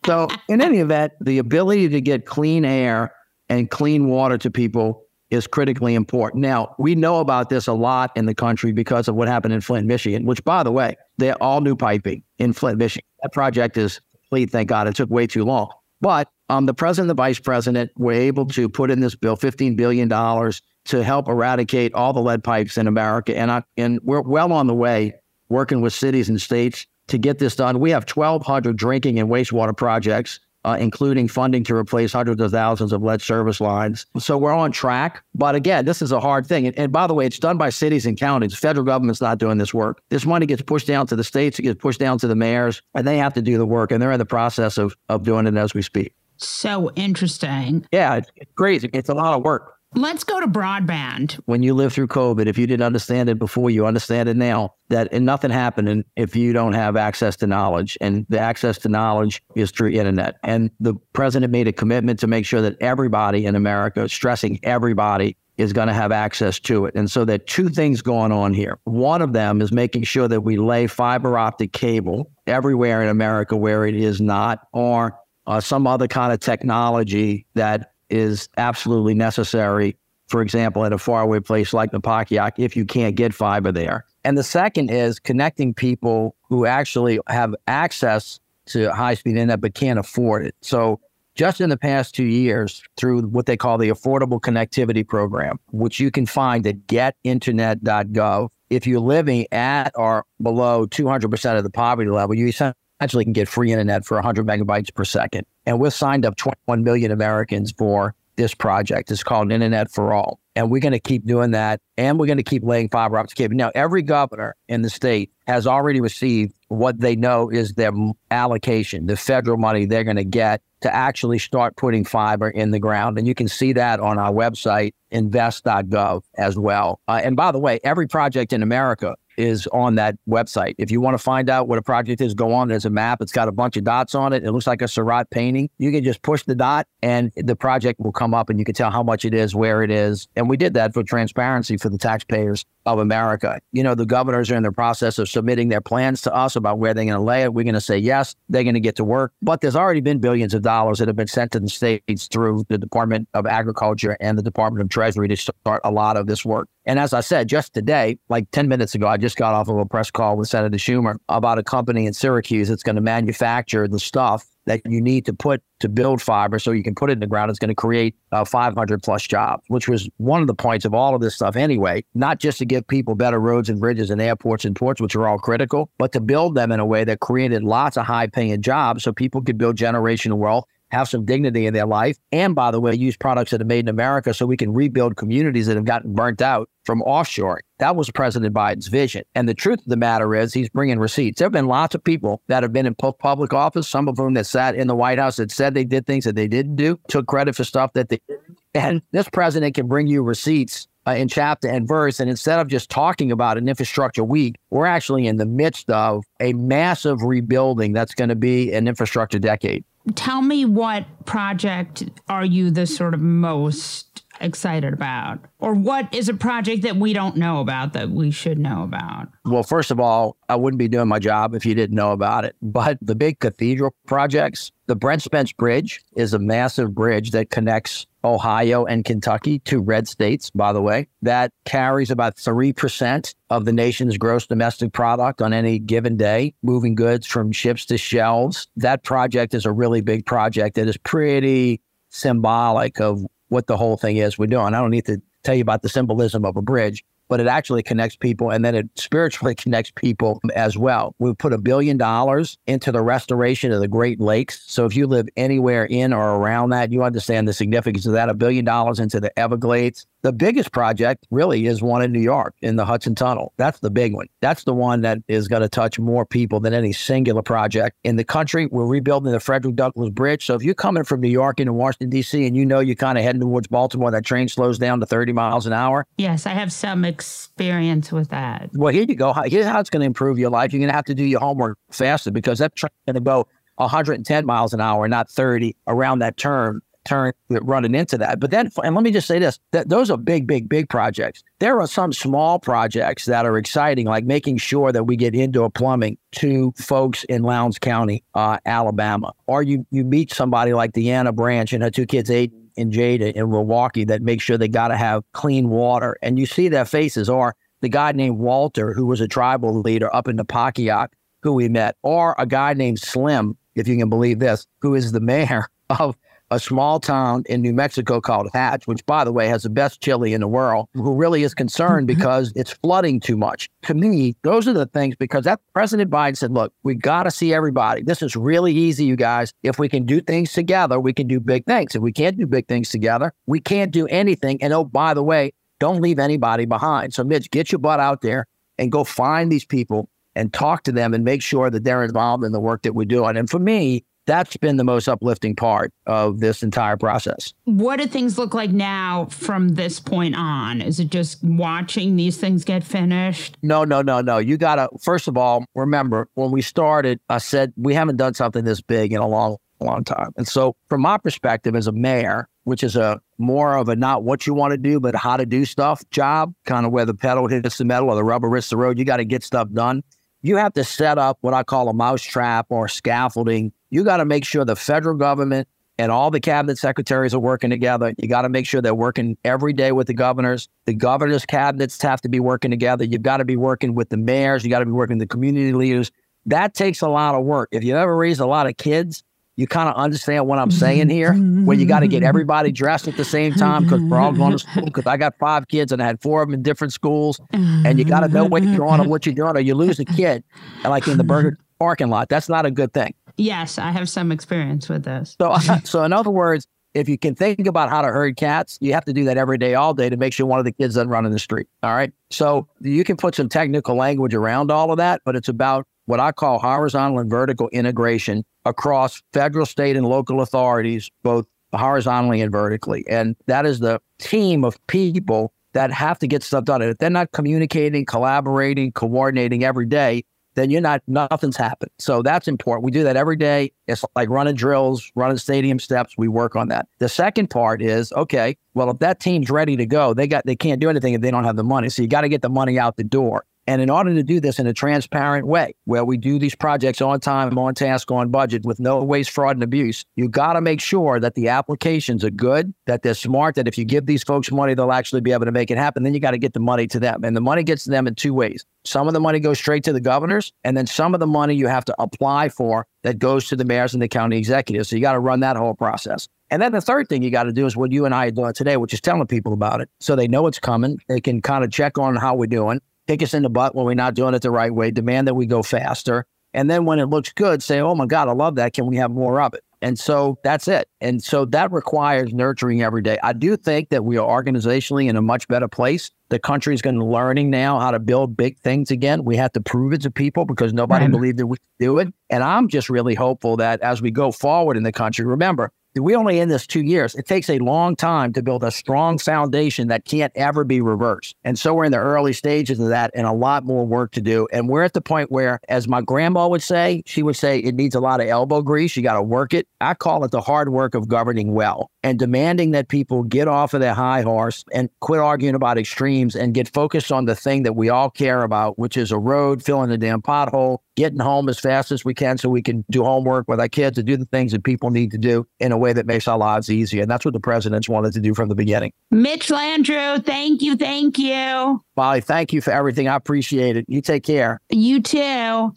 So, 0.05 0.29
in 0.47 0.61
any 0.61 0.77
event, 0.77 1.11
the 1.19 1.37
ability 1.37 1.89
to 1.89 1.99
get 1.99 2.25
clean 2.25 2.63
air 2.63 3.13
and 3.49 3.69
clean 3.69 4.07
water 4.07 4.37
to 4.37 4.49
people 4.49 5.03
is 5.29 5.47
critically 5.47 5.95
important. 5.95 6.41
Now, 6.41 6.75
we 6.79 6.95
know 6.95 7.19
about 7.19 7.49
this 7.49 7.67
a 7.67 7.73
lot 7.73 8.11
in 8.15 8.25
the 8.25 8.35
country 8.35 8.71
because 8.71 9.07
of 9.07 9.15
what 9.15 9.27
happened 9.27 9.53
in 9.53 9.61
Flint, 9.61 9.85
Michigan, 9.85 10.25
which, 10.25 10.43
by 10.43 10.63
the 10.63 10.71
way, 10.71 10.95
they're 11.17 11.41
all 11.41 11.61
new 11.61 11.75
piping 11.75 12.23
in 12.37 12.53
Flint, 12.53 12.77
Michigan. 12.77 13.05
That 13.21 13.33
project 13.33 13.77
is 13.77 13.99
complete, 14.13 14.49
thank 14.49 14.69
God. 14.69 14.87
It 14.87 14.95
took 14.95 15.09
way 15.09 15.27
too 15.27 15.43
long. 15.43 15.71
But 15.99 16.29
um, 16.49 16.65
the 16.65 16.73
president 16.73 17.09
and 17.09 17.17
the 17.17 17.21
vice 17.21 17.39
president 17.39 17.91
were 17.97 18.13
able 18.13 18.45
to 18.47 18.69
put 18.69 18.89
in 18.91 18.99
this 18.99 19.15
bill 19.15 19.35
$15 19.35 19.75
billion 19.75 20.07
to 20.09 21.03
help 21.03 21.27
eradicate 21.27 21.93
all 21.93 22.13
the 22.13 22.21
lead 22.21 22.43
pipes 22.43 22.77
in 22.77 22.87
America. 22.87 23.35
And, 23.35 23.51
I, 23.51 23.63
and 23.75 23.99
we're 24.03 24.21
well 24.21 24.53
on 24.53 24.67
the 24.67 24.75
way 24.75 25.15
working 25.49 25.81
with 25.81 25.93
cities 25.93 26.29
and 26.29 26.39
states 26.39 26.85
to 27.07 27.17
get 27.17 27.39
this 27.39 27.55
done. 27.55 27.79
We 27.79 27.91
have 27.91 28.05
1,200 28.09 28.77
drinking 28.77 29.19
and 29.19 29.29
wastewater 29.29 29.75
projects 29.75 30.39
uh, 30.65 30.77
including 30.79 31.27
funding 31.27 31.63
to 31.63 31.75
replace 31.75 32.13
hundreds 32.13 32.41
of 32.41 32.51
thousands 32.51 32.91
of 32.91 33.01
lead 33.01 33.21
service 33.21 33.61
lines. 33.61 34.05
So 34.19 34.37
we're 34.37 34.53
on 34.53 34.71
track. 34.71 35.23
But 35.33 35.55
again, 35.55 35.85
this 35.85 36.01
is 36.01 36.11
a 36.11 36.19
hard 36.19 36.45
thing. 36.45 36.67
And, 36.67 36.77
and, 36.77 36.91
by 36.91 37.07
the 37.07 37.13
way, 37.13 37.25
it's 37.25 37.39
done 37.39 37.57
by 37.57 37.69
cities 37.69 38.05
and 38.05 38.17
counties. 38.17 38.57
Federal 38.57 38.85
government's 38.85 39.21
not 39.21 39.37
doing 39.37 39.57
this 39.57 39.73
work. 39.73 40.01
This 40.09 40.25
money 40.25 40.45
gets 40.45 40.61
pushed 40.61 40.87
down 40.87 41.07
to 41.07 41.15
the 41.15 41.23
states, 41.23 41.59
it 41.59 41.63
gets 41.63 41.79
pushed 41.79 41.99
down 41.99 42.17
to 42.19 42.27
the 42.27 42.35
mayors, 42.35 42.81
and 42.95 43.07
they 43.07 43.17
have 43.17 43.33
to 43.35 43.41
do 43.41 43.57
the 43.57 43.65
work. 43.65 43.91
And 43.91 44.01
they're 44.01 44.11
in 44.11 44.19
the 44.19 44.25
process 44.25 44.77
of, 44.77 44.95
of 45.09 45.23
doing 45.23 45.47
it 45.47 45.55
as 45.55 45.73
we 45.73 45.81
speak. 45.81 46.13
So 46.37 46.91
interesting. 46.95 47.85
Yeah, 47.91 48.15
it's, 48.15 48.29
it's 48.35 48.51
crazy. 48.55 48.89
It's 48.93 49.09
a 49.09 49.13
lot 49.13 49.33
of 49.33 49.43
work. 49.43 49.76
Let's 49.95 50.23
go 50.25 50.39
to 50.39 50.47
broadband. 50.47 51.33
When 51.45 51.63
you 51.63 51.73
live 51.73 51.93
through 51.93 52.07
COVID, 52.07 52.45
if 52.45 52.57
you 52.57 52.67
didn't 52.67 52.83
understand 52.83 53.29
it 53.29 53.39
before, 53.39 53.69
you 53.69 53.85
understand 53.85 54.27
it 54.27 54.35
now 54.35 54.75
that 54.89 55.07
and 55.13 55.25
nothing 55.25 55.49
happening 55.49 56.03
if 56.15 56.35
you 56.35 56.51
don't 56.51 56.73
have 56.73 56.97
access 56.97 57.37
to 57.37 57.47
knowledge. 57.47 57.97
And 58.01 58.25
the 58.27 58.37
access 58.37 58.77
to 58.79 58.89
knowledge 58.89 59.41
is 59.55 59.71
through 59.71 59.91
internet. 59.91 60.35
And 60.43 60.71
the 60.79 60.95
president 61.13 61.51
made 61.51 61.69
a 61.69 61.73
commitment 61.73 62.19
to 62.19 62.27
make 62.27 62.45
sure 62.45 62.61
that 62.61 62.75
everybody 62.81 63.45
in 63.45 63.55
America, 63.55 64.09
stressing 64.09 64.59
everybody, 64.61 65.37
is 65.57 65.73
going 65.73 65.87
to 65.87 65.93
have 65.93 66.11
access 66.11 66.59
to 66.59 66.85
it. 66.85 66.93
And 66.93 67.09
so 67.09 67.25
there 67.25 67.35
are 67.35 67.39
two 67.39 67.69
things 67.69 68.01
going 68.01 68.31
on 68.31 68.53
here. 68.53 68.77
One 68.83 69.21
of 69.21 69.33
them 69.33 69.61
is 69.61 69.71
making 69.71 70.03
sure 70.03 70.27
that 70.27 70.41
we 70.41 70.57
lay 70.57 70.87
fiber 70.87 71.37
optic 71.37 71.71
cable 71.71 72.29
everywhere 72.45 73.01
in 73.01 73.09
America 73.09 73.55
where 73.55 73.85
it 73.85 73.95
is 73.95 74.21
not, 74.21 74.67
or 74.73 75.17
uh, 75.47 75.61
some 75.61 75.87
other 75.87 76.07
kind 76.07 76.31
of 76.33 76.39
technology 76.39 77.47
that 77.55 77.93
is 78.09 78.49
absolutely 78.57 79.13
necessary 79.13 79.97
for 80.27 80.41
example, 80.41 80.85
at 80.85 80.93
a 80.93 80.97
faraway 80.97 81.39
place 81.39 81.73
like 81.73 81.91
Napakiak, 81.91 82.53
if 82.57 82.75
you 82.75 82.85
can't 82.85 83.15
get 83.15 83.33
fiber 83.33 83.71
there. 83.71 84.05
And 84.23 84.37
the 84.37 84.43
second 84.43 84.91
is 84.91 85.19
connecting 85.19 85.73
people 85.73 86.35
who 86.49 86.65
actually 86.65 87.19
have 87.27 87.55
access 87.67 88.39
to 88.67 88.91
high 88.93 89.13
speed 89.13 89.31
internet 89.31 89.61
but 89.61 89.73
can't 89.73 89.97
afford 89.97 90.45
it. 90.45 90.55
So 90.61 90.99
just 91.35 91.61
in 91.61 91.69
the 91.69 91.77
past 91.77 92.13
two 92.13 92.25
years 92.25 92.83
through 92.97 93.21
what 93.21 93.45
they 93.45 93.55
call 93.55 93.77
the 93.77 93.89
Affordable 93.89 94.41
Connectivity 94.41 95.07
Program, 95.07 95.59
which 95.71 95.99
you 95.99 96.11
can 96.11 96.25
find 96.25 96.65
at 96.67 96.87
getinternet.gov. 96.87 98.49
If 98.69 98.85
you're 98.85 98.99
living 98.99 99.45
at 99.53 99.91
or 99.95 100.25
below 100.41 100.87
200% 100.87 101.57
of 101.57 101.63
the 101.63 101.69
poverty 101.69 102.09
level, 102.09 102.35
you 102.35 102.47
essentially 102.47 103.23
can 103.23 103.31
get 103.31 103.47
free 103.47 103.71
internet 103.71 104.03
for 104.03 104.15
100 104.15 104.45
megabytes 104.45 104.93
per 104.93 105.05
second. 105.05 105.45
And 105.67 105.81
we've 105.81 105.93
signed 105.93 106.25
up 106.25 106.37
21 106.37 106.83
million 106.83 107.11
Americans 107.11 107.73
for 107.77 108.15
this 108.37 108.53
project. 108.53 109.11
It's 109.11 109.21
called 109.21 109.51
Internet 109.51 109.91
for 109.91 110.13
All. 110.13 110.39
And 110.55 110.71
we're 110.71 110.79
going 110.79 110.93
to 110.93 110.99
keep 110.99 111.25
doing 111.25 111.51
that. 111.51 111.81
And 111.97 112.17
we're 112.17 112.25
going 112.25 112.37
to 112.37 112.43
keep 112.43 112.63
laying 112.63 112.87
fiber 112.87 113.17
optic 113.17 113.37
cable. 113.37 113.55
Now, 113.55 113.71
every 113.75 114.01
governor 114.01 114.55
in 114.69 114.81
the 114.81 114.89
state 114.89 115.29
has 115.45 115.67
already 115.67 115.99
received 115.99 116.53
what 116.69 117.01
they 117.01 117.17
know 117.17 117.49
is 117.49 117.73
their 117.73 117.91
allocation, 118.31 119.07
the 119.07 119.17
federal 119.17 119.57
money 119.57 119.85
they're 119.85 120.05
going 120.05 120.15
to 120.17 120.23
get 120.23 120.61
to 120.81 120.93
actually 120.93 121.39
start 121.39 121.75
putting 121.75 122.05
fiber 122.05 122.49
in 122.49 122.71
the 122.71 122.79
ground. 122.79 123.17
And 123.17 123.27
you 123.27 123.35
can 123.35 123.49
see 123.49 123.73
that 123.73 123.99
on 123.99 124.17
our 124.17 124.31
website, 124.31 124.93
invest.gov, 125.11 126.23
as 126.37 126.57
well. 126.57 127.01
Uh, 127.07 127.19
and 127.23 127.35
by 127.35 127.51
the 127.51 127.59
way, 127.59 127.79
every 127.83 128.07
project 128.07 128.53
in 128.53 128.63
America 128.63 129.15
is 129.37 129.67
on 129.67 129.95
that 129.95 130.15
website. 130.27 130.75
If 130.77 130.91
you 130.91 131.01
want 131.01 131.13
to 131.15 131.23
find 131.23 131.49
out 131.49 131.67
what 131.67 131.77
a 131.77 131.81
project 131.81 132.21
is, 132.21 132.33
go 132.33 132.53
on. 132.53 132.67
There's 132.67 132.85
a 132.85 132.89
map. 132.89 133.21
It's 133.21 133.31
got 133.31 133.47
a 133.47 133.51
bunch 133.51 133.77
of 133.77 133.83
dots 133.83 134.15
on 134.15 134.33
it. 134.33 134.43
It 134.43 134.51
looks 134.51 134.67
like 134.67 134.81
a 134.81 134.87
Seurat 134.87 135.29
painting. 135.29 135.69
You 135.77 135.91
can 135.91 136.03
just 136.03 136.21
push 136.21 136.43
the 136.43 136.55
dot 136.55 136.87
and 137.01 137.31
the 137.35 137.55
project 137.55 137.99
will 137.99 138.11
come 138.11 138.33
up 138.33 138.49
and 138.49 138.59
you 138.59 138.65
can 138.65 138.75
tell 138.75 138.91
how 138.91 139.03
much 139.03 139.25
it 139.25 139.33
is, 139.33 139.55
where 139.55 139.83
it 139.83 139.91
is. 139.91 140.27
And 140.35 140.49
we 140.49 140.57
did 140.57 140.73
that 140.73 140.93
for 140.93 141.03
transparency 141.03 141.77
for 141.77 141.89
the 141.89 141.97
taxpayers 141.97 142.65
of 142.85 142.99
America. 142.99 143.59
You 143.73 143.83
know, 143.83 143.95
the 143.95 144.05
governors 144.05 144.49
are 144.49 144.55
in 144.55 144.63
the 144.63 144.71
process 144.71 145.19
of 145.19 145.27
submitting 145.29 145.69
their 145.69 145.81
plans 145.81 146.21
to 146.21 146.33
us 146.33 146.55
about 146.55 146.79
where 146.79 146.93
they're 146.93 147.05
going 147.05 147.17
to 147.17 147.23
lay 147.23 147.43
it. 147.43 147.53
We're 147.53 147.63
going 147.63 147.73
to 147.75 147.81
say 147.81 147.97
yes, 147.97 148.35
they're 148.49 148.63
going 148.63 148.75
to 148.75 148.79
get 148.79 148.95
to 148.95 149.03
work. 149.03 149.33
But 149.41 149.61
there's 149.61 149.75
already 149.75 150.01
been 150.01 150.19
billions 150.19 150.53
of 150.53 150.61
dollars 150.61 150.99
that 150.99 151.07
have 151.07 151.17
been 151.17 151.27
sent 151.27 151.51
to 151.51 151.59
the 151.59 151.69
states 151.69 152.27
through 152.27 152.65
the 152.69 152.77
Department 152.77 153.27
of 153.33 153.45
Agriculture 153.45 154.17
and 154.19 154.37
the 154.37 154.43
Department 154.43 154.81
of 154.83 154.89
Treasury 154.89 155.27
to 155.27 155.35
start 155.35 155.81
a 155.83 155.91
lot 155.91 156.17
of 156.17 156.27
this 156.27 156.45
work. 156.45 156.69
And 156.87 156.99
as 156.99 157.13
I 157.13 157.19
said, 157.19 157.49
just 157.49 157.73
today, 157.73 158.17
like 158.29 158.49
10 158.51 158.69
minutes 158.69 158.95
ago, 158.95 159.07
I 159.07 159.17
just 159.17 159.35
got 159.35 159.53
off 159.53 159.67
of 159.67 159.77
a 159.77 159.85
press 159.85 160.09
call 160.09 160.37
with 160.37 160.47
Senator 160.47 160.77
Schumer 160.77 161.17
about 161.27 161.59
a 161.59 161.63
company 161.63 162.05
in 162.05 162.13
Syracuse 162.13 162.69
that's 162.69 162.81
going 162.81 162.95
to 162.95 163.01
manufacture 163.01 163.89
the 163.89 163.99
stuff 163.99 164.45
that 164.67 164.81
you 164.85 165.01
need 165.01 165.25
to 165.25 165.33
put 165.33 165.61
to 165.79 165.89
build 165.89 166.21
fiber 166.21 166.59
so 166.59 166.71
you 166.71 166.83
can 166.83 166.95
put 166.95 167.09
it 167.09 167.13
in 167.13 167.19
the 167.19 167.27
ground. 167.27 167.49
It's 167.49 167.59
going 167.59 167.69
to 167.69 167.75
create 167.75 168.15
uh, 168.31 168.45
500 168.45 169.03
plus 169.03 169.23
jobs, 169.23 169.63
which 169.67 169.89
was 169.89 170.09
one 170.15 170.39
of 170.41 170.47
the 170.47 170.53
points 170.53 170.85
of 170.85 170.93
all 170.93 171.13
of 171.13 171.19
this 171.19 171.35
stuff 171.35 171.57
anyway, 171.57 172.05
not 172.15 172.39
just 172.39 172.57
to 172.59 172.65
give 172.65 172.87
people 172.87 173.15
better 173.15 173.39
roads 173.39 173.69
and 173.69 173.81
bridges 173.81 174.09
and 174.09 174.21
airports 174.21 174.63
and 174.63 174.73
ports, 174.73 175.01
which 175.01 175.15
are 175.15 175.27
all 175.27 175.39
critical, 175.39 175.89
but 175.97 176.13
to 176.13 176.21
build 176.21 176.55
them 176.55 176.71
in 176.71 176.79
a 176.79 176.85
way 176.85 177.03
that 177.03 177.19
created 177.19 177.63
lots 177.63 177.97
of 177.97 178.05
high 178.05 178.27
paying 178.27 178.61
jobs 178.61 179.03
so 179.03 179.11
people 179.11 179.41
could 179.41 179.57
build 179.57 179.75
generational 179.75 180.37
wealth 180.37 180.65
have 180.89 181.07
some 181.09 181.25
dignity 181.25 181.65
in 181.65 181.73
their 181.73 181.85
life. 181.85 182.17
And 182.31 182.55
by 182.55 182.71
the 182.71 182.79
way, 182.79 182.93
use 182.93 183.17
products 183.17 183.51
that 183.51 183.61
are 183.61 183.65
made 183.65 183.85
in 183.85 183.89
America 183.89 184.33
so 184.33 184.45
we 184.45 184.57
can 184.57 184.73
rebuild 184.73 185.17
communities 185.17 185.67
that 185.67 185.75
have 185.75 185.85
gotten 185.85 186.13
burnt 186.13 186.41
out 186.41 186.69
from 186.85 187.01
offshore. 187.01 187.61
That 187.79 187.95
was 187.95 188.09
President 188.09 188.55
Biden's 188.55 188.87
vision. 188.87 189.23
And 189.35 189.47
the 189.47 189.53
truth 189.53 189.79
of 189.79 189.87
the 189.87 189.97
matter 189.97 190.33
is, 190.33 190.53
he's 190.53 190.69
bringing 190.69 190.99
receipts. 190.99 191.39
There 191.39 191.45
have 191.45 191.51
been 191.51 191.67
lots 191.67 191.93
of 191.93 192.03
people 192.03 192.41
that 192.47 192.63
have 192.63 192.71
been 192.71 192.85
in 192.85 192.95
public 192.95 193.53
office, 193.53 193.87
some 193.87 194.07
of 194.07 194.15
them 194.15 194.33
that 194.35 194.45
sat 194.45 194.75
in 194.75 194.87
the 194.87 194.95
White 194.95 195.19
House 195.19 195.35
that 195.35 195.51
said 195.51 195.73
they 195.73 195.83
did 195.83 196.05
things 196.05 196.23
that 196.23 196.35
they 196.35 196.47
didn't 196.47 196.77
do, 196.77 196.99
took 197.09 197.27
credit 197.27 197.55
for 197.55 197.65
stuff 197.65 197.93
that 197.93 198.09
they 198.09 198.19
didn't. 198.27 198.57
And 198.73 199.01
this 199.11 199.27
president 199.29 199.75
can 199.75 199.87
bring 199.87 200.07
you 200.07 200.23
receipts 200.23 200.87
uh, 201.07 201.11
in 201.11 201.27
chapter 201.27 201.67
and 201.67 201.87
verse. 201.87 202.19
And 202.19 202.29
instead 202.29 202.59
of 202.59 202.67
just 202.67 202.89
talking 202.89 203.31
about 203.31 203.57
an 203.57 203.67
infrastructure 203.67 204.23
week, 204.23 204.55
we're 204.69 204.85
actually 204.85 205.27
in 205.27 205.37
the 205.37 205.45
midst 205.45 205.89
of 205.89 206.23
a 206.39 206.53
massive 206.53 207.21
rebuilding 207.21 207.93
that's 207.93 208.13
going 208.13 208.29
to 208.29 208.35
be 208.35 208.71
an 208.73 208.87
infrastructure 208.87 209.39
decade. 209.39 209.83
Tell 210.15 210.41
me 210.41 210.65
what 210.65 211.05
project 211.25 212.09
are 212.29 212.45
you 212.45 212.71
the 212.71 212.85
sort 212.85 213.13
of 213.13 213.19
most 213.19 214.23
excited 214.39 214.93
about? 214.93 215.39
Or 215.59 215.73
what 215.73 216.13
is 216.13 216.29
a 216.29 216.35
project 216.35 216.83
that 216.83 216.97
we 216.97 217.13
don't 217.13 217.35
know 217.35 217.61
about 217.61 217.93
that 217.93 218.11
we 218.11 218.29
should 218.29 218.59
know 218.59 218.83
about? 218.83 219.29
Well, 219.43 219.63
first 219.63 219.89
of 219.89 219.99
all, 219.99 220.37
I 220.49 220.55
wouldn't 220.55 220.77
be 220.77 220.87
doing 220.87 221.07
my 221.07 221.17
job 221.17 221.55
if 221.55 221.65
you 221.65 221.73
didn't 221.73 221.95
know 221.95 222.11
about 222.11 222.45
it. 222.45 222.55
But 222.61 222.99
the 223.01 223.15
big 223.15 223.39
cathedral 223.39 223.95
projects, 224.05 224.71
the 224.85 224.95
Brent 224.95 225.23
Spence 225.23 225.51
Bridge 225.51 226.01
is 226.15 226.33
a 226.33 226.39
massive 226.39 226.93
bridge 226.93 227.31
that 227.31 227.49
connects 227.49 228.05
Ohio 228.23 228.85
and 228.85 229.03
Kentucky, 229.03 229.59
two 229.59 229.81
red 229.81 230.07
states, 230.07 230.51
by 230.51 230.73
the 230.73 230.81
way, 230.81 231.07
that 231.21 231.51
carries 231.65 232.11
about 232.11 232.35
3% 232.35 233.33
of 233.49 233.65
the 233.65 233.73
nation's 233.73 234.17
gross 234.17 234.45
domestic 234.45 234.93
product 234.93 235.41
on 235.41 235.53
any 235.53 235.79
given 235.79 236.17
day, 236.17 236.53
moving 236.61 236.93
goods 236.93 237.25
from 237.25 237.51
ships 237.51 237.85
to 237.85 237.97
shelves. 237.97 238.67
That 238.75 239.03
project 239.03 239.53
is 239.53 239.65
a 239.65 239.71
really 239.71 240.01
big 240.01 240.25
project 240.25 240.75
that 240.75 240.87
is 240.87 240.97
pretty 240.97 241.81
symbolic 242.09 242.99
of 242.99 243.25
what 243.49 243.67
the 243.67 243.77
whole 243.77 243.97
thing 243.97 244.17
is 244.17 244.37
we're 244.37 244.47
doing. 244.47 244.73
I 244.73 244.81
don't 244.81 244.91
need 244.91 245.05
to 245.05 245.21
tell 245.47 245.55
you 245.55 245.61
about 245.61 245.81
the 245.81 245.89
symbolism 245.89 246.43
of 246.45 246.57
a 246.57 246.61
bridge, 246.61 247.03
but 247.29 247.39
it 247.39 247.47
actually 247.47 247.83
connects 247.83 248.15
people 248.15 248.49
and 248.51 248.63
then 248.63 248.75
it 248.75 248.89
spiritually 248.95 249.55
connects 249.63 249.91
people 249.95 250.39
as 250.55 250.77
well. 250.77 251.15
We 251.19 251.33
put 251.33 251.53
a 251.53 251.57
billion 251.57 251.97
dollars 251.97 252.57
into 252.67 252.91
the 252.91 253.01
restoration 253.01 253.71
of 253.71 253.79
the 253.79 253.87
Great 253.87 254.19
Lakes. 254.19 254.63
So 254.67 254.85
if 254.85 254.95
you 254.95 255.07
live 255.07 255.27
anywhere 255.37 255.85
in 255.85 256.13
or 256.13 256.35
around 256.35 256.71
that, 256.71 256.91
you 256.91 257.03
understand 257.03 257.47
the 257.47 257.53
significance 257.53 258.05
of 258.05 258.13
that. 258.13 258.29
A 258.29 258.33
billion 258.33 258.65
dollars 258.65 258.99
into 258.99 259.19
the 259.19 259.37
Everglades, 259.39 260.05
the 260.21 260.33
biggest 260.33 260.71
project 260.71 261.27
really 261.31 261.67
is 261.67 261.81
one 261.81 262.01
in 262.01 262.11
New 262.11 262.21
York 262.21 262.55
in 262.61 262.75
the 262.75 262.85
Hudson 262.85 263.15
Tunnel. 263.15 263.53
That's 263.57 263.79
the 263.79 263.89
big 263.89 264.13
one. 264.13 264.27
That's 264.41 264.63
the 264.63 264.73
one 264.73 265.01
that 265.01 265.19
is 265.27 265.47
going 265.47 265.61
to 265.61 265.69
touch 265.69 265.99
more 265.99 266.25
people 266.25 266.59
than 266.59 266.73
any 266.73 266.91
singular 266.91 267.41
project 267.41 267.97
in 268.03 268.15
the 268.15 268.23
country. 268.23 268.65
We're 268.67 268.85
rebuilding 268.85 269.31
the 269.31 269.39
Frederick 269.39 269.75
Douglass 269.75 270.09
Bridge. 270.09 270.45
So 270.45 270.55
if 270.55 270.63
you're 270.63 270.75
coming 270.75 271.03
from 271.03 271.21
New 271.21 271.29
York 271.29 271.59
into 271.59 271.73
Washington, 271.73 272.09
D.C., 272.09 272.45
and 272.45 272.55
you 272.55 272.65
know 272.65 272.79
you're 272.79 272.95
kind 272.95 273.17
of 273.17 273.23
heading 273.23 273.41
towards 273.41 273.67
Baltimore, 273.67 274.11
that 274.11 274.25
train 274.25 274.47
slows 274.47 274.79
down 274.79 274.99
to 274.99 275.05
30 275.05 275.33
miles 275.33 275.65
an 275.65 275.73
hour. 275.73 276.05
Yes, 276.17 276.45
I 276.45 276.51
have 276.51 276.71
some 276.71 277.05
experience 277.05 278.11
with 278.11 278.29
that. 278.29 278.69
Well, 278.73 278.93
here 278.93 279.05
you 279.07 279.15
go. 279.15 279.33
Here's 279.33 279.65
how 279.65 279.79
it's 279.79 279.89
going 279.89 280.01
to 280.01 280.07
improve 280.07 280.39
your 280.39 280.49
life. 280.49 280.73
You're 280.73 280.79
going 280.79 280.89
to 280.89 280.95
have 280.95 281.05
to 281.05 281.15
do 281.15 281.23
your 281.23 281.39
homework 281.39 281.77
faster 281.91 282.31
because 282.31 282.59
that 282.59 282.75
train's 282.75 282.93
going 283.05 283.15
to 283.15 283.21
go 283.21 283.47
110 283.77 284.45
miles 284.45 284.73
an 284.73 284.81
hour, 284.81 285.07
not 285.07 285.29
30 285.29 285.75
around 285.87 286.19
that 286.19 286.37
turn 286.37 286.81
turn 287.07 287.33
running 287.49 287.95
into 287.95 288.17
that. 288.17 288.39
But 288.39 288.51
then, 288.51 288.69
and 288.83 288.95
let 288.95 289.03
me 289.03 289.11
just 289.11 289.27
say 289.27 289.39
this: 289.39 289.59
that 289.71 289.89
those 289.89 290.11
are 290.11 290.17
big, 290.17 290.47
big, 290.47 290.69
big 290.69 290.89
projects. 290.89 291.43
There 291.59 291.79
are 291.79 291.87
some 291.87 292.13
small 292.13 292.59
projects 292.59 293.25
that 293.25 293.45
are 293.45 293.57
exciting, 293.57 294.05
like 294.05 294.25
making 294.25 294.57
sure 294.57 294.91
that 294.91 295.05
we 295.05 295.15
get 295.15 295.33
indoor 295.35 295.69
plumbing 295.69 296.17
to 296.33 296.73
folks 296.77 297.23
in 297.25 297.43
Lowndes 297.43 297.79
County, 297.79 298.23
uh, 298.33 298.57
Alabama, 298.65 299.33
or 299.47 299.63
you 299.63 299.85
you 299.91 300.03
meet 300.03 300.31
somebody 300.31 300.73
like 300.73 300.91
Deanna 300.91 301.33
Branch 301.33 301.71
and 301.73 301.83
her 301.83 301.91
two 301.91 302.05
kids, 302.05 302.29
Aiden 302.29 302.67
and 302.77 302.93
Jada 302.93 303.33
in 303.33 303.49
Milwaukee, 303.49 304.05
that 304.05 304.21
make 304.21 304.41
sure 304.41 304.57
they 304.57 304.67
got 304.67 304.89
to 304.89 304.97
have 304.97 305.23
clean 305.33 305.69
water, 305.69 306.17
and 306.21 306.37
you 306.37 306.45
see 306.45 306.67
their 306.67 306.85
faces, 306.85 307.29
or 307.29 307.55
the 307.81 307.89
guy 307.89 308.11
named 308.11 308.37
Walter, 308.37 308.93
who 308.93 309.05
was 309.05 309.21
a 309.21 309.27
tribal 309.27 309.81
leader 309.81 310.13
up 310.15 310.27
in 310.27 310.35
the 310.35 310.45
Napakiak, 310.45 311.09
who 311.43 311.53
we 311.53 311.69
met, 311.69 311.95
or 312.03 312.35
a 312.37 312.45
guy 312.45 312.73
named 312.73 312.99
Slim, 312.99 313.57
if 313.75 313.87
you 313.87 313.97
can 313.97 314.09
believe 314.09 314.39
this, 314.39 314.65
who 314.81 314.95
is 314.95 315.11
the 315.11 315.19
mayor 315.19 315.67
of 315.99 316.15
a 316.51 316.59
small 316.59 316.99
town 316.99 317.43
in 317.47 317.61
New 317.61 317.73
Mexico 317.73 318.21
called 318.21 318.49
Hatch, 318.53 318.87
which, 318.87 319.05
by 319.05 319.23
the 319.23 319.31
way, 319.31 319.47
has 319.47 319.63
the 319.63 319.69
best 319.69 320.01
chili 320.01 320.33
in 320.33 320.41
the 320.41 320.47
world, 320.47 320.87
who 320.93 321.13
really 321.13 321.43
is 321.43 321.53
concerned 321.53 322.07
mm-hmm. 322.07 322.19
because 322.19 322.53
it's 322.55 322.71
flooding 322.71 323.19
too 323.19 323.37
much. 323.37 323.69
To 323.83 323.93
me, 323.93 324.35
those 324.43 324.67
are 324.67 324.73
the 324.73 324.85
things 324.85 325.15
because 325.15 325.43
that 325.45 325.59
President 325.73 326.09
Biden 326.09 326.37
said, 326.37 326.51
look, 326.51 326.73
we 326.83 326.95
got 326.95 327.23
to 327.23 327.31
see 327.31 327.53
everybody. 327.53 328.03
This 328.03 328.21
is 328.21 328.35
really 328.35 328.73
easy, 328.73 329.05
you 329.05 329.15
guys. 329.15 329.53
If 329.63 329.79
we 329.79 329.89
can 329.89 330.05
do 330.05 330.21
things 330.21 330.53
together, 330.53 330.99
we 330.99 331.13
can 331.13 331.27
do 331.27 331.39
big 331.39 331.65
things. 331.65 331.95
If 331.95 332.01
we 332.01 332.11
can't 332.11 332.37
do 332.37 332.45
big 332.45 332.67
things 332.67 332.89
together, 332.89 333.33
we 333.45 333.59
can't 333.59 333.91
do 333.91 334.07
anything. 334.07 334.61
And 334.61 334.73
oh, 334.73 334.85
by 334.85 335.13
the 335.13 335.23
way, 335.23 335.53
don't 335.79 336.01
leave 336.01 336.19
anybody 336.19 336.65
behind. 336.65 337.13
So, 337.13 337.23
Mitch, 337.23 337.51
get 337.51 337.71
your 337.71 337.79
butt 337.79 337.99
out 337.99 338.21
there 338.21 338.45
and 338.77 338.91
go 338.91 339.03
find 339.03 339.51
these 339.51 339.65
people 339.65 340.09
and 340.35 340.53
talk 340.53 340.83
to 340.83 340.91
them 340.91 341.13
and 341.13 341.23
make 341.23 341.41
sure 341.41 341.69
that 341.69 341.83
they're 341.83 342.03
involved 342.03 342.43
in 342.43 342.51
the 342.51 342.59
work 342.59 342.83
that 342.83 342.93
we're 342.93 343.05
doing. 343.05 343.37
And 343.37 343.49
for 343.49 343.59
me, 343.59 344.05
that's 344.27 344.57
been 344.57 344.77
the 344.77 344.83
most 344.83 345.07
uplifting 345.07 345.55
part 345.55 345.91
of 346.05 346.39
this 346.39 346.61
entire 346.61 346.97
process. 346.97 347.53
What 347.63 347.97
do 347.97 348.05
things 348.05 348.37
look 348.37 348.53
like 348.53 348.69
now 348.69 349.25
from 349.31 349.69
this 349.69 349.99
point 349.99 350.35
on? 350.35 350.81
Is 350.81 350.99
it 350.99 351.09
just 351.09 351.43
watching 351.43 352.17
these 352.17 352.37
things 352.37 352.63
get 352.63 352.83
finished? 352.83 353.57
No, 353.63 353.83
no, 353.83 354.01
no, 354.01 354.21
no. 354.21 354.37
You 354.37 354.57
got 354.57 354.75
to, 354.75 354.89
first 355.01 355.27
of 355.27 355.37
all, 355.37 355.65
remember 355.73 356.27
when 356.35 356.51
we 356.51 356.61
started, 356.61 357.19
I 357.29 357.39
said 357.39 357.73
we 357.77 357.93
haven't 357.93 358.17
done 358.17 358.33
something 358.33 358.65
this 358.65 358.81
big 358.81 359.13
in 359.13 359.19
a 359.19 359.27
long, 359.27 359.57
long 359.79 360.03
time. 360.03 360.31
And 360.35 360.47
so, 360.47 360.75
from 360.89 361.01
my 361.01 361.17
perspective 361.17 361.75
as 361.75 361.87
a 361.87 361.91
mayor, 361.91 362.49
which 362.65 362.83
is 362.83 362.97
a 362.97 363.21
more 363.37 363.77
of 363.77 363.87
a 363.87 363.95
not 363.95 364.23
what 364.23 364.45
you 364.45 364.53
want 364.53 364.71
to 364.71 364.77
do, 364.77 364.99
but 364.99 365.15
how 365.15 365.37
to 365.37 365.45
do 365.45 365.63
stuff 365.63 366.03
job, 366.11 366.53
kind 366.65 366.85
of 366.85 366.91
where 366.91 367.05
the 367.05 367.13
pedal 367.13 367.47
hits 367.47 367.77
the 367.77 367.85
metal 367.85 368.09
or 368.09 368.15
the 368.15 368.25
rubber 368.25 368.53
hits 368.53 368.69
the 368.69 368.77
road. 368.77 368.99
You 368.99 369.05
got 369.05 369.17
to 369.17 369.25
get 369.25 369.43
stuff 369.43 369.71
done. 369.71 370.03
You 370.41 370.57
have 370.57 370.73
to 370.73 370.83
set 370.83 371.17
up 371.17 371.37
what 371.41 371.53
I 371.53 371.63
call 371.63 371.87
a 371.87 371.93
mousetrap 371.93 372.67
or 372.69 372.87
scaffolding 372.89 373.71
you 373.89 374.03
got 374.03 374.17
to 374.17 374.25
make 374.25 374.45
sure 374.45 374.65
the 374.65 374.75
federal 374.75 375.15
government 375.15 375.67
and 375.97 376.11
all 376.11 376.29
the 376.29 376.39
cabinet 376.39 376.77
secretaries 376.77 377.33
are 377.33 377.39
working 377.39 377.69
together. 377.69 378.13
You 378.17 378.27
got 378.27 378.43
to 378.43 378.49
make 378.49 378.67
sure 378.67 378.81
they're 378.81 378.93
working 378.93 379.37
every 379.43 379.73
day 379.73 379.91
with 379.91 380.07
the 380.07 380.13
governors. 380.13 380.69
The 380.85 380.93
governors' 380.93 381.45
cabinets 381.45 381.99
have 382.03 382.21
to 382.21 382.29
be 382.29 382.39
working 382.39 382.69
together. 382.69 383.03
You've 383.03 383.23
got 383.23 383.37
to 383.37 383.45
be 383.45 383.55
working 383.55 383.95
with 383.95 384.09
the 384.09 384.17
mayors. 384.17 384.63
You 384.63 384.69
got 384.69 384.79
to 384.79 384.85
be 384.85 384.91
working 384.91 385.17
with 385.17 385.27
the 385.27 385.33
community 385.33 385.73
leaders. 385.73 386.11
That 386.45 386.75
takes 386.75 387.01
a 387.01 387.09
lot 387.09 387.35
of 387.35 387.43
work. 387.45 387.69
If 387.71 387.83
you 387.83 387.97
ever 387.97 388.15
raised 388.15 388.39
a 388.39 388.45
lot 388.45 388.67
of 388.67 388.77
kids, 388.77 389.23
you 389.55 389.65
kind 389.65 389.89
of 389.89 389.95
understand 389.95 390.45
what 390.45 390.59
I'm 390.59 390.69
saying 390.69 391.09
here, 391.09 391.33
where 391.33 391.75
you 391.75 391.87
got 391.87 392.01
to 392.01 392.07
get 392.07 392.21
everybody 392.21 392.71
dressed 392.71 393.07
at 393.07 393.17
the 393.17 393.25
same 393.25 393.53
time 393.53 393.85
because 393.85 394.01
we're 394.03 394.19
all 394.19 394.31
going 394.31 394.51
to 394.51 394.59
school. 394.59 394.85
Because 394.85 395.07
I 395.07 395.17
got 395.17 395.33
five 395.39 395.67
kids 395.67 395.91
and 395.91 395.99
I 395.99 396.05
had 396.05 396.21
four 396.21 396.43
of 396.43 396.47
them 396.47 396.53
in 396.53 396.61
different 396.61 396.93
schools, 396.93 397.41
and 397.51 397.97
you 397.97 398.05
got 398.05 398.19
to 398.19 398.27
know 398.27 398.45
what 398.45 398.61
you're 398.61 398.85
on 398.85 399.01
and 399.01 399.09
what 399.09 399.25
you're 399.25 399.33
doing, 399.33 399.57
or 399.57 399.59
you 399.59 399.73
lose 399.73 399.99
a 399.99 400.05
kid, 400.05 400.43
like 400.83 401.07
in 401.07 401.17
the 401.17 401.23
burger 401.23 401.57
parking 401.79 402.09
lot. 402.09 402.29
That's 402.29 402.49
not 402.49 402.67
a 402.67 402.71
good 402.71 402.93
thing. 402.93 403.15
Yes, 403.37 403.77
I 403.77 403.91
have 403.91 404.09
some 404.09 404.31
experience 404.31 404.89
with 404.89 405.03
this. 405.03 405.35
So, 405.39 405.55
so 405.83 406.03
in 406.03 406.13
other 406.13 406.31
words, 406.31 406.67
if 406.93 407.07
you 407.07 407.17
can 407.17 407.35
think 407.35 407.67
about 407.67 407.89
how 407.89 408.01
to 408.01 408.07
herd 408.07 408.37
cats, 408.37 408.77
you 408.81 408.93
have 408.93 409.05
to 409.05 409.13
do 409.13 409.25
that 409.25 409.37
every 409.37 409.57
day, 409.57 409.75
all 409.75 409.93
day 409.93 410.09
to 410.09 410.17
make 410.17 410.33
sure 410.33 410.45
one 410.45 410.59
of 410.59 410.65
the 410.65 410.71
kids 410.71 410.95
doesn't 410.95 411.09
run 411.09 411.25
in 411.25 411.31
the 411.31 411.39
street. 411.39 411.67
All 411.83 411.93
right. 411.93 412.11
So 412.31 412.67
you 412.81 413.03
can 413.03 413.17
put 413.17 413.35
some 413.35 413.49
technical 413.49 413.95
language 413.95 414.33
around 414.33 414.71
all 414.71 414.91
of 414.91 414.97
that, 414.97 415.21
but 415.23 415.35
it's 415.35 415.47
about 415.47 415.85
what 416.05 416.19
I 416.19 416.31
call 416.31 416.57
horizontal 416.57 417.19
and 417.19 417.29
vertical 417.29 417.69
integration 417.69 418.43
across 418.65 419.21
federal, 419.33 419.65
state, 419.65 419.95
and 419.95 420.07
local 420.07 420.41
authorities, 420.41 421.09
both 421.21 421.45
horizontally 421.73 422.41
and 422.41 422.51
vertically. 422.51 423.05
And 423.07 423.35
that 423.45 423.65
is 423.65 423.79
the 423.79 424.01
team 424.19 424.63
of 424.63 424.79
people 424.87 425.53
that 425.73 425.91
have 425.91 426.17
to 426.19 426.27
get 426.27 426.43
stuff 426.43 426.63
done. 426.63 426.81
And 426.81 426.91
if 426.91 426.97
they're 426.97 427.09
not 427.09 427.31
communicating, 427.33 428.05
collaborating, 428.05 428.91
coordinating 428.93 429.63
every 429.63 429.85
day, 429.85 430.23
then 430.57 430.71
you're 430.71 430.81
not, 430.81 431.03
nothing's 431.07 431.55
happened. 431.55 431.91
So 431.99 432.23
that's 432.23 432.47
important. 432.47 432.83
We 432.83 432.91
do 432.91 433.03
that 433.03 433.15
every 433.15 433.35
day. 433.35 433.71
It's 433.85 434.03
like 434.15 434.27
running 434.27 434.55
drills, 434.55 435.11
running 435.13 435.37
stadium 435.37 435.77
steps. 435.77 436.15
We 436.17 436.27
work 436.27 436.55
on 436.55 436.67
that. 436.69 436.87
The 436.97 437.07
second 437.07 437.51
part 437.51 437.79
is, 437.81 438.11
okay, 438.13 438.57
well, 438.73 438.89
if 438.89 438.97
that 438.99 439.19
team's 439.19 439.51
ready 439.51 439.77
to 439.77 439.85
go, 439.85 440.15
they 440.15 440.27
got, 440.27 440.45
they 440.47 440.55
can't 440.55 440.81
do 440.81 440.89
anything 440.89 441.13
if 441.13 441.21
they 441.21 441.29
don't 441.29 441.43
have 441.43 441.57
the 441.57 441.63
money. 441.63 441.89
So 441.89 442.01
you 442.01 442.07
got 442.07 442.21
to 442.21 442.29
get 442.29 442.41
the 442.41 442.49
money 442.49 442.79
out 442.79 442.97
the 442.97 443.03
door. 443.03 443.45
And 443.67 443.81
in 443.81 443.89
order 443.89 444.13
to 444.13 444.23
do 444.23 444.39
this 444.39 444.59
in 444.59 444.65
a 444.65 444.73
transparent 444.73 445.45
way, 445.45 445.75
where 445.83 446.05
we 446.05 446.15
do 446.15 446.39
these 446.39 446.55
projects 446.55 447.01
on 447.01 447.19
time, 447.19 447.57
on 447.57 447.75
task, 447.75 448.09
on 448.09 448.29
budget 448.29 448.63
with 448.63 448.79
no 448.79 449.03
waste, 449.03 449.29
fraud, 449.29 449.57
and 449.57 449.63
abuse, 449.63 450.05
you 450.15 450.29
got 450.29 450.53
to 450.53 450.61
make 450.61 450.79
sure 450.79 451.19
that 451.19 451.35
the 451.35 451.49
applications 451.49 452.23
are 452.23 452.29
good, 452.29 452.73
that 452.85 453.03
they're 453.03 453.13
smart, 453.13 453.55
that 453.55 453.67
if 453.67 453.77
you 453.77 453.83
give 453.83 454.05
these 454.05 454.23
folks 454.23 454.49
money, 454.51 454.73
they'll 454.73 454.93
actually 454.93 455.19
be 455.19 455.33
able 455.33 455.45
to 455.45 455.51
make 455.51 455.69
it 455.69 455.77
happen. 455.77 456.03
Then 456.03 456.13
you 456.13 456.21
got 456.21 456.31
to 456.31 456.37
get 456.37 456.53
the 456.53 456.61
money 456.61 456.87
to 456.87 456.99
them. 456.99 457.25
And 457.25 457.35
the 457.35 457.41
money 457.41 457.61
gets 457.61 457.83
to 457.83 457.91
them 457.91 458.07
in 458.07 458.15
two 458.15 458.33
ways. 458.33 458.65
Some 458.85 459.09
of 459.09 459.13
the 459.13 459.19
money 459.19 459.41
goes 459.41 459.57
straight 459.57 459.83
to 459.83 459.91
the 459.91 459.99
governors, 459.99 460.53
and 460.63 460.77
then 460.77 460.87
some 460.87 461.13
of 461.13 461.19
the 461.19 461.27
money 461.27 461.53
you 461.53 461.67
have 461.67 461.83
to 461.85 461.95
apply 461.99 462.47
for 462.47 462.87
that 463.03 463.19
goes 463.19 463.49
to 463.49 463.57
the 463.57 463.65
mayors 463.65 463.93
and 463.93 464.01
the 464.01 464.07
county 464.07 464.37
executives. 464.37 464.89
So 464.89 464.95
you 464.95 465.01
got 465.01 465.11
to 465.11 465.19
run 465.19 465.41
that 465.41 465.57
whole 465.57 465.73
process. 465.73 466.29
And 466.49 466.61
then 466.61 466.71
the 466.71 466.79
third 466.79 467.09
thing 467.09 467.21
you 467.21 467.31
got 467.31 467.43
to 467.43 467.51
do 467.51 467.65
is 467.65 467.75
what 467.75 467.91
you 467.91 468.05
and 468.05 468.15
I 468.15 468.27
are 468.27 468.31
doing 468.31 468.53
today, 468.53 468.77
which 468.77 468.93
is 468.93 469.01
telling 469.01 469.27
people 469.27 469.51
about 469.51 469.81
it 469.81 469.89
so 469.99 470.15
they 470.15 470.29
know 470.29 470.47
it's 470.47 470.59
coming. 470.59 470.99
They 471.09 471.19
can 471.19 471.41
kind 471.41 471.65
of 471.65 471.71
check 471.71 471.97
on 471.97 472.15
how 472.15 472.35
we're 472.35 472.47
doing 472.47 472.79
kick 473.07 473.23
us 473.23 473.33
in 473.33 473.43
the 473.43 473.49
butt 473.49 473.75
when 473.75 473.85
we're 473.85 473.93
not 473.93 474.13
doing 474.13 474.33
it 474.33 474.41
the 474.41 474.51
right 474.51 474.73
way, 474.73 474.91
demand 474.91 475.27
that 475.27 475.33
we 475.33 475.45
go 475.45 475.63
faster. 475.63 476.25
And 476.53 476.69
then 476.69 476.85
when 476.85 476.99
it 476.99 477.05
looks 477.05 477.31
good, 477.33 477.61
say, 477.61 477.79
oh 477.79 477.95
my 477.95 478.05
God, 478.05 478.27
I 478.27 478.31
love 478.31 478.55
that. 478.55 478.73
Can 478.73 478.87
we 478.87 478.97
have 478.97 479.11
more 479.11 479.41
of 479.41 479.53
it? 479.53 479.63
And 479.81 479.99
so 479.99 480.39
that's 480.43 480.67
it. 480.67 480.87
And 481.01 481.23
so 481.23 481.45
that 481.45 481.71
requires 481.71 482.33
nurturing 482.33 482.81
every 482.81 483.03
day. 483.03 483.19
I 483.21 483.33
do 483.33 483.55
think 483.55 483.89
that 483.89 484.03
we 484.03 484.17
are 484.17 484.27
organizationally 484.27 485.07
in 485.07 485.15
a 485.15 485.21
much 485.21 485.47
better 485.47 485.67
place. 485.67 486.09
The 486.29 486.39
country 486.39 486.73
is 486.73 486.81
going 486.81 486.95
to 486.95 487.05
learning 487.05 487.51
now 487.51 487.79
how 487.79 487.91
to 487.91 487.99
build 487.99 488.35
big 488.35 488.57
things 488.59 488.89
again. 488.89 489.23
We 489.23 489.35
have 489.37 489.51
to 489.53 489.61
prove 489.61 489.93
it 489.93 490.01
to 490.01 490.11
people 490.11 490.45
because 490.45 490.73
nobody 490.73 491.05
right. 491.05 491.11
believed 491.11 491.37
that 491.37 491.47
we 491.47 491.57
could 491.57 491.85
do 491.85 491.99
it. 491.99 492.07
And 492.31 492.43
I'm 492.43 492.67
just 492.69 492.89
really 492.89 493.13
hopeful 493.13 493.57
that 493.57 493.79
as 493.81 494.01
we 494.01 494.09
go 494.09 494.31
forward 494.31 494.77
in 494.77 494.83
the 494.83 494.91
country, 494.91 495.25
remember, 495.25 495.71
we 495.99 496.15
only 496.15 496.39
in 496.39 496.49
this 496.49 496.67
two 496.67 496.81
years. 496.81 497.15
It 497.15 497.27
takes 497.27 497.49
a 497.49 497.59
long 497.59 497.95
time 497.95 498.33
to 498.33 498.41
build 498.41 498.63
a 498.63 498.71
strong 498.71 499.17
foundation 499.17 499.87
that 499.87 500.05
can't 500.05 500.31
ever 500.35 500.63
be 500.63 500.81
reversed. 500.81 501.35
And 501.43 501.57
so 501.57 501.73
we're 501.73 501.85
in 501.85 501.91
the 501.91 501.97
early 501.97 502.33
stages 502.33 502.79
of 502.79 502.89
that 502.89 503.11
and 503.13 503.27
a 503.27 503.33
lot 503.33 503.63
more 503.63 503.85
work 503.85 504.11
to 504.13 504.21
do. 504.21 504.47
And 504.51 504.69
we're 504.69 504.83
at 504.83 504.93
the 504.93 505.01
point 505.01 505.31
where, 505.31 505.59
as 505.69 505.87
my 505.87 506.01
grandma 506.01 506.47
would 506.47 506.63
say, 506.63 507.03
she 507.05 507.23
would 507.23 507.35
say 507.35 507.59
it 507.59 507.75
needs 507.75 507.95
a 507.95 507.99
lot 507.99 508.21
of 508.21 508.27
elbow 508.27 508.61
grease. 508.61 508.95
You 508.95 509.03
got 509.03 509.13
to 509.13 509.21
work 509.21 509.53
it. 509.53 509.67
I 509.81 509.93
call 509.93 510.23
it 510.23 510.31
the 510.31 510.41
hard 510.41 510.69
work 510.69 510.95
of 510.95 511.07
governing 511.07 511.53
well 511.53 511.89
and 512.07 512.17
demanding 512.17 512.71
that 512.71 512.87
people 512.87 513.23
get 513.23 513.49
off 513.49 513.73
of 513.73 513.81
their 513.81 513.93
high 513.93 514.21
horse 514.21 514.63
and 514.73 514.89
quit 515.01 515.19
arguing 515.19 515.55
about 515.55 515.77
extremes 515.77 516.37
and 516.37 516.53
get 516.53 516.69
focused 516.69 517.11
on 517.11 517.25
the 517.25 517.35
thing 517.35 517.63
that 517.63 517.73
we 517.73 517.89
all 517.89 518.09
care 518.09 518.43
about, 518.43 518.79
which 518.79 518.95
is 518.95 519.11
a 519.11 519.17
road, 519.17 519.61
filling 519.61 519.89
the 519.89 519.97
damn 519.97 520.21
pothole, 520.21 520.77
getting 520.95 521.19
home 521.19 521.49
as 521.49 521.59
fast 521.59 521.91
as 521.91 522.05
we 522.05 522.13
can 522.13 522.37
so 522.37 522.47
we 522.47 522.61
can 522.61 522.85
do 522.89 523.03
homework 523.03 523.45
with 523.49 523.59
our 523.59 523.67
kids 523.67 523.97
and 523.97 524.07
do 524.07 524.15
the 524.15 524.23
things 524.23 524.53
that 524.53 524.63
people 524.63 524.89
need 524.89 525.11
to 525.11 525.17
do 525.17 525.45
in 525.59 525.73
a 525.73 525.77
way 525.77 525.91
that 525.91 526.05
makes 526.05 526.29
our 526.29 526.37
lives 526.37 526.71
easier. 526.71 527.01
And 527.01 527.11
that's 527.11 527.25
what 527.25 527.33
the 527.33 527.41
presidents 527.41 527.89
wanted 527.89 528.13
to 528.13 528.21
do 528.21 528.33
from 528.33 528.47
the 528.47 528.55
beginning. 528.55 528.93
Mitch 529.11 529.49
Landrieu, 529.49 530.25
thank 530.25 530.61
you. 530.61 530.77
Thank 530.77 531.17
you. 531.17 531.83
Molly, 531.97 532.21
thank 532.21 532.53
you 532.53 532.61
for 532.61 532.71
everything. 532.71 533.09
I 533.09 533.15
appreciate 533.15 533.75
it. 533.75 533.83
You 533.89 534.01
take 534.01 534.23
care. 534.23 534.61
You 534.69 535.01
too. 535.01 535.73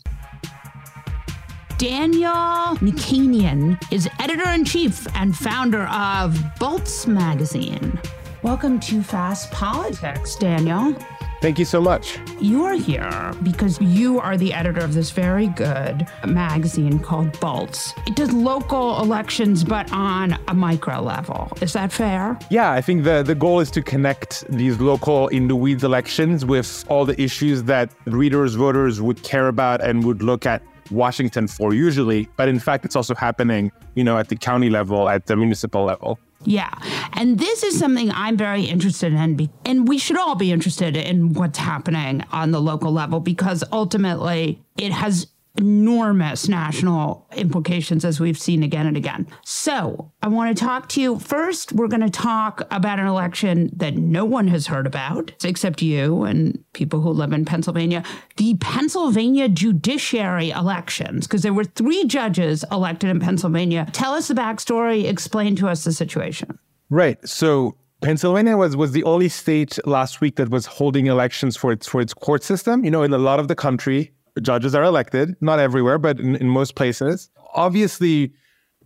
Daniel 1.80 2.76
Nichanian 2.82 3.82
is 3.90 4.06
editor 4.18 4.46
in 4.50 4.66
chief 4.66 5.06
and 5.16 5.34
founder 5.34 5.84
of 5.84 6.38
Bolts 6.58 7.06
Magazine. 7.06 7.98
Welcome 8.42 8.78
to 8.80 9.02
Fast 9.02 9.50
Politics, 9.50 10.36
Daniel. 10.36 10.94
Thank 11.40 11.58
you 11.58 11.64
so 11.64 11.80
much. 11.80 12.18
You 12.38 12.64
are 12.64 12.74
here 12.74 13.32
because 13.42 13.80
you 13.80 14.20
are 14.20 14.36
the 14.36 14.52
editor 14.52 14.80
of 14.80 14.92
this 14.92 15.10
very 15.10 15.46
good 15.46 16.06
magazine 16.26 16.98
called 16.98 17.40
Bolts. 17.40 17.94
It 18.06 18.14
does 18.14 18.30
local 18.30 19.00
elections, 19.00 19.64
but 19.64 19.90
on 19.90 20.38
a 20.48 20.54
micro 20.54 21.00
level. 21.00 21.50
Is 21.62 21.72
that 21.72 21.90
fair? 21.92 22.38
Yeah, 22.50 22.72
I 22.72 22.82
think 22.82 23.04
the, 23.04 23.22
the 23.22 23.34
goal 23.34 23.60
is 23.60 23.70
to 23.70 23.80
connect 23.80 24.46
these 24.50 24.78
local 24.80 25.28
in 25.28 25.48
the 25.48 25.56
weeds 25.56 25.82
elections 25.82 26.44
with 26.44 26.84
all 26.88 27.06
the 27.06 27.18
issues 27.18 27.62
that 27.62 27.90
readers, 28.04 28.54
voters 28.54 29.00
would 29.00 29.22
care 29.22 29.48
about 29.48 29.80
and 29.80 30.04
would 30.04 30.22
look 30.22 30.44
at 30.44 30.60
Washington 30.90 31.48
for 31.48 31.74
usually. 31.74 32.28
But 32.36 32.48
in 32.48 32.58
fact, 32.58 32.84
it's 32.84 32.96
also 32.96 33.14
happening, 33.14 33.72
you 33.94 34.04
know, 34.04 34.18
at 34.18 34.28
the 34.28 34.36
county 34.36 34.70
level, 34.70 35.08
at 35.08 35.26
the 35.26 35.36
municipal 35.36 35.84
level. 35.84 36.18
Yeah. 36.44 36.70
And 37.12 37.38
this 37.38 37.62
is 37.62 37.78
something 37.78 38.10
I'm 38.12 38.36
very 38.36 38.64
interested 38.64 39.12
in. 39.12 39.50
And 39.66 39.86
we 39.86 39.98
should 39.98 40.16
all 40.16 40.34
be 40.34 40.52
interested 40.52 40.96
in 40.96 41.34
what's 41.34 41.58
happening 41.58 42.24
on 42.32 42.50
the 42.50 42.60
local 42.60 42.92
level 42.92 43.20
because 43.20 43.62
ultimately 43.72 44.62
it 44.78 44.92
has 44.92 45.26
enormous 45.58 46.48
national 46.48 47.26
implications 47.32 48.04
as 48.04 48.20
we've 48.20 48.38
seen 48.38 48.62
again 48.62 48.86
and 48.86 48.96
again. 48.96 49.26
So, 49.44 50.12
I 50.22 50.28
want 50.28 50.56
to 50.56 50.64
talk 50.64 50.88
to 50.90 51.00
you. 51.00 51.18
First, 51.18 51.72
we're 51.72 51.88
going 51.88 52.00
to 52.02 52.10
talk 52.10 52.62
about 52.70 52.98
an 52.98 53.06
election 53.06 53.70
that 53.76 53.96
no 53.96 54.24
one 54.24 54.48
has 54.48 54.66
heard 54.66 54.86
about 54.86 55.32
except 55.44 55.82
you 55.82 56.24
and 56.24 56.62
people 56.72 57.00
who 57.00 57.10
live 57.10 57.32
in 57.32 57.44
Pennsylvania 57.44 58.04
the 58.36 58.56
Pennsylvania 58.56 59.48
judiciary 59.48 60.50
elections, 60.50 61.26
because 61.26 61.42
there 61.42 61.52
were 61.52 61.64
three 61.64 62.04
judges 62.06 62.64
elected 62.72 63.10
in 63.10 63.20
Pennsylvania. 63.20 63.86
Tell 63.92 64.14
us 64.14 64.28
the 64.28 64.34
backstory, 64.34 65.04
explain 65.04 65.56
to 65.56 65.68
us 65.68 65.84
the 65.84 65.92
situation. 65.92 66.58
Right. 66.88 67.18
So, 67.28 67.76
Pennsylvania 68.00 68.56
was, 68.56 68.76
was 68.76 68.92
the 68.92 69.04
only 69.04 69.28
state 69.28 69.78
last 69.86 70.22
week 70.22 70.36
that 70.36 70.48
was 70.48 70.64
holding 70.64 71.06
elections 71.06 71.56
for 71.56 71.70
its 71.70 71.86
for 71.86 72.00
its 72.00 72.14
court 72.14 72.42
system. 72.42 72.82
You 72.84 72.90
know, 72.90 73.02
in 73.02 73.12
a 73.12 73.18
lot 73.18 73.38
of 73.40 73.48
the 73.48 73.54
country, 73.54 74.12
judges 74.42 74.74
are 74.74 74.84
elected, 74.84 75.36
not 75.40 75.58
everywhere, 75.58 75.98
but 75.98 76.18
in, 76.18 76.36
in 76.36 76.48
most 76.48 76.74
places. 76.74 77.30
Obviously, 77.54 78.32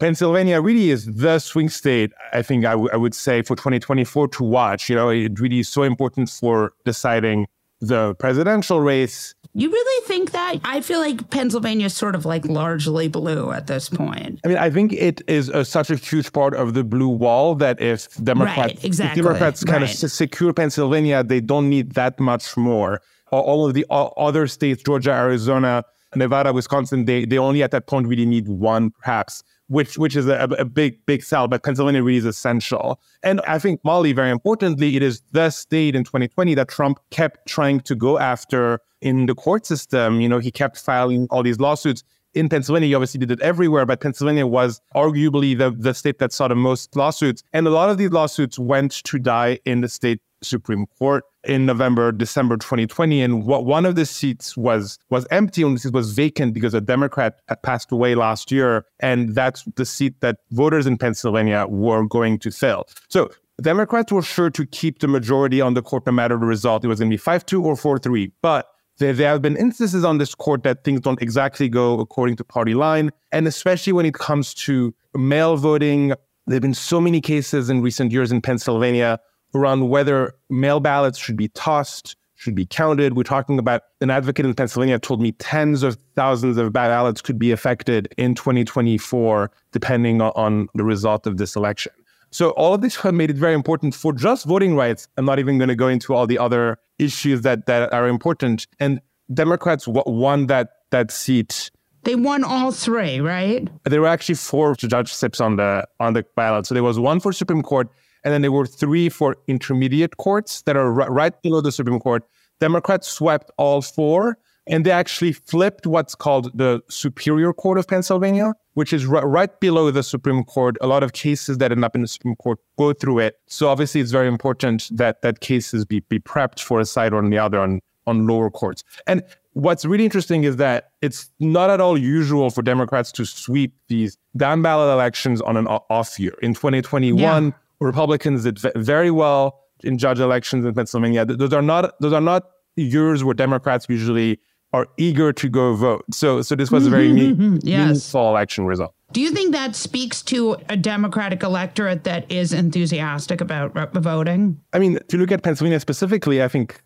Pennsylvania 0.00 0.60
really 0.60 0.90
is 0.90 1.06
the 1.06 1.38
swing 1.38 1.68
state, 1.68 2.12
I 2.32 2.42
think 2.42 2.64
I, 2.64 2.72
w- 2.72 2.90
I 2.92 2.96
would 2.96 3.14
say, 3.14 3.42
for 3.42 3.54
2024 3.54 4.28
to 4.28 4.44
watch. 4.44 4.88
You 4.90 4.96
know, 4.96 5.08
it 5.08 5.38
really 5.38 5.60
is 5.60 5.68
so 5.68 5.82
important 5.82 6.30
for 6.30 6.72
deciding 6.84 7.46
the 7.80 8.14
presidential 8.16 8.80
race. 8.80 9.34
You 9.52 9.70
really 9.70 10.06
think 10.06 10.32
that? 10.32 10.56
I 10.64 10.80
feel 10.80 10.98
like 10.98 11.30
Pennsylvania 11.30 11.86
is 11.86 11.94
sort 11.94 12.16
of 12.16 12.24
like 12.24 12.44
largely 12.46 13.06
blue 13.06 13.52
at 13.52 13.68
this 13.68 13.88
point. 13.88 14.40
I 14.44 14.48
mean, 14.48 14.58
I 14.58 14.68
think 14.68 14.92
it 14.92 15.22
is 15.28 15.48
a, 15.48 15.64
such 15.64 15.90
a 15.90 15.96
huge 15.96 16.32
part 16.32 16.54
of 16.54 16.74
the 16.74 16.82
blue 16.82 17.08
wall 17.08 17.54
that 17.56 17.80
if 17.80 18.12
Democrats, 18.24 18.58
right, 18.58 18.84
exactly. 18.84 19.20
if 19.20 19.26
Democrats 19.26 19.62
kind 19.62 19.82
right. 19.82 20.02
of 20.02 20.10
secure 20.10 20.52
Pennsylvania, 20.52 21.22
they 21.22 21.40
don't 21.40 21.68
need 21.68 21.92
that 21.92 22.18
much 22.18 22.56
more 22.56 23.00
all 23.40 23.66
of 23.66 23.74
the 23.74 23.86
other 23.90 24.46
states, 24.46 24.82
Georgia, 24.82 25.12
Arizona, 25.12 25.84
Nevada, 26.16 26.52
Wisconsin, 26.52 27.04
they 27.04 27.24
they 27.24 27.38
only 27.38 27.62
at 27.62 27.70
that 27.72 27.86
point 27.86 28.06
really 28.06 28.26
need 28.26 28.48
one, 28.48 28.90
perhaps, 28.90 29.42
which 29.68 29.98
which 29.98 30.16
is 30.16 30.28
a, 30.28 30.48
a 30.58 30.64
big 30.64 31.04
big 31.06 31.22
sell. 31.22 31.48
But 31.48 31.62
Pennsylvania 31.62 32.02
really 32.02 32.18
is 32.18 32.24
essential. 32.24 33.00
And 33.22 33.40
I 33.46 33.58
think 33.58 33.80
Molly, 33.84 34.12
very 34.12 34.30
importantly, 34.30 34.96
it 34.96 35.02
is 35.02 35.22
the 35.32 35.50
state 35.50 35.94
in 35.94 36.04
2020 36.04 36.54
that 36.54 36.68
Trump 36.68 36.98
kept 37.10 37.46
trying 37.46 37.80
to 37.80 37.94
go 37.94 38.18
after 38.18 38.80
in 39.00 39.26
the 39.26 39.34
court 39.34 39.66
system. 39.66 40.20
You 40.20 40.28
know, 40.28 40.38
he 40.38 40.50
kept 40.50 40.78
filing 40.78 41.26
all 41.30 41.42
these 41.42 41.60
lawsuits. 41.60 42.02
In 42.34 42.48
Pennsylvania, 42.48 42.88
he 42.88 42.94
obviously 42.94 43.20
did 43.20 43.30
it 43.30 43.40
everywhere, 43.42 43.86
but 43.86 44.00
Pennsylvania 44.00 44.44
was 44.44 44.80
arguably 44.96 45.56
the, 45.56 45.70
the 45.70 45.94
state 45.94 46.18
that 46.18 46.32
saw 46.32 46.48
the 46.48 46.56
most 46.56 46.96
lawsuits. 46.96 47.44
And 47.52 47.64
a 47.64 47.70
lot 47.70 47.90
of 47.90 47.98
these 47.98 48.10
lawsuits 48.10 48.58
went 48.58 48.90
to 49.04 49.20
die 49.20 49.60
in 49.64 49.82
the 49.82 49.88
state 49.88 50.20
Supreme 50.42 50.86
Court. 50.98 51.22
In 51.46 51.66
November, 51.66 52.12
December 52.12 52.56
2020, 52.56 53.22
and 53.22 53.44
what, 53.46 53.64
one 53.64 53.86
of 53.86 53.94
the 53.94 54.06
seats 54.06 54.56
was 54.56 54.98
was 55.10 55.26
empty, 55.30 55.62
and 55.62 55.80
seat 55.80 55.92
was 55.92 56.12
vacant 56.12 56.54
because 56.54 56.74
a 56.74 56.80
Democrat 56.80 57.40
had 57.48 57.62
passed 57.62 57.92
away 57.92 58.14
last 58.14 58.50
year, 58.50 58.84
and 59.00 59.34
that's 59.34 59.64
the 59.76 59.86
seat 59.86 60.20
that 60.20 60.38
voters 60.50 60.86
in 60.86 60.96
Pennsylvania 60.96 61.66
were 61.68 62.06
going 62.06 62.38
to 62.38 62.50
fill. 62.50 62.84
So 63.08 63.30
Democrats 63.62 64.10
were 64.12 64.22
sure 64.22 64.50
to 64.50 64.66
keep 64.66 64.98
the 64.98 65.08
majority 65.08 65.60
on 65.60 65.74
the 65.74 65.82
court 65.82 66.06
no 66.06 66.12
matter 66.12 66.36
the 66.38 66.46
result. 66.46 66.84
It 66.84 66.88
was 66.88 66.98
going 66.98 67.10
to 67.10 67.14
be 67.14 67.18
5 67.18 67.46
2 67.46 67.64
or 67.64 67.76
4 67.76 67.98
3. 67.98 68.32
But 68.42 68.66
there, 68.98 69.12
there 69.12 69.30
have 69.30 69.42
been 69.42 69.56
instances 69.56 70.04
on 70.04 70.18
this 70.18 70.34
court 70.34 70.62
that 70.64 70.84
things 70.84 71.00
don't 71.00 71.20
exactly 71.22 71.68
go 71.68 72.00
according 72.00 72.36
to 72.36 72.44
party 72.44 72.74
line. 72.74 73.10
And 73.32 73.46
especially 73.46 73.92
when 73.92 74.06
it 74.06 74.14
comes 74.14 74.54
to 74.54 74.94
mail 75.14 75.56
voting, 75.56 76.08
there 76.46 76.56
have 76.56 76.62
been 76.62 76.74
so 76.74 77.00
many 77.00 77.20
cases 77.20 77.70
in 77.70 77.80
recent 77.80 78.12
years 78.12 78.30
in 78.30 78.40
Pennsylvania 78.40 79.18
around 79.54 79.88
whether 79.88 80.34
mail 80.50 80.80
ballots 80.80 81.18
should 81.18 81.36
be 81.36 81.48
tossed, 81.48 82.16
should 82.34 82.54
be 82.54 82.66
counted. 82.66 83.16
We're 83.16 83.22
talking 83.22 83.58
about 83.58 83.82
an 84.00 84.10
advocate 84.10 84.44
in 84.44 84.54
Pennsylvania 84.54 84.98
told 84.98 85.20
me 85.20 85.32
tens 85.32 85.82
of 85.82 85.98
thousands 86.14 86.56
of 86.56 86.72
ballots 86.72 87.20
could 87.20 87.38
be 87.38 87.52
affected 87.52 88.12
in 88.18 88.34
2024, 88.34 89.50
depending 89.72 90.20
on 90.20 90.68
the 90.74 90.84
result 90.84 91.26
of 91.26 91.36
this 91.36 91.56
election. 91.56 91.92
So 92.30 92.50
all 92.50 92.74
of 92.74 92.80
this 92.80 92.96
have 92.96 93.14
made 93.14 93.30
it 93.30 93.36
very 93.36 93.54
important 93.54 93.94
for 93.94 94.12
just 94.12 94.44
voting 94.44 94.74
rights. 94.74 95.06
I'm 95.16 95.24
not 95.24 95.38
even 95.38 95.56
going 95.56 95.68
to 95.68 95.76
go 95.76 95.86
into 95.86 96.14
all 96.14 96.26
the 96.26 96.38
other 96.38 96.78
issues 96.98 97.42
that, 97.42 97.66
that 97.66 97.92
are 97.92 98.08
important. 98.08 98.66
And 98.80 99.00
Democrats 99.32 99.86
won 99.86 100.48
that 100.48 100.70
that 100.90 101.10
seat. 101.10 101.70
They 102.02 102.16
won 102.16 102.44
all 102.44 102.70
three, 102.70 103.20
right? 103.20 103.68
There 103.84 104.00
were 104.00 104.06
actually 104.06 104.34
four 104.34 104.74
judgeships 104.74 105.40
on 105.40 105.56
the 105.56 105.86
on 106.00 106.12
the 106.12 106.24
ballot. 106.36 106.66
So 106.66 106.74
there 106.74 106.82
was 106.82 106.98
one 106.98 107.20
for 107.20 107.32
Supreme 107.32 107.62
Court, 107.62 107.88
and 108.24 108.32
then 108.32 108.42
there 108.42 108.52
were 108.52 108.66
three 108.66 109.08
for 109.08 109.36
intermediate 109.46 110.16
courts 110.16 110.62
that 110.62 110.76
are 110.76 111.02
r- 111.02 111.12
right 111.12 111.40
below 111.42 111.60
the 111.60 111.70
Supreme 111.70 112.00
Court. 112.00 112.24
Democrats 112.58 113.08
swept 113.08 113.50
all 113.58 113.82
four, 113.82 114.38
and 114.66 114.86
they 114.86 114.90
actually 114.90 115.32
flipped 115.32 115.86
what's 115.86 116.14
called 116.14 116.56
the 116.56 116.80
Superior 116.88 117.52
Court 117.52 117.78
of 117.78 117.86
Pennsylvania, 117.86 118.54
which 118.72 118.92
is 118.92 119.06
r- 119.06 119.28
right 119.28 119.60
below 119.60 119.90
the 119.90 120.02
Supreme 120.02 120.42
Court. 120.44 120.76
A 120.80 120.86
lot 120.86 121.02
of 121.02 121.12
cases 121.12 121.58
that 121.58 121.70
end 121.70 121.84
up 121.84 121.94
in 121.94 122.00
the 122.00 122.08
Supreme 122.08 122.36
Court 122.36 122.58
go 122.78 122.92
through 122.94 123.18
it. 123.18 123.38
So 123.46 123.68
obviously, 123.68 124.00
it's 124.00 124.10
very 124.10 124.28
important 124.28 124.88
that 124.92 125.20
that 125.22 125.40
cases 125.40 125.84
be, 125.84 126.00
be 126.00 126.18
prepped 126.18 126.60
for 126.60 126.80
a 126.80 126.84
side 126.86 127.12
or 127.12 127.18
on 127.18 127.30
the 127.30 127.38
other 127.38 127.60
on, 127.60 127.80
on 128.06 128.26
lower 128.26 128.50
courts. 128.50 128.82
And 129.06 129.22
what's 129.52 129.84
really 129.84 130.04
interesting 130.04 130.44
is 130.44 130.56
that 130.56 130.90
it's 131.02 131.30
not 131.40 131.70
at 131.70 131.80
all 131.80 131.98
usual 131.98 132.50
for 132.50 132.62
Democrats 132.62 133.12
to 133.12 133.24
sweep 133.24 133.74
these 133.88 134.16
down 134.36 134.62
ballot 134.62 134.92
elections 134.92 135.40
on 135.40 135.56
an 135.56 135.66
off 135.66 136.18
year. 136.18 136.34
In 136.42 136.54
2021, 136.54 137.18
yeah. 137.18 137.50
Republicans 137.80 138.44
did 138.44 138.58
very 138.76 139.10
well 139.10 139.60
in 139.82 139.98
judge 139.98 140.20
elections 140.20 140.64
in 140.64 140.74
Pennsylvania. 140.74 141.24
Those 141.24 141.52
are 141.52 141.62
not 141.62 141.94
those 142.00 142.12
are 142.12 142.20
not 142.20 142.50
years 142.76 143.22
where 143.24 143.34
Democrats 143.34 143.86
usually 143.88 144.40
are 144.74 144.88
eager 144.96 145.32
to 145.32 145.48
go 145.48 145.74
vote. 145.76 146.04
So, 146.12 146.42
so 146.42 146.56
this 146.56 146.68
was 146.68 146.88
a 146.88 146.90
very 146.90 147.06
mm-hmm, 147.06 147.14
mean, 147.14 147.36
mm-hmm, 147.36 147.56
yes. 147.62 147.86
meaningful 147.86 148.28
election 148.28 148.66
result. 148.66 148.92
Do 149.12 149.20
you 149.20 149.30
think 149.30 149.52
that 149.52 149.76
speaks 149.76 150.20
to 150.22 150.56
a 150.68 150.76
Democratic 150.76 151.44
electorate 151.44 152.02
that 152.02 152.30
is 152.30 152.52
enthusiastic 152.52 153.40
about 153.40 153.72
voting? 153.94 154.60
I 154.72 154.80
mean, 154.80 154.96
if 154.96 155.12
you 155.12 155.20
look 155.20 155.30
at 155.30 155.44
Pennsylvania 155.44 155.78
specifically, 155.78 156.42
I 156.42 156.48
think 156.48 156.82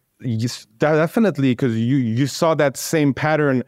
definitely 0.76 1.53
because 1.53 1.78
you 1.78 1.97
you 1.97 2.26
saw 2.26 2.55
that 2.57 2.76
same 2.76 3.14
pattern, 3.14 3.62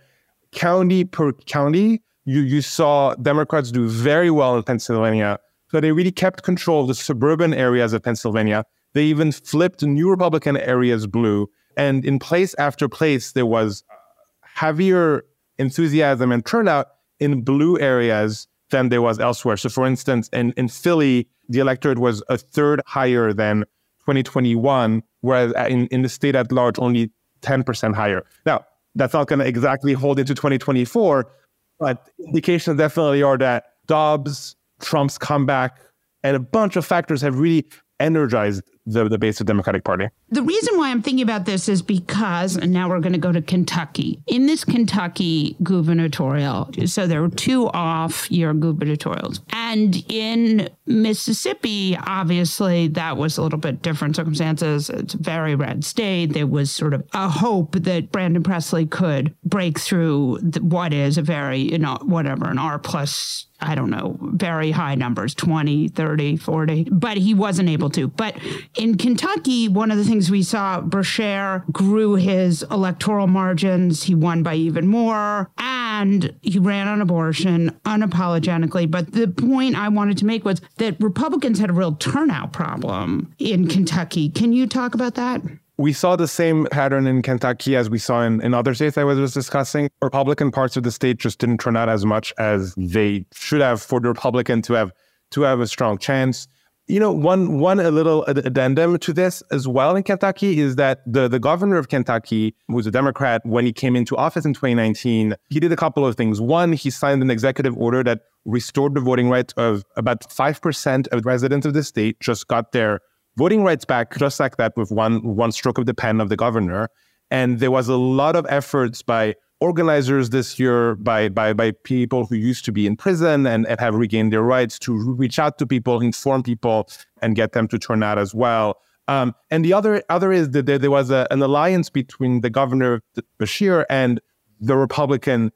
county 0.52 1.04
per 1.04 1.32
county. 1.32 2.02
You 2.26 2.40
you 2.40 2.60
saw 2.60 3.14
Democrats 3.14 3.70
do 3.70 3.88
very 3.88 4.30
well 4.30 4.58
in 4.58 4.62
Pennsylvania. 4.64 5.38
So 5.70 5.80
they 5.80 5.92
really 5.92 6.10
kept 6.12 6.42
control 6.42 6.82
of 6.82 6.88
the 6.88 6.94
suburban 6.94 7.54
areas 7.54 7.92
of 7.92 8.02
Pennsylvania. 8.02 8.64
They 8.92 9.04
even 9.04 9.30
flipped 9.30 9.82
new 9.82 10.10
Republican 10.10 10.56
areas 10.56 11.06
blue. 11.06 11.48
And 11.76 12.04
in 12.04 12.18
place 12.18 12.54
after 12.54 12.88
place, 12.88 13.32
there 13.32 13.46
was 13.46 13.84
uh, 13.88 13.94
heavier 14.42 15.24
enthusiasm 15.58 16.32
and 16.32 16.44
turnout 16.44 16.88
in 17.20 17.42
blue 17.42 17.78
areas 17.78 18.48
than 18.70 18.88
there 18.88 19.02
was 19.02 19.20
elsewhere. 19.20 19.56
So, 19.56 19.68
for 19.68 19.86
instance, 19.86 20.28
in, 20.32 20.52
in 20.56 20.68
Philly, 20.68 21.28
the 21.48 21.60
electorate 21.60 21.98
was 21.98 22.22
a 22.28 22.36
third 22.36 22.80
higher 22.86 23.32
than 23.32 23.60
2021, 24.00 25.02
whereas 25.20 25.52
in, 25.68 25.86
in 25.88 26.02
the 26.02 26.08
state 26.08 26.34
at 26.34 26.50
large, 26.50 26.78
only 26.78 27.10
10% 27.42 27.94
higher. 27.94 28.24
Now, 28.44 28.64
that's 28.96 29.14
not 29.14 29.28
going 29.28 29.38
to 29.38 29.46
exactly 29.46 29.92
hold 29.92 30.18
into 30.18 30.34
2024, 30.34 31.30
but 31.78 32.08
indications 32.18 32.78
definitely 32.78 33.22
are 33.22 33.38
that 33.38 33.64
Dobbs, 33.86 34.56
Trump's 34.80 35.18
comeback, 35.18 35.78
and 36.22 36.36
a 36.36 36.40
bunch 36.40 36.76
of 36.76 36.84
factors 36.84 37.22
have 37.22 37.38
really 37.38 37.66
energized 38.00 38.62
the, 38.86 39.08
the 39.08 39.18
base 39.18 39.40
of 39.40 39.46
Democratic 39.46 39.84
Party. 39.84 40.08
The 40.30 40.42
reason 40.42 40.78
why 40.78 40.90
I'm 40.90 41.02
thinking 41.02 41.22
about 41.22 41.44
this 41.44 41.68
is 41.68 41.82
because, 41.82 42.56
and 42.56 42.72
now 42.72 42.88
we're 42.88 43.00
going 43.00 43.12
to 43.12 43.18
go 43.18 43.30
to 43.30 43.42
Kentucky. 43.42 44.22
In 44.26 44.46
this 44.46 44.64
Kentucky 44.64 45.56
gubernatorial, 45.62 46.70
so 46.86 47.06
there 47.06 47.20
were 47.20 47.28
two 47.28 47.68
off 47.68 48.30
year 48.30 48.54
gubernatorials. 48.54 49.40
And 49.52 50.02
in 50.08 50.70
Mississippi, 50.86 51.96
obviously, 52.06 52.88
that 52.88 53.16
was 53.16 53.36
a 53.36 53.42
little 53.42 53.58
bit 53.58 53.82
different 53.82 54.16
circumstances. 54.16 54.88
It's 54.88 55.14
a 55.14 55.18
very 55.18 55.54
red 55.54 55.84
state. 55.84 56.32
There 56.32 56.46
was 56.46 56.72
sort 56.72 56.94
of 56.94 57.06
a 57.12 57.28
hope 57.28 57.72
that 57.72 58.10
Brandon 58.10 58.42
Presley 58.42 58.86
could 58.86 59.34
break 59.44 59.78
through 59.78 60.38
what 60.60 60.94
is 60.94 61.18
a 61.18 61.22
very, 61.22 61.58
you 61.58 61.78
know, 61.78 61.98
whatever, 62.02 62.48
an 62.48 62.58
R 62.58 62.78
plus 62.78 63.46
I 63.60 63.74
don't 63.74 63.90
know, 63.90 64.16
very 64.20 64.70
high 64.70 64.94
numbers 64.94 65.34
20, 65.34 65.88
30, 65.88 66.36
40, 66.36 66.88
but 66.90 67.16
he 67.16 67.34
wasn't 67.34 67.68
able 67.68 67.90
to. 67.90 68.08
But 68.08 68.36
in 68.76 68.96
Kentucky, 68.96 69.68
one 69.68 69.90
of 69.90 69.98
the 69.98 70.04
things 70.04 70.30
we 70.30 70.42
saw, 70.42 70.80
Beshear 70.80 71.70
grew 71.72 72.14
his 72.14 72.62
electoral 72.70 73.26
margins. 73.26 74.04
He 74.04 74.14
won 74.14 74.42
by 74.42 74.54
even 74.54 74.86
more. 74.86 75.50
And 75.58 76.34
he 76.42 76.58
ran 76.58 76.88
on 76.88 77.00
abortion 77.00 77.78
unapologetically. 77.84 78.90
But 78.90 79.12
the 79.12 79.28
point 79.28 79.76
I 79.76 79.88
wanted 79.88 80.18
to 80.18 80.26
make 80.26 80.44
was 80.44 80.60
that 80.76 80.96
Republicans 81.00 81.58
had 81.58 81.70
a 81.70 81.74
real 81.74 81.94
turnout 81.94 82.52
problem 82.52 83.34
in 83.38 83.68
Kentucky. 83.68 84.30
Can 84.30 84.52
you 84.52 84.66
talk 84.66 84.94
about 84.94 85.14
that? 85.16 85.42
We 85.80 85.94
saw 85.94 86.14
the 86.14 86.28
same 86.28 86.66
pattern 86.70 87.06
in 87.06 87.22
Kentucky 87.22 87.74
as 87.74 87.88
we 87.88 87.98
saw 87.98 88.22
in, 88.22 88.42
in 88.42 88.52
other 88.52 88.74
states 88.74 88.98
I 88.98 89.04
was 89.04 89.18
just 89.18 89.32
discussing. 89.32 89.88
Republican 90.02 90.50
parts 90.50 90.76
of 90.76 90.82
the 90.82 90.90
state 90.90 91.16
just 91.16 91.38
didn't 91.38 91.58
turn 91.58 91.74
out 91.74 91.88
as 91.88 92.04
much 92.04 92.34
as 92.38 92.74
they 92.76 93.24
should 93.32 93.62
have 93.62 93.80
for 93.80 93.98
the 93.98 94.08
Republican 94.08 94.60
to 94.62 94.74
have 94.74 94.92
to 95.30 95.40
have 95.42 95.58
a 95.60 95.66
strong 95.66 95.96
chance. 95.96 96.46
You 96.86 97.00
know, 97.00 97.10
one 97.12 97.60
one 97.60 97.80
a 97.80 97.90
little 97.90 98.24
addendum 98.26 98.98
to 98.98 99.12
this 99.14 99.42
as 99.52 99.66
well 99.66 99.96
in 99.96 100.02
Kentucky 100.02 100.60
is 100.60 100.76
that 100.76 101.00
the 101.06 101.28
the 101.28 101.38
governor 101.38 101.78
of 101.78 101.88
Kentucky, 101.88 102.54
who's 102.68 102.86
a 102.86 102.90
Democrat, 102.90 103.40
when 103.46 103.64
he 103.64 103.72
came 103.72 103.96
into 103.96 104.16
office 104.18 104.44
in 104.44 104.52
2019, 104.52 105.34
he 105.48 105.60
did 105.60 105.72
a 105.72 105.76
couple 105.76 106.04
of 106.04 106.14
things. 106.14 106.42
One, 106.42 106.74
he 106.74 106.90
signed 106.90 107.22
an 107.22 107.30
executive 107.30 107.74
order 107.78 108.04
that 108.04 108.20
restored 108.44 108.94
the 108.94 109.00
voting 109.00 109.30
rights 109.30 109.54
of 109.56 109.84
about 109.96 110.30
five 110.30 110.60
percent 110.60 111.08
of 111.08 111.24
residents 111.24 111.64
of 111.64 111.72
the 111.72 111.84
state. 111.84 112.20
Just 112.20 112.48
got 112.48 112.72
their 112.72 113.00
voting 113.36 113.62
rights 113.62 113.84
back 113.84 114.16
just 114.16 114.40
like 114.40 114.56
that 114.56 114.76
with 114.76 114.90
one 114.90 115.36
one 115.36 115.52
stroke 115.52 115.78
of 115.78 115.86
the 115.86 115.94
pen 115.94 116.20
of 116.20 116.28
the 116.28 116.36
governor. 116.36 116.88
And 117.30 117.60
there 117.60 117.70
was 117.70 117.88
a 117.88 117.96
lot 117.96 118.34
of 118.34 118.44
efforts 118.48 119.02
by 119.02 119.34
organizers 119.60 120.30
this 120.30 120.58
year 120.58 120.94
by, 120.96 121.28
by, 121.28 121.52
by 121.52 121.72
people 121.84 122.26
who 122.26 122.34
used 122.34 122.64
to 122.64 122.72
be 122.72 122.86
in 122.86 122.96
prison 122.96 123.46
and, 123.46 123.66
and 123.66 123.78
have 123.78 123.94
regained 123.94 124.32
their 124.32 124.42
rights 124.42 124.78
to 124.80 124.92
reach 125.14 125.38
out 125.38 125.58
to 125.58 125.66
people, 125.66 126.00
inform 126.00 126.42
people, 126.42 126.88
and 127.20 127.36
get 127.36 127.52
them 127.52 127.68
to 127.68 127.78
turn 127.78 128.02
out 128.02 128.18
as 128.18 128.34
well. 128.34 128.78
Um, 129.06 129.34
and 129.50 129.64
the 129.64 129.72
other 129.72 130.02
other 130.08 130.32
is 130.32 130.50
that 130.50 130.66
there, 130.66 130.78
there 130.78 130.90
was 130.90 131.10
a, 131.10 131.26
an 131.30 131.42
alliance 131.42 131.90
between 131.90 132.40
the 132.42 132.50
governor 132.50 133.02
Beshear 133.38 133.84
and 133.90 134.20
the 134.60 134.76
Republican 134.76 135.50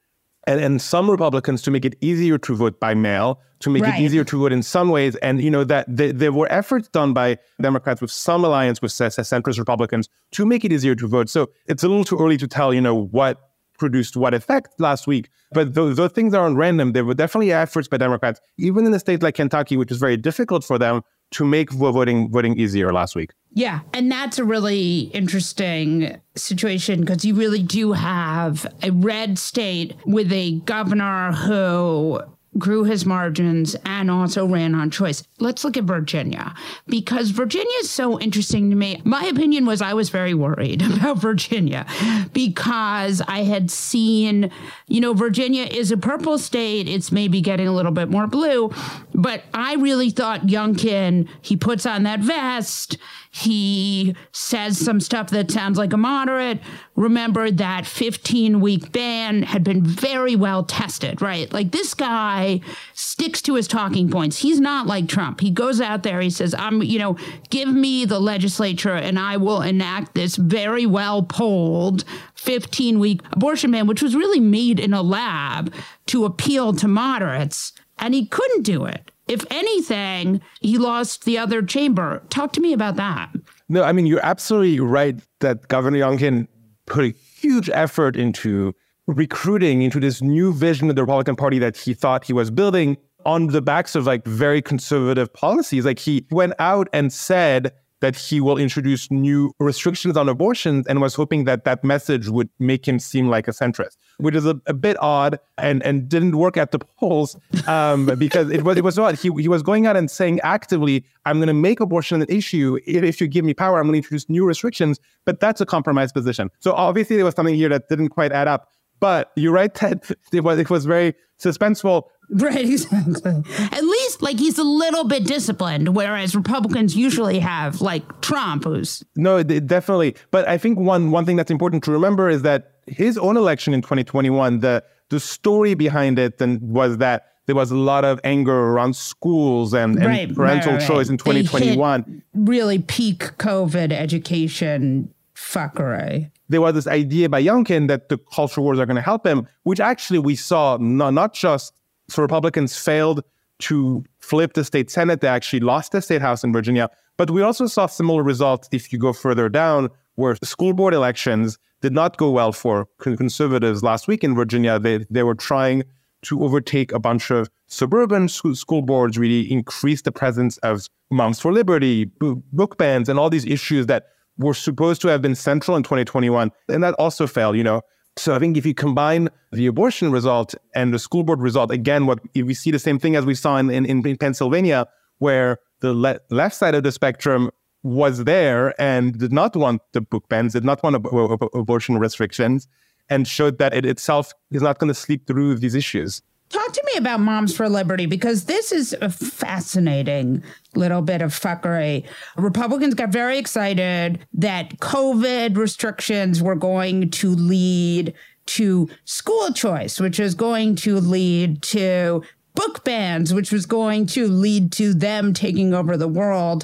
and, 0.47 0.59
and 0.59 0.81
some 0.81 1.09
Republicans 1.09 1.61
to 1.63 1.71
make 1.71 1.85
it 1.85 1.95
easier 2.01 2.37
to 2.37 2.55
vote 2.55 2.79
by 2.79 2.93
mail, 2.93 3.41
to 3.59 3.69
make 3.69 3.83
right. 3.83 3.99
it 3.99 4.03
easier 4.03 4.23
to 4.23 4.39
vote 4.39 4.51
in 4.51 4.61
some 4.61 4.89
ways. 4.89 5.15
And, 5.17 5.41
you 5.41 5.49
know, 5.49 5.63
that 5.63 5.85
there 5.87 6.31
were 6.31 6.51
efforts 6.51 6.87
done 6.87 7.13
by 7.13 7.37
Democrats 7.61 8.01
with 8.01 8.11
some 8.11 8.43
alliance 8.43 8.81
with 8.81 8.91
centrist 8.91 9.57
Republicans 9.57 10.09
to 10.31 10.45
make 10.45 10.63
it 10.63 10.71
easier 10.71 10.95
to 10.95 11.07
vote. 11.07 11.29
So 11.29 11.49
it's 11.67 11.83
a 11.83 11.87
little 11.87 12.03
too 12.03 12.17
early 12.17 12.37
to 12.37 12.47
tell, 12.47 12.73
you 12.73 12.81
know, 12.81 12.95
what 12.95 13.41
produced 13.77 14.15
what 14.15 14.33
effect 14.33 14.79
last 14.79 15.05
week. 15.07 15.29
But 15.51 15.73
those, 15.73 15.97
those 15.97 16.11
things 16.11 16.33
aren't 16.33 16.57
random. 16.57 16.93
There 16.93 17.05
were 17.05 17.13
definitely 17.13 17.51
efforts 17.51 17.87
by 17.87 17.97
Democrats, 17.97 18.39
even 18.57 18.85
in 18.85 18.93
a 18.93 18.99
state 18.99 19.21
like 19.21 19.35
Kentucky, 19.35 19.77
which 19.77 19.91
is 19.91 19.97
very 19.97 20.17
difficult 20.17 20.63
for 20.63 20.77
them, 20.77 21.01
to 21.31 21.43
make 21.43 21.71
voting 21.71 22.31
voting 22.31 22.57
easier 22.57 22.93
last 22.93 23.15
week. 23.15 23.31
Yeah, 23.55 23.79
and 23.93 24.11
that's 24.11 24.37
a 24.37 24.43
really 24.43 25.09
interesting 25.13 26.19
situation 26.35 26.99
because 26.99 27.23
you 27.23 27.35
really 27.35 27.63
do 27.63 27.93
have 27.93 28.67
a 28.83 28.91
red 28.91 29.39
state 29.39 29.95
with 30.05 30.29
a 30.33 30.59
governor 30.59 31.31
who 31.31 32.19
grew 32.57 32.83
his 32.83 33.05
margins 33.05 33.75
and 33.85 34.09
also 34.09 34.45
ran 34.45 34.75
on 34.75 34.89
choice. 34.89 35.23
Let's 35.39 35.63
look 35.63 35.75
at 35.77 35.83
Virginia 35.83 36.53
because 36.87 37.31
Virginia 37.31 37.73
is 37.79 37.89
so 37.89 38.19
interesting 38.19 38.69
to 38.69 38.75
me. 38.75 39.01
My 39.03 39.25
opinion 39.25 39.65
was 39.65 39.81
I 39.81 39.93
was 39.93 40.09
very 40.09 40.33
worried 40.33 40.81
about 40.97 41.17
Virginia 41.17 41.85
because 42.33 43.21
I 43.27 43.43
had 43.43 43.71
seen, 43.71 44.51
you 44.87 45.01
know, 45.01 45.13
Virginia 45.13 45.63
is 45.63 45.91
a 45.91 45.97
purple 45.97 46.37
state. 46.37 46.87
It's 46.87 47.11
maybe 47.11 47.41
getting 47.41 47.67
a 47.67 47.73
little 47.73 47.91
bit 47.91 48.09
more 48.09 48.27
blue, 48.27 48.71
but 49.13 49.43
I 49.53 49.75
really 49.75 50.09
thought 50.09 50.41
Youngkin, 50.41 51.27
he 51.41 51.57
puts 51.57 51.85
on 51.85 52.03
that 52.03 52.21
vest 52.21 52.97
He 53.35 54.15
says 54.31 54.77
some 54.77 55.01
stuff 55.01 55.29
that 55.31 55.51
sounds 55.51 55.77
like 55.77 55.91
a 55.91 55.97
moderate. 55.97 56.61
Remember 56.95 57.51
that 57.51 57.85
15 57.85 58.61
week 58.61 58.93
ban 58.93 59.43
had 59.43 59.61
been 59.61 59.83
very 59.83 60.37
well 60.37 60.63
tested, 60.63 61.21
right? 61.21 61.51
Like 61.51 61.71
this 61.71 61.93
guy 61.93 62.61
sticks 62.93 63.41
to 63.41 63.55
his 63.55 63.67
talking 63.67 64.09
points. 64.09 64.37
He's 64.37 64.61
not 64.61 64.87
like 64.87 65.09
Trump. 65.09 65.41
He 65.41 65.51
goes 65.51 65.81
out 65.81 66.03
there, 66.03 66.21
he 66.21 66.29
says, 66.29 66.55
I'm, 66.57 66.81
you 66.81 66.97
know, 66.97 67.17
give 67.49 67.67
me 67.67 68.05
the 68.05 68.21
legislature 68.21 68.95
and 68.95 69.19
I 69.19 69.35
will 69.35 69.61
enact 69.61 70.15
this 70.15 70.37
very 70.37 70.85
well 70.85 71.21
polled 71.21 72.05
15 72.35 72.99
week 72.99 73.19
abortion 73.33 73.69
ban, 73.71 73.85
which 73.85 74.01
was 74.01 74.15
really 74.15 74.39
made 74.39 74.79
in 74.79 74.93
a 74.93 75.01
lab 75.01 75.73
to 76.05 76.23
appeal 76.23 76.71
to 76.71 76.87
moderates. 76.87 77.73
And 77.99 78.13
he 78.13 78.27
couldn't 78.27 78.61
do 78.61 78.85
it. 78.85 79.11
If 79.27 79.45
anything, 79.49 80.41
he 80.61 80.77
lost 80.77 81.25
the 81.25 81.37
other 81.37 81.61
chamber. 81.61 82.21
Talk 82.29 82.53
to 82.53 82.61
me 82.61 82.73
about 82.73 82.95
that. 82.97 83.31
No, 83.69 83.83
I 83.83 83.91
mean, 83.91 84.05
you're 84.05 84.25
absolutely 84.25 84.79
right 84.79 85.19
that 85.39 85.67
Governor 85.67 85.97
Youngkin 85.97 86.47
put 86.85 87.05
a 87.05 87.09
huge 87.09 87.69
effort 87.69 88.15
into 88.15 88.73
recruiting 89.07 89.81
into 89.81 89.99
this 89.99 90.21
new 90.21 90.53
vision 90.53 90.89
of 90.89 90.95
the 90.95 91.01
Republican 91.01 91.35
Party 91.35 91.59
that 91.59 91.77
he 91.77 91.93
thought 91.93 92.25
he 92.25 92.33
was 92.33 92.51
building 92.51 92.97
on 93.25 93.47
the 93.47 93.61
backs 93.61 93.95
of 93.95 94.05
like 94.05 94.25
very 94.25 94.61
conservative 94.61 95.33
policies. 95.33 95.85
Like 95.85 95.99
he 95.99 96.25
went 96.29 96.53
out 96.59 96.87
and 96.93 97.11
said, 97.11 97.71
that 98.05 98.15
he 98.15 98.39
will 98.39 98.57
introduce 98.57 99.09
new 99.09 99.51
restrictions 99.59 100.15
on 100.15 100.29
abortions 100.29 100.85
and 100.85 101.01
was 101.01 101.15
hoping 101.15 101.45
that 101.45 101.65
that 101.65 101.83
message 101.83 102.29
would 102.29 102.49
make 102.59 102.87
him 102.87 102.99
seem 102.99 103.27
like 103.29 103.47
a 103.47 103.51
centrist, 103.51 103.97
which 104.17 104.35
is 104.35 104.45
a, 104.45 104.61
a 104.67 104.75
bit 104.75 104.95
odd 105.01 105.39
and, 105.57 105.81
and 105.81 106.07
didn't 106.07 106.37
work 106.37 106.55
at 106.55 106.69
the 106.71 106.77
polls 106.77 107.35
um, 107.65 108.05
because 108.25 108.51
it 108.51 108.63
was 108.63 108.77
it 108.77 108.83
was 108.83 108.99
odd. 108.99 109.15
He, 109.17 109.31
he 109.39 109.47
was 109.47 109.63
going 109.63 109.87
out 109.87 109.97
and 109.97 110.11
saying 110.11 110.39
actively, 110.41 111.03
I'm 111.25 111.37
going 111.37 111.47
to 111.47 111.53
make 111.55 111.79
abortion 111.79 112.21
an 112.21 112.27
issue. 112.29 112.77
If, 112.85 113.03
if 113.03 113.19
you 113.19 113.27
give 113.27 113.43
me 113.43 113.55
power, 113.55 113.79
I'm 113.79 113.85
going 113.85 113.93
to 113.93 113.97
introduce 113.97 114.29
new 114.29 114.45
restrictions. 114.45 114.99
But 115.25 115.39
that's 115.39 115.59
a 115.59 115.65
compromise 115.65 116.11
position. 116.11 116.51
So 116.59 116.73
obviously 116.73 117.15
there 117.15 117.25
was 117.25 117.33
something 117.33 117.55
here 117.55 117.69
that 117.69 117.89
didn't 117.89 118.09
quite 118.09 118.31
add 118.31 118.47
up. 118.47 118.69
But 118.99 119.31
you're 119.35 119.53
right, 119.53 119.73
that 119.75 120.11
It 120.31 120.43
was 120.43 120.59
it 120.59 120.69
was 120.69 120.85
very 120.85 121.15
suspenseful. 121.39 122.03
Right, 122.29 122.65
exactly. 122.65 123.43
At 123.71 123.83
least 123.83 124.21
like 124.21 124.39
he's 124.39 124.57
a 124.57 124.63
little 124.63 125.03
bit 125.03 125.25
disciplined, 125.25 125.95
whereas 125.95 126.35
Republicans 126.35 126.95
usually 126.95 127.39
have 127.39 127.81
like 127.81 128.21
Trump, 128.21 128.63
who's 128.63 129.03
no, 129.15 129.43
definitely. 129.43 130.15
But 130.31 130.47
I 130.47 130.57
think 130.57 130.79
one 130.79 131.11
one 131.11 131.25
thing 131.25 131.35
that's 131.35 131.51
important 131.51 131.83
to 131.83 131.91
remember 131.91 132.29
is 132.29 132.41
that 132.41 132.71
his 132.87 133.17
own 133.17 133.37
election 133.37 133.73
in 133.73 133.81
2021, 133.81 134.59
the 134.59 134.83
the 135.09 135.19
story 135.19 135.75
behind 135.75 136.17
it 136.17 136.41
and 136.41 136.61
was 136.61 136.97
that 136.97 137.27
there 137.45 137.55
was 137.55 137.69
a 137.69 137.77
lot 137.77 138.03
of 138.03 138.19
anger 138.23 138.55
around 138.55 138.95
schools 138.95 139.73
and, 139.73 139.97
and 139.97 140.05
right, 140.05 140.35
parental 140.35 140.73
right, 140.73 140.79
right, 140.79 140.87
choice 140.87 141.09
in 141.09 141.17
2021. 141.17 142.23
Really 142.33 142.79
peak 142.79 143.19
COVID 143.37 143.91
education 143.91 145.13
fuckery 145.35 146.31
there 146.49 146.61
was 146.61 146.73
this 146.73 146.87
idea 146.87 147.29
by 147.29 147.41
Youngkin 147.41 147.87
that 147.87 148.09
the 148.09 148.17
culture 148.17 148.61
wars 148.61 148.79
are 148.79 148.85
going 148.85 148.95
to 148.95 149.01
help 149.01 149.25
him, 149.25 149.47
which 149.63 149.79
actually 149.79 150.19
we 150.19 150.35
saw 150.35 150.77
not, 150.79 151.13
not 151.13 151.33
just 151.33 151.73
so 152.07 152.21
Republicans 152.21 152.77
failed 152.77 153.23
to 153.59 154.03
flip 154.19 154.53
the 154.53 154.63
state 154.63 154.91
Senate, 154.91 155.21
they 155.21 155.27
actually 155.27 155.61
lost 155.61 155.91
the 155.91 156.01
state 156.01 156.21
House 156.21 156.43
in 156.43 156.51
Virginia. 156.53 156.89
But 157.17 157.31
we 157.31 157.41
also 157.41 157.67
saw 157.67 157.85
similar 157.85 158.21
results 158.21 158.67
if 158.71 158.91
you 158.91 158.99
go 158.99 159.13
further 159.13 159.49
down, 159.49 159.89
where 160.15 160.35
school 160.43 160.73
board 160.73 160.93
elections 160.93 161.57
did 161.81 161.93
not 161.93 162.17
go 162.17 162.29
well 162.31 162.51
for 162.51 162.87
conservatives 162.99 163.83
last 163.83 164.07
week 164.07 164.23
in 164.23 164.35
Virginia. 164.35 164.79
They, 164.79 165.05
they 165.09 165.23
were 165.23 165.35
trying 165.35 165.83
to 166.23 166.43
overtake 166.43 166.91
a 166.91 166.99
bunch 166.99 167.31
of 167.31 167.49
suburban 167.67 168.27
school 168.27 168.81
boards, 168.81 169.17
really 169.17 169.49
increase 169.51 170.01
the 170.01 170.11
presence 170.11 170.57
of 170.57 170.87
Moms 171.11 171.39
for 171.39 171.53
Liberty, 171.53 172.05
book 172.05 172.77
bans, 172.77 173.07
and 173.07 173.19
all 173.19 173.29
these 173.29 173.45
issues 173.45 173.85
that 173.85 174.07
were 174.37 174.53
supposed 174.53 175.01
to 175.01 175.07
have 175.07 175.21
been 175.21 175.35
central 175.35 175.77
in 175.77 175.83
2021, 175.83 176.51
and 176.69 176.83
that 176.83 176.93
also 176.95 177.27
failed, 177.27 177.55
you 177.55 177.63
know. 177.63 177.81
So 178.17 178.33
I 178.33 178.39
think 178.39 178.55
if 178.55 178.65
you 178.65 178.73
combine 178.73 179.29
the 179.51 179.67
abortion 179.67 180.11
result 180.11 180.55
and 180.73 180.93
the 180.93 180.99
school 180.99 181.23
board 181.23 181.41
result, 181.41 181.71
again, 181.71 182.05
what 182.05 182.19
we 182.33 182.53
see 182.53 182.71
the 182.71 182.79
same 182.79 182.97
thing 182.97 183.15
as 183.15 183.25
we 183.25 183.35
saw 183.35 183.57
in, 183.57 183.69
in, 183.69 183.85
in 183.85 184.17
Pennsylvania, 184.17 184.87
where 185.17 185.59
the 185.81 185.93
le- 185.93 186.19
left 186.29 186.55
side 186.55 186.75
of 186.75 186.83
the 186.83 186.91
spectrum 186.91 187.51
was 187.83 188.23
there 188.23 188.79
and 188.81 189.19
did 189.19 189.33
not 189.33 189.55
want 189.55 189.81
the 189.91 190.01
book 190.01 190.27
bans, 190.29 190.53
did 190.53 190.63
not 190.63 190.81
want 190.81 190.95
ab- 190.95 191.07
ab- 191.07 191.49
abortion 191.53 191.97
restrictions, 191.97 192.67
and 193.09 193.27
showed 193.27 193.59
that 193.59 193.73
it 193.73 193.85
itself 193.85 194.33
is 194.51 194.61
not 194.61 194.79
going 194.79 194.87
to 194.87 194.95
sleep 194.95 195.27
through 195.27 195.55
these 195.55 195.75
issues. 195.75 196.21
Talk 196.55 196.71
to 196.71 196.83
me 196.93 196.97
about 196.99 197.19
Moms 197.19 197.53
for 197.53 197.67
Liberty 197.67 198.05
because 198.05 198.45
this 198.45 198.71
is 198.71 198.95
a 199.01 199.09
fascinating 199.09 200.41
little 200.73 201.01
bit 201.01 201.21
of 201.21 201.37
fuckery. 201.37 202.05
Republicans 202.37 202.93
got 202.93 203.09
very 203.09 203.37
excited 203.37 204.25
that 204.35 204.79
COVID 204.79 205.57
restrictions 205.57 206.41
were 206.41 206.55
going 206.55 207.09
to 207.09 207.31
lead 207.31 208.13
to 208.45 208.87
school 209.03 209.51
choice, 209.51 209.99
which 209.99 210.17
is 210.17 210.33
going 210.33 210.77
to 210.77 211.01
lead 211.01 211.61
to 211.63 212.23
book 212.53 212.85
bans, 212.85 213.33
which 213.33 213.51
was 213.51 213.65
going 213.65 214.05
to 214.05 214.25
lead 214.29 214.71
to 214.71 214.93
them 214.93 215.33
taking 215.33 215.73
over 215.73 215.97
the 215.97 216.07
world. 216.07 216.63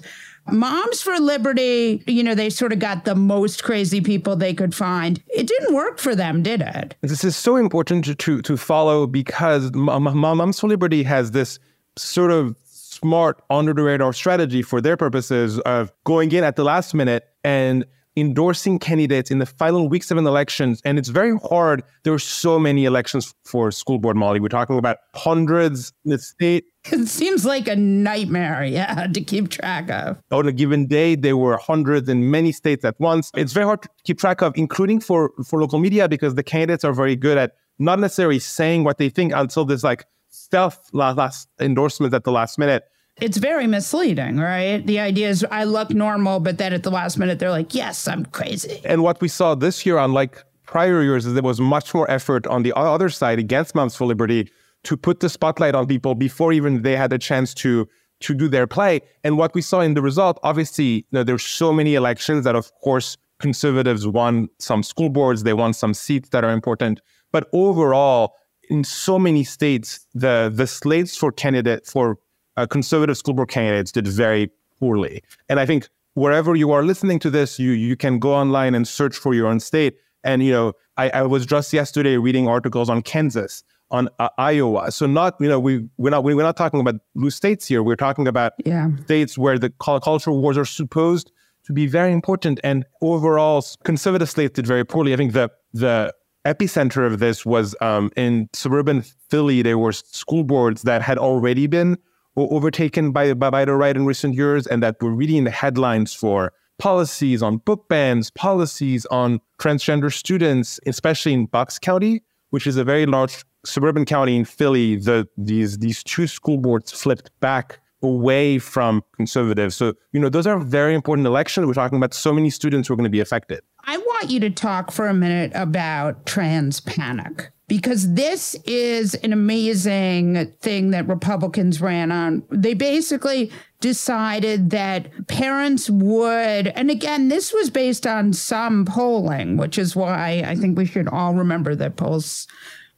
Moms 0.49 1.01
for 1.01 1.17
Liberty, 1.19 2.03
you 2.07 2.23
know, 2.23 2.35
they 2.35 2.49
sort 2.49 2.73
of 2.73 2.79
got 2.79 3.05
the 3.05 3.15
most 3.15 3.63
crazy 3.63 4.01
people 4.01 4.35
they 4.35 4.53
could 4.53 4.73
find. 4.73 5.21
It 5.27 5.47
didn't 5.47 5.73
work 5.73 5.99
for 5.99 6.15
them, 6.15 6.43
did 6.43 6.61
it? 6.61 6.95
This 7.01 7.23
is 7.23 7.35
so 7.35 7.55
important 7.55 8.05
to 8.05 8.15
to, 8.15 8.41
to 8.41 8.57
follow 8.57 9.07
because 9.07 9.71
Moms 9.73 10.59
for 10.59 10.67
Liberty 10.67 11.03
has 11.03 11.31
this 11.31 11.59
sort 11.97 12.31
of 12.31 12.55
smart 12.63 13.41
under 13.49 13.73
the 13.73 13.83
radar 13.83 14.13
strategy 14.13 14.61
for 14.61 14.81
their 14.81 14.97
purposes 14.97 15.59
of 15.59 15.91
going 16.03 16.31
in 16.31 16.43
at 16.43 16.55
the 16.55 16.63
last 16.63 16.93
minute 16.93 17.25
and 17.43 17.85
endorsing 18.17 18.77
candidates 18.77 19.31
in 19.31 19.39
the 19.39 19.45
final 19.45 19.87
weeks 19.87 20.11
of 20.11 20.17
an 20.17 20.27
election. 20.27 20.75
And 20.83 20.99
it's 20.99 21.09
very 21.09 21.37
hard. 21.37 21.83
There 22.03 22.13
are 22.13 22.19
so 22.19 22.59
many 22.59 22.85
elections 22.85 23.33
for 23.45 23.71
school 23.71 23.99
board, 23.99 24.17
Molly. 24.17 24.39
We're 24.39 24.49
talking 24.49 24.77
about 24.77 24.97
hundreds 25.15 25.93
in 26.05 26.11
the 26.11 26.19
state. 26.19 26.65
It 26.85 27.07
seems 27.07 27.45
like 27.45 27.67
a 27.67 27.75
nightmare, 27.75 28.63
yeah, 28.65 29.07
to 29.07 29.21
keep 29.21 29.49
track 29.49 29.89
of. 29.89 30.21
On 30.31 30.47
a 30.47 30.51
given 30.51 30.87
day, 30.87 31.15
there 31.15 31.37
were 31.37 31.57
hundreds 31.57 32.09
in 32.09 32.31
many 32.31 32.51
states 32.51 32.83
at 32.83 32.99
once. 32.99 33.31
It's 33.35 33.53
very 33.53 33.65
hard 33.65 33.83
to 33.83 33.89
keep 34.03 34.19
track 34.19 34.41
of, 34.41 34.53
including 34.55 34.99
for, 34.99 35.31
for 35.45 35.61
local 35.61 35.79
media, 35.79 36.07
because 36.07 36.35
the 36.35 36.43
candidates 36.43 36.83
are 36.83 36.93
very 36.93 37.15
good 37.15 37.37
at 37.37 37.53
not 37.79 37.99
necessarily 37.99 38.39
saying 38.39 38.83
what 38.83 38.97
they 38.97 39.09
think 39.09 39.33
until 39.35 39.65
there's 39.65 39.83
like 39.83 40.05
stealth 40.29 40.89
last, 40.93 41.47
endorsements 41.59 42.15
at 42.15 42.23
the 42.23 42.31
last 42.31 42.57
minute 42.57 42.83
it's 43.19 43.37
very 43.37 43.67
misleading, 43.67 44.37
right? 44.37 44.85
The 44.85 44.99
idea 44.99 45.29
is 45.29 45.45
I 45.51 45.65
look 45.65 45.91
normal, 45.91 46.39
but 46.39 46.57
then 46.57 46.73
at 46.73 46.83
the 46.83 46.89
last 46.89 47.17
minute 47.17 47.39
they're 47.39 47.51
like, 47.51 47.75
"Yes, 47.75 48.07
I'm 48.07 48.25
crazy." 48.25 48.81
And 48.83 49.03
what 49.03 49.21
we 49.21 49.27
saw 49.27 49.53
this 49.53 49.85
year, 49.85 49.97
unlike 49.97 50.43
prior 50.65 51.03
years, 51.03 51.25
is 51.25 51.33
there 51.33 51.43
was 51.43 51.59
much 51.59 51.93
more 51.93 52.09
effort 52.09 52.47
on 52.47 52.63
the 52.63 52.73
other 52.75 53.09
side 53.09 53.37
against 53.37 53.75
Moms 53.75 53.95
for 53.95 54.05
Liberty 54.05 54.49
to 54.83 54.97
put 54.97 55.19
the 55.19 55.29
spotlight 55.29 55.75
on 55.75 55.87
people 55.87 56.15
before 56.15 56.53
even 56.53 56.81
they 56.81 56.95
had 56.95 57.13
a 57.13 57.17
chance 57.17 57.53
to 57.55 57.87
to 58.21 58.33
do 58.35 58.47
their 58.47 58.67
play. 58.67 59.01
And 59.23 59.37
what 59.37 59.53
we 59.55 59.61
saw 59.61 59.81
in 59.81 59.95
the 59.95 60.01
result, 60.01 60.39
obviously, 60.43 60.83
you 60.83 61.03
know, 61.11 61.23
there's 61.23 61.43
so 61.43 61.73
many 61.73 61.95
elections 61.95 62.43
that, 62.45 62.55
of 62.55 62.71
course, 62.83 63.17
conservatives 63.39 64.07
won 64.07 64.47
some 64.59 64.83
school 64.83 65.09
boards, 65.09 65.43
they 65.43 65.53
won 65.53 65.73
some 65.73 65.93
seats 65.93 66.29
that 66.29 66.43
are 66.43 66.51
important. 66.51 67.01
But 67.31 67.49
overall, 67.51 68.35
in 68.69 68.83
so 68.83 69.19
many 69.19 69.43
states, 69.43 70.05
the 70.13 70.51
the 70.53 70.67
slates 70.67 71.17
for 71.17 71.31
candidate 71.31 71.85
for 71.85 72.17
uh, 72.57 72.65
conservative 72.67 73.17
school 73.17 73.33
board 73.33 73.49
candidates 73.49 73.91
did 73.91 74.07
very 74.07 74.49
poorly. 74.79 75.23
And 75.49 75.59
I 75.59 75.65
think 75.65 75.89
wherever 76.13 76.55
you 76.55 76.71
are 76.71 76.83
listening 76.83 77.19
to 77.19 77.29
this, 77.29 77.59
you 77.59 77.71
you 77.71 77.95
can 77.95 78.19
go 78.19 78.33
online 78.33 78.75
and 78.75 78.87
search 78.87 79.15
for 79.15 79.33
your 79.33 79.47
own 79.47 79.59
state. 79.59 79.95
And 80.23 80.43
you 80.43 80.51
know, 80.51 80.73
I, 80.97 81.09
I 81.09 81.23
was 81.23 81.45
just 81.45 81.73
yesterday 81.73 82.17
reading 82.17 82.47
articles 82.47 82.89
on 82.89 83.01
Kansas, 83.01 83.63
on 83.91 84.09
uh, 84.19 84.29
Iowa. 84.37 84.91
So 84.91 85.05
not 85.05 85.35
you 85.39 85.49
know 85.49 85.59
we 85.59 85.87
we're 85.97 86.09
not 86.09 86.23
we're 86.23 86.35
not 86.35 86.57
talking 86.57 86.79
about 86.79 86.95
blue 87.15 87.29
states 87.29 87.67
here. 87.67 87.83
We're 87.83 87.95
talking 87.95 88.27
about 88.27 88.53
yeah. 88.65 88.89
states 89.03 89.37
where 89.37 89.59
the 89.59 89.69
cultural 89.79 90.41
wars 90.41 90.57
are 90.57 90.65
supposed 90.65 91.31
to 91.65 91.73
be 91.73 91.87
very 91.87 92.11
important. 92.11 92.59
And 92.63 92.85
overall, 93.01 93.63
conservative 93.83 94.29
states 94.29 94.53
did 94.55 94.65
very 94.65 94.85
poorly. 94.85 95.13
I 95.13 95.17
think 95.17 95.33
the 95.33 95.51
the 95.73 96.13
epicenter 96.45 97.05
of 97.05 97.19
this 97.19 97.45
was 97.45 97.75
um, 97.81 98.11
in 98.15 98.49
suburban 98.53 99.03
Philly. 99.29 99.61
There 99.61 99.77
were 99.77 99.91
school 99.91 100.43
boards 100.43 100.83
that 100.83 101.01
had 101.01 101.17
already 101.17 101.67
been 101.67 101.97
overtaken 102.35 103.11
by, 103.11 103.33
by, 103.33 103.49
by 103.49 103.65
the 103.65 103.75
right 103.75 103.95
in 103.95 104.05
recent 104.05 104.35
years 104.35 104.65
and 104.65 104.81
that 104.81 104.95
we're 105.01 105.11
reading 105.11 105.43
the 105.43 105.51
headlines 105.51 106.13
for 106.13 106.53
policies 106.79 107.43
on 107.43 107.57
book 107.57 107.87
bans, 107.89 108.31
policies 108.31 109.05
on 109.07 109.39
transgender 109.59 110.11
students, 110.11 110.79
especially 110.87 111.33
in 111.33 111.45
Bucks 111.45 111.77
County, 111.77 112.23
which 112.49 112.65
is 112.65 112.77
a 112.77 112.83
very 112.83 113.05
large 113.05 113.43
suburban 113.65 114.05
county 114.05 114.37
in 114.37 114.45
Philly. 114.45 114.95
The, 114.95 115.27
these, 115.37 115.77
these 115.79 116.03
two 116.03 116.27
school 116.27 116.57
boards 116.57 116.91
flipped 116.91 117.31
back 117.39 117.79
away 118.03 118.57
from 118.59 119.03
conservatives. 119.15 119.75
So, 119.75 119.93
you 120.11 120.19
know, 120.19 120.29
those 120.29 120.47
are 120.47 120.59
very 120.59 120.95
important 120.95 121.27
elections. 121.27 121.67
We're 121.67 121.73
talking 121.73 121.97
about 121.97 122.13
so 122.13 122.33
many 122.33 122.49
students 122.49 122.87
who 122.87 122.93
are 122.93 122.97
going 122.97 123.03
to 123.05 123.11
be 123.11 123.19
affected. 123.19 123.61
I 123.85 123.97
want 123.97 124.29
you 124.29 124.39
to 124.41 124.49
talk 124.49 124.91
for 124.91 125.07
a 125.07 125.13
minute 125.13 125.51
about 125.53 126.25
trans 126.25 126.79
panic 126.79 127.51
because 127.67 128.15
this 128.15 128.55
is 128.65 129.13
an 129.15 129.31
amazing 129.31 130.51
thing 130.59 130.91
that 130.91 131.07
Republicans 131.07 131.79
ran 131.79 132.11
on. 132.11 132.43
They 132.49 132.73
basically 132.73 133.51
decided 133.79 134.71
that 134.71 135.27
parents 135.27 135.89
would, 135.89 136.67
and 136.67 136.91
again, 136.91 137.29
this 137.29 137.53
was 137.53 137.69
based 137.69 138.05
on 138.05 138.33
some 138.33 138.83
polling, 138.83 139.57
which 139.57 139.77
is 139.77 139.95
why 139.95 140.43
I 140.45 140.55
think 140.55 140.77
we 140.77 140.85
should 140.85 141.07
all 141.07 141.33
remember 141.33 141.73
that 141.75 141.95
polls 141.95 142.45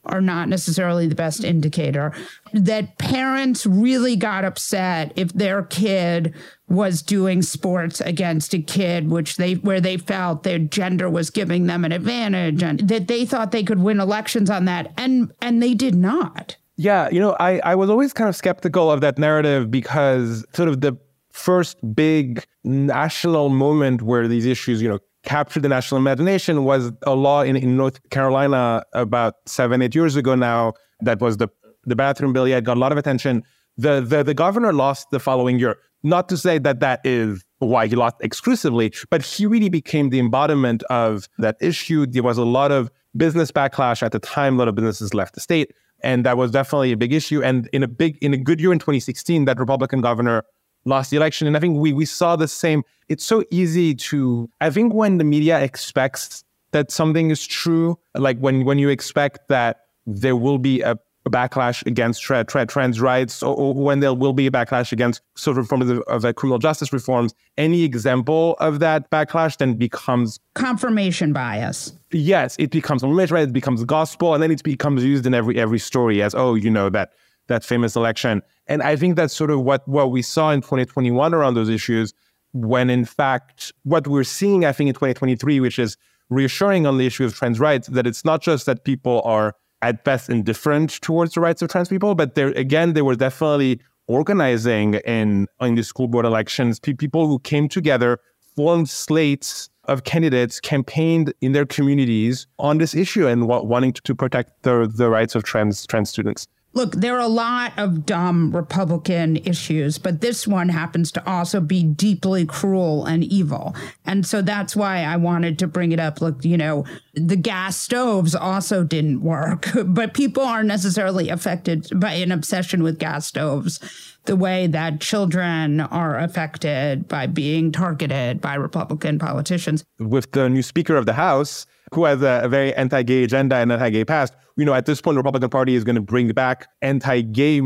are 0.06 0.20
not 0.20 0.48
necessarily 0.48 1.06
the 1.06 1.14
best 1.14 1.44
indicator. 1.44 2.12
That 2.52 2.98
parents 2.98 3.66
really 3.66 4.16
got 4.16 4.44
upset 4.44 5.12
if 5.16 5.32
their 5.32 5.62
kid 5.62 6.34
was 6.68 7.02
doing 7.02 7.42
sports 7.42 8.00
against 8.00 8.54
a 8.54 8.58
kid 8.58 9.10
which 9.10 9.36
they 9.36 9.54
where 9.54 9.80
they 9.80 9.96
felt 9.96 10.42
their 10.42 10.58
gender 10.58 11.10
was 11.10 11.30
giving 11.30 11.66
them 11.66 11.84
an 11.84 11.92
advantage 11.92 12.62
and 12.62 12.80
that 12.80 13.06
they 13.06 13.26
thought 13.26 13.50
they 13.52 13.62
could 13.62 13.80
win 13.80 14.00
elections 14.00 14.48
on 14.48 14.64
that 14.64 14.92
and 14.96 15.32
and 15.42 15.62
they 15.62 15.74
did 15.74 15.94
not. 15.94 16.56
Yeah 16.76 17.08
you 17.10 17.20
know 17.20 17.36
i 17.38 17.60
i 17.60 17.74
was 17.74 17.90
always 17.90 18.12
kind 18.12 18.28
of 18.28 18.34
skeptical 18.34 18.90
of 18.90 19.00
that 19.02 19.18
narrative 19.18 19.70
because 19.70 20.44
sort 20.54 20.68
of 20.68 20.80
the 20.80 20.96
first 21.32 21.76
big 21.94 22.44
national 22.64 23.48
moment 23.50 24.00
where 24.00 24.26
these 24.26 24.46
issues 24.46 24.80
you 24.80 24.88
know 24.88 24.98
captured 25.24 25.62
the 25.62 25.68
national 25.68 25.98
imagination 25.98 26.64
was 26.64 26.92
a 27.02 27.14
law 27.14 27.42
in, 27.42 27.56
in 27.56 27.76
North 27.76 28.08
Carolina 28.10 28.84
about 28.92 29.34
seven, 29.46 29.82
eight 29.82 29.94
years 29.94 30.16
ago 30.16 30.34
now. 30.34 30.74
That 31.00 31.20
was 31.20 31.38
the, 31.38 31.48
the 31.84 31.96
bathroom 31.96 32.32
bill. 32.32 32.46
Yeah, 32.46 32.58
it 32.58 32.64
got 32.64 32.76
a 32.76 32.80
lot 32.80 32.92
of 32.92 32.98
attention. 32.98 33.42
The, 33.76 34.00
the, 34.00 34.22
the 34.22 34.34
governor 34.34 34.72
lost 34.72 35.10
the 35.10 35.18
following 35.18 35.58
year. 35.58 35.76
Not 36.02 36.28
to 36.28 36.36
say 36.36 36.58
that 36.58 36.80
that 36.80 37.00
is 37.02 37.42
why 37.58 37.86
he 37.86 37.96
lost 37.96 38.16
exclusively, 38.20 38.92
but 39.10 39.22
he 39.22 39.46
really 39.46 39.70
became 39.70 40.10
the 40.10 40.20
embodiment 40.20 40.82
of 40.84 41.28
that 41.38 41.56
issue. 41.60 42.06
There 42.06 42.22
was 42.22 42.38
a 42.38 42.44
lot 42.44 42.70
of 42.70 42.90
business 43.16 43.50
backlash 43.50 44.02
at 44.02 44.12
the 44.12 44.18
time. 44.18 44.56
A 44.56 44.58
lot 44.58 44.68
of 44.68 44.74
businesses 44.74 45.14
left 45.14 45.34
the 45.34 45.40
state, 45.40 45.72
and 46.02 46.24
that 46.26 46.36
was 46.36 46.50
definitely 46.50 46.92
a 46.92 46.96
big 46.96 47.12
issue. 47.12 47.42
And 47.42 47.68
in 47.72 47.82
a 47.82 47.88
big, 47.88 48.18
in 48.20 48.34
a 48.34 48.36
good 48.36 48.60
year 48.60 48.72
in 48.72 48.78
2016, 48.78 49.46
that 49.46 49.58
Republican 49.58 50.02
governor 50.02 50.44
lost 50.84 51.10
the 51.10 51.16
election. 51.16 51.46
And 51.46 51.56
I 51.56 51.60
think 51.60 51.78
we 51.78 51.92
we 51.92 52.04
saw 52.04 52.36
the 52.36 52.48
same. 52.48 52.82
It's 53.08 53.24
so 53.24 53.44
easy 53.50 53.94
to 53.94 54.48
I 54.60 54.70
think 54.70 54.94
when 54.94 55.18
the 55.18 55.24
media 55.24 55.60
expects 55.60 56.44
that 56.72 56.90
something 56.90 57.30
is 57.30 57.46
true, 57.46 57.98
like 58.14 58.38
when 58.38 58.64
when 58.64 58.78
you 58.78 58.88
expect 58.88 59.48
that 59.48 59.80
there 60.06 60.36
will 60.36 60.58
be 60.58 60.82
a, 60.82 60.98
backlash 61.30 61.86
against 61.86 62.20
tra- 62.20 62.44
tra- 62.44 62.66
trans 62.66 63.00
rights, 63.00 63.42
or, 63.42 63.56
or, 63.56 63.72
when 63.72 64.00
there 64.00 64.12
will 64.12 64.34
be 64.34 64.46
a 64.46 64.50
backlash 64.50 64.92
against 64.92 65.22
sort 65.36 65.56
of 65.56 65.64
reforms 65.64 65.88
of, 65.88 66.00
of 66.00 66.34
criminal 66.34 66.58
justice 66.58 66.92
reforms, 66.92 67.34
any 67.56 67.82
example 67.82 68.56
of 68.60 68.78
that 68.80 69.10
backlash 69.10 69.56
then 69.56 69.74
becomes 69.74 70.38
confirmation 70.54 71.32
bias. 71.32 71.94
Yes, 72.10 72.56
it 72.58 72.70
becomes 72.70 73.02
bias. 73.02 73.32
It 73.32 73.52
becomes 73.52 73.84
gospel, 73.84 74.34
and 74.34 74.42
then 74.42 74.50
it 74.50 74.62
becomes 74.62 75.02
used 75.02 75.24
in 75.24 75.32
every 75.32 75.58
every 75.58 75.78
story 75.78 76.22
as 76.22 76.34
oh, 76.34 76.54
you 76.54 76.70
know 76.70 76.90
that 76.90 77.12
that 77.48 77.64
famous 77.64 77.96
election. 77.96 78.42
And 78.66 78.82
I 78.82 78.96
think 78.96 79.16
that's 79.16 79.34
sort 79.34 79.50
of 79.50 79.62
what, 79.62 79.86
what 79.86 80.10
we 80.10 80.22
saw 80.22 80.50
in 80.50 80.60
2021 80.60 81.34
around 81.34 81.54
those 81.54 81.68
issues, 81.68 82.14
when 82.52 82.90
in 82.90 83.04
fact, 83.04 83.72
what 83.82 84.06
we're 84.06 84.24
seeing, 84.24 84.64
I 84.64 84.72
think, 84.72 84.88
in 84.88 84.94
2023, 84.94 85.60
which 85.60 85.78
is 85.78 85.96
reassuring 86.30 86.86
on 86.86 86.98
the 86.98 87.06
issue 87.06 87.24
of 87.24 87.34
trans 87.34 87.60
rights, 87.60 87.88
that 87.88 88.06
it's 88.06 88.24
not 88.24 88.42
just 88.42 88.66
that 88.66 88.84
people 88.84 89.22
are 89.24 89.54
at 89.82 90.04
best 90.04 90.30
indifferent 90.30 91.00
towards 91.02 91.34
the 91.34 91.40
rights 91.40 91.60
of 91.60 91.68
trans 91.68 91.88
people, 91.88 92.14
but 92.14 92.34
there 92.34 92.48
again, 92.48 92.94
they 92.94 93.02
were 93.02 93.14
definitely 93.14 93.80
organizing 94.06 94.94
in, 94.94 95.46
in 95.60 95.74
the 95.74 95.82
school 95.82 96.08
board 96.08 96.24
elections, 96.24 96.78
people 96.78 97.26
who 97.26 97.38
came 97.40 97.68
together, 97.68 98.18
formed 98.56 98.88
slates 98.88 99.68
of 99.84 100.04
candidates, 100.04 100.60
campaigned 100.60 101.32
in 101.40 101.52
their 101.52 101.66
communities 101.66 102.46
on 102.58 102.78
this 102.78 102.94
issue 102.94 103.26
and 103.26 103.46
wanting 103.46 103.92
to, 103.92 104.00
to 104.02 104.14
protect 104.14 104.62
the, 104.62 104.90
the 104.94 105.10
rights 105.10 105.34
of 105.34 105.44
trans 105.44 105.86
trans 105.86 106.10
students. 106.10 106.46
Look, 106.74 106.96
there 106.96 107.16
are 107.16 107.20
a 107.20 107.28
lot 107.28 107.72
of 107.78 108.04
dumb 108.04 108.54
Republican 108.54 109.36
issues, 109.36 109.96
but 109.96 110.20
this 110.20 110.46
one 110.46 110.68
happens 110.68 111.12
to 111.12 111.28
also 111.28 111.60
be 111.60 111.84
deeply 111.84 112.44
cruel 112.44 113.06
and 113.06 113.22
evil. 113.22 113.76
And 114.04 114.26
so 114.26 114.42
that's 114.42 114.74
why 114.74 115.04
I 115.04 115.16
wanted 115.16 115.58
to 115.60 115.68
bring 115.68 115.92
it 115.92 116.00
up. 116.00 116.20
Look, 116.20 116.44
you 116.44 116.56
know, 116.56 116.84
the 117.14 117.36
gas 117.36 117.76
stoves 117.76 118.34
also 118.34 118.82
didn't 118.82 119.22
work, 119.22 119.68
but 119.86 120.14
people 120.14 120.42
aren't 120.42 120.68
necessarily 120.68 121.28
affected 121.28 121.88
by 121.94 122.14
an 122.14 122.32
obsession 122.32 122.82
with 122.82 122.98
gas 122.98 123.26
stoves 123.26 123.78
the 124.24 124.36
way 124.36 124.66
that 124.66 125.00
children 125.00 125.80
are 125.80 126.18
affected 126.18 127.06
by 127.08 127.26
being 127.26 127.70
targeted 127.70 128.40
by 128.40 128.54
Republican 128.54 129.18
politicians. 129.18 129.84
With 129.98 130.32
the 130.32 130.48
new 130.48 130.62
Speaker 130.62 130.96
of 130.96 131.06
the 131.06 131.12
House, 131.12 131.66
who 131.92 132.04
has 132.04 132.22
a, 132.22 132.40
a 132.44 132.48
very 132.48 132.74
anti-gay 132.74 133.24
agenda 133.24 133.56
and 133.56 133.70
anti-gay 133.70 134.04
past, 134.04 134.34
you 134.56 134.64
know, 134.64 134.74
at 134.74 134.86
this 134.86 135.00
point, 135.00 135.14
the 135.14 135.20
Republican 135.20 135.50
Party 135.50 135.74
is 135.74 135.84
going 135.84 135.96
to 135.96 136.02
bring 136.02 136.28
back 136.28 136.68
anti-gay 136.82 137.60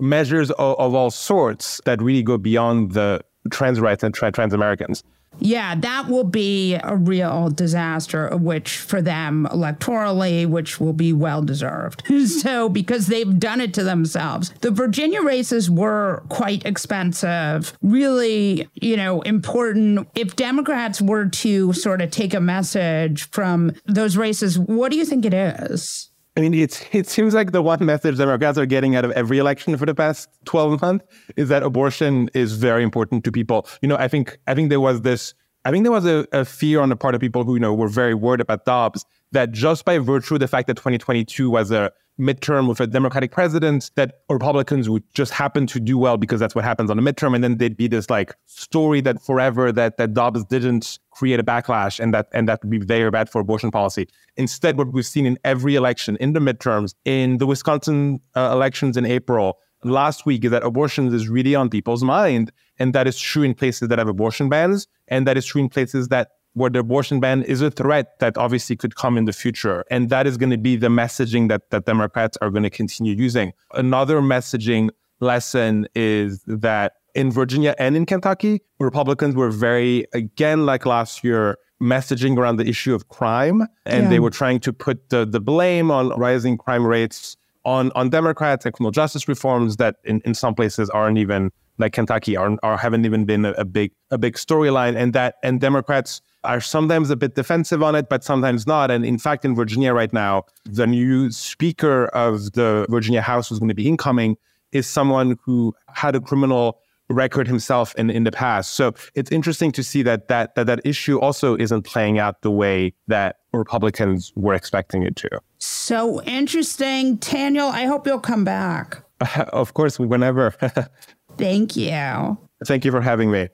measures 0.00 0.50
of, 0.52 0.78
of, 0.78 0.94
all 0.94 1.10
sorts 1.10 1.80
that 1.84 2.02
really 2.02 2.22
go 2.22 2.36
beyond 2.36 2.92
the 2.92 3.20
trans 3.50 3.80
rights 3.80 4.02
and 4.02 4.14
tra- 4.14 4.32
trans 4.32 4.52
Americans. 4.52 5.02
Yeah, 5.40 5.74
that 5.74 6.08
will 6.08 6.24
be 6.24 6.74
a 6.76 6.96
real 6.96 7.50
disaster, 7.50 8.36
which 8.36 8.76
for 8.76 9.02
them 9.02 9.48
electorally, 9.50 10.46
which 10.46 10.78
will 10.80 10.92
be 10.92 11.12
well 11.12 11.42
deserved. 11.42 12.02
so, 12.26 12.68
because 12.68 13.08
they've 13.08 13.38
done 13.38 13.60
it 13.60 13.74
to 13.74 13.82
themselves. 13.82 14.52
The 14.60 14.70
Virginia 14.70 15.22
races 15.22 15.70
were 15.70 16.22
quite 16.28 16.64
expensive, 16.64 17.76
really, 17.82 18.68
you 18.74 18.96
know, 18.96 19.22
important. 19.22 20.08
If 20.14 20.36
Democrats 20.36 21.00
were 21.00 21.26
to 21.26 21.72
sort 21.72 22.00
of 22.00 22.10
take 22.10 22.34
a 22.34 22.40
message 22.40 23.28
from 23.30 23.72
those 23.86 24.16
races, 24.16 24.58
what 24.58 24.92
do 24.92 24.98
you 24.98 25.04
think 25.04 25.24
it 25.24 25.34
is? 25.34 26.10
I 26.36 26.40
mean, 26.40 26.54
it's, 26.54 26.84
it 26.92 27.06
seems 27.06 27.32
like 27.34 27.52
the 27.52 27.62
one 27.62 27.84
message 27.84 28.18
Democrats 28.18 28.58
are 28.58 28.66
getting 28.66 28.96
out 28.96 29.04
of 29.04 29.12
every 29.12 29.38
election 29.38 29.76
for 29.76 29.86
the 29.86 29.94
past 29.94 30.28
12 30.46 30.80
months 30.80 31.04
is 31.36 31.48
that 31.48 31.62
abortion 31.62 32.28
is 32.34 32.54
very 32.54 32.82
important 32.82 33.24
to 33.24 33.32
people. 33.32 33.66
You 33.82 33.88
know, 33.88 33.96
I 33.96 34.08
think 34.08 34.38
I 34.46 34.54
think 34.54 34.70
there 34.70 34.80
was 34.80 35.02
this 35.02 35.34
I 35.64 35.70
think 35.70 35.84
there 35.84 35.92
was 35.92 36.04
a, 36.04 36.26
a 36.32 36.44
fear 36.44 36.80
on 36.80 36.90
the 36.90 36.96
part 36.96 37.14
of 37.14 37.20
people 37.20 37.44
who, 37.44 37.54
you 37.54 37.60
know, 37.60 37.72
were 37.72 37.88
very 37.88 38.14
worried 38.14 38.40
about 38.40 38.66
Dobbs 38.66 39.06
that 39.32 39.50
just 39.52 39.84
by 39.84 39.98
virtue 39.98 40.34
of 40.34 40.40
the 40.40 40.48
fact 40.48 40.66
that 40.66 40.76
2022 40.76 41.48
was 41.50 41.70
a 41.70 41.90
midterm 42.18 42.68
with 42.68 42.80
a 42.80 42.86
Democratic 42.86 43.32
president, 43.32 43.90
that 43.96 44.20
Republicans 44.28 44.88
would 44.88 45.02
just 45.14 45.32
happen 45.32 45.66
to 45.66 45.80
do 45.80 45.98
well 45.98 46.16
because 46.16 46.40
that's 46.40 46.54
what 46.54 46.64
happens 46.64 46.90
on 46.90 46.96
the 46.96 47.02
midterm. 47.02 47.34
And 47.34 47.42
then 47.42 47.58
there'd 47.58 47.76
be 47.76 47.88
this 47.88 48.08
like 48.10 48.34
story 48.46 49.00
that 49.02 49.22
forever 49.22 49.72
that 49.72 49.96
that 49.96 50.14
Dobbs 50.14 50.44
didn't 50.44 50.98
create 51.10 51.40
a 51.40 51.44
backlash 51.44 52.00
and 52.00 52.14
that 52.14 52.28
and 52.32 52.48
that 52.48 52.62
would 52.62 52.70
be 52.70 52.78
very 52.78 53.10
bad 53.10 53.28
for 53.28 53.40
abortion 53.40 53.70
policy. 53.70 54.08
Instead, 54.36 54.76
what 54.76 54.92
we've 54.92 55.06
seen 55.06 55.26
in 55.26 55.38
every 55.44 55.74
election, 55.74 56.16
in 56.20 56.32
the 56.32 56.40
midterms, 56.40 56.94
in 57.04 57.38
the 57.38 57.46
Wisconsin 57.46 58.20
uh, 58.36 58.50
elections 58.52 58.96
in 58.96 59.04
April, 59.04 59.58
last 59.84 60.26
week 60.26 60.44
is 60.44 60.50
that 60.50 60.64
abortion 60.64 61.12
is 61.12 61.28
really 61.28 61.54
on 61.54 61.68
people's 61.68 62.02
mind. 62.02 62.50
And 62.78 62.92
that 62.94 63.06
is 63.06 63.18
true 63.18 63.42
in 63.42 63.54
places 63.54 63.88
that 63.88 63.98
have 63.98 64.08
abortion 64.08 64.48
bans. 64.48 64.88
And 65.08 65.26
that 65.26 65.36
is 65.36 65.46
true 65.46 65.60
in 65.60 65.68
places 65.68 66.08
that 66.08 66.30
where 66.54 66.70
the 66.70 66.78
abortion 66.78 67.20
ban 67.20 67.42
is 67.42 67.60
a 67.60 67.70
threat 67.70 68.18
that 68.20 68.38
obviously 68.38 68.76
could 68.76 68.96
come 68.96 69.18
in 69.18 69.24
the 69.26 69.32
future. 69.32 69.84
And 69.90 70.08
that 70.10 70.26
is 70.26 70.36
going 70.36 70.50
to 70.50 70.58
be 70.58 70.76
the 70.76 70.88
messaging 70.88 71.48
that, 71.48 71.70
that 71.70 71.84
Democrats 71.84 72.38
are 72.40 72.50
going 72.50 72.62
to 72.62 72.70
continue 72.70 73.14
using. 73.14 73.52
Another 73.74 74.20
messaging 74.20 74.90
lesson 75.20 75.86
is 75.94 76.42
that 76.46 76.94
in 77.14 77.30
Virginia 77.30 77.74
and 77.78 77.96
in 77.96 78.06
Kentucky, 78.06 78.60
Republicans 78.78 79.34
were 79.34 79.50
very, 79.50 80.06
again, 80.12 80.66
like 80.66 80.86
last 80.86 81.22
year, 81.22 81.58
messaging 81.82 82.36
around 82.38 82.56
the 82.56 82.66
issue 82.66 82.94
of 82.94 83.08
crime. 83.08 83.66
And 83.84 84.04
yeah. 84.04 84.10
they 84.10 84.20
were 84.20 84.30
trying 84.30 84.60
to 84.60 84.72
put 84.72 85.10
the, 85.10 85.24
the 85.24 85.40
blame 85.40 85.90
on 85.90 86.08
rising 86.10 86.56
crime 86.56 86.86
rates 86.86 87.36
on, 87.64 87.90
on 87.94 88.10
Democrats 88.10 88.64
and 88.64 88.74
criminal 88.74 88.92
justice 88.92 89.28
reforms 89.28 89.76
that 89.76 89.96
in, 90.04 90.20
in 90.24 90.34
some 90.34 90.54
places 90.54 90.88
aren't 90.90 91.18
even 91.18 91.50
like 91.78 91.92
Kentucky 91.92 92.36
are, 92.36 92.56
are 92.62 92.76
haven't 92.76 93.04
even 93.04 93.24
been 93.24 93.44
a, 93.44 93.52
a 93.52 93.64
big 93.64 93.90
a 94.10 94.18
big 94.18 94.34
storyline 94.34 94.96
and 94.96 95.12
that 95.12 95.36
and 95.42 95.60
Democrats 95.60 96.20
are 96.44 96.60
sometimes 96.60 97.10
a 97.10 97.16
bit 97.16 97.34
defensive 97.34 97.82
on 97.82 97.94
it, 97.94 98.08
but 98.08 98.22
sometimes 98.22 98.66
not. 98.66 98.90
And 98.90 99.04
in 99.04 99.18
fact, 99.18 99.44
in 99.44 99.54
Virginia 99.54 99.92
right 99.92 100.12
now, 100.12 100.44
the 100.64 100.86
new 100.86 101.30
Speaker 101.30 102.06
of 102.06 102.52
the 102.52 102.86
Virginia 102.88 103.20
House 103.20 103.48
who's 103.48 103.58
going 103.58 103.68
to 103.68 103.74
be 103.74 103.88
incoming 103.88 104.36
is 104.72 104.86
someone 104.86 105.38
who 105.44 105.74
had 105.88 106.14
a 106.14 106.20
criminal 106.20 106.80
record 107.08 107.46
himself 107.46 107.94
in, 107.96 108.10
in 108.10 108.24
the 108.24 108.32
past. 108.32 108.72
So 108.72 108.94
it's 109.14 109.30
interesting 109.30 109.72
to 109.72 109.82
see 109.82 110.02
that 110.02 110.28
that, 110.28 110.54
that 110.54 110.66
that 110.66 110.80
issue 110.84 111.18
also 111.20 111.56
isn't 111.56 111.82
playing 111.82 112.18
out 112.18 112.42
the 112.42 112.50
way 112.50 112.94
that 113.08 113.36
Republicans 113.52 114.32
were 114.34 114.54
expecting 114.54 115.02
it 115.02 115.16
to. 115.16 115.28
So 115.58 116.22
interesting. 116.22 117.16
Daniel, 117.16 117.68
I 117.68 117.84
hope 117.84 118.06
you'll 118.06 118.20
come 118.20 118.44
back. 118.44 119.02
of 119.52 119.74
course, 119.74 119.98
whenever. 119.98 120.50
Thank 121.36 121.76
you. 121.76 122.38
Thank 122.66 122.84
you 122.84 122.90
for 122.90 123.00
having 123.00 123.30
me. 123.30 123.48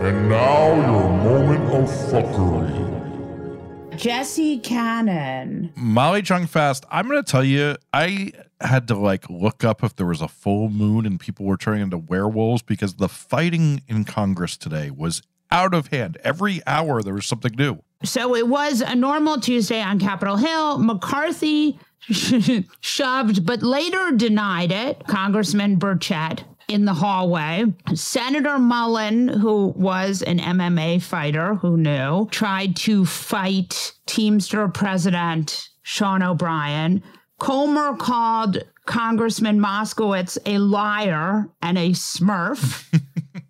And 0.00 0.30
now 0.30 0.76
your 0.76 1.10
moment 1.10 1.64
of 1.74 1.84
fuckery. 2.10 3.96
Jesse 3.98 4.58
Cannon. 4.58 5.74
Molly 5.76 6.22
Jong 6.22 6.46
Fast, 6.46 6.86
I'm 6.90 7.06
going 7.06 7.22
to 7.22 7.30
tell 7.30 7.44
you, 7.44 7.76
I 7.92 8.32
had 8.62 8.88
to 8.88 8.94
like 8.94 9.28
look 9.28 9.62
up 9.62 9.84
if 9.84 9.96
there 9.96 10.06
was 10.06 10.22
a 10.22 10.28
full 10.28 10.70
moon 10.70 11.04
and 11.04 11.20
people 11.20 11.44
were 11.44 11.58
turning 11.58 11.82
into 11.82 11.98
werewolves 11.98 12.62
because 12.62 12.94
the 12.94 13.10
fighting 13.10 13.82
in 13.88 14.06
Congress 14.06 14.56
today 14.56 14.90
was 14.90 15.20
out 15.50 15.74
of 15.74 15.88
hand. 15.88 16.16
Every 16.24 16.62
hour 16.66 17.02
there 17.02 17.12
was 17.12 17.26
something 17.26 17.54
new. 17.54 17.82
So 18.02 18.34
it 18.34 18.48
was 18.48 18.80
a 18.80 18.94
normal 18.94 19.38
Tuesday 19.38 19.82
on 19.82 19.98
Capitol 20.00 20.36
Hill. 20.36 20.78
McCarthy 20.78 21.78
shoved, 22.80 23.44
but 23.44 23.62
later 23.62 24.12
denied 24.12 24.72
it. 24.72 25.06
Congressman 25.06 25.78
Burchett 25.78 26.44
in 26.70 26.84
the 26.84 26.94
hallway. 26.94 27.64
Senator 27.94 28.58
Mullin, 28.58 29.26
who 29.26 29.74
was 29.76 30.22
an 30.22 30.38
MMA 30.38 31.02
fighter, 31.02 31.56
who 31.56 31.76
knew, 31.76 32.28
tried 32.30 32.76
to 32.76 33.04
fight 33.04 33.92
Teamster 34.06 34.68
President 34.68 35.68
Sean 35.82 36.22
O'Brien. 36.22 37.02
Comer 37.38 37.96
called 37.96 38.62
Congressman 38.86 39.58
Moskowitz 39.58 40.38
a 40.46 40.58
liar 40.58 41.48
and 41.60 41.76
a 41.76 41.90
smurf. 41.90 42.84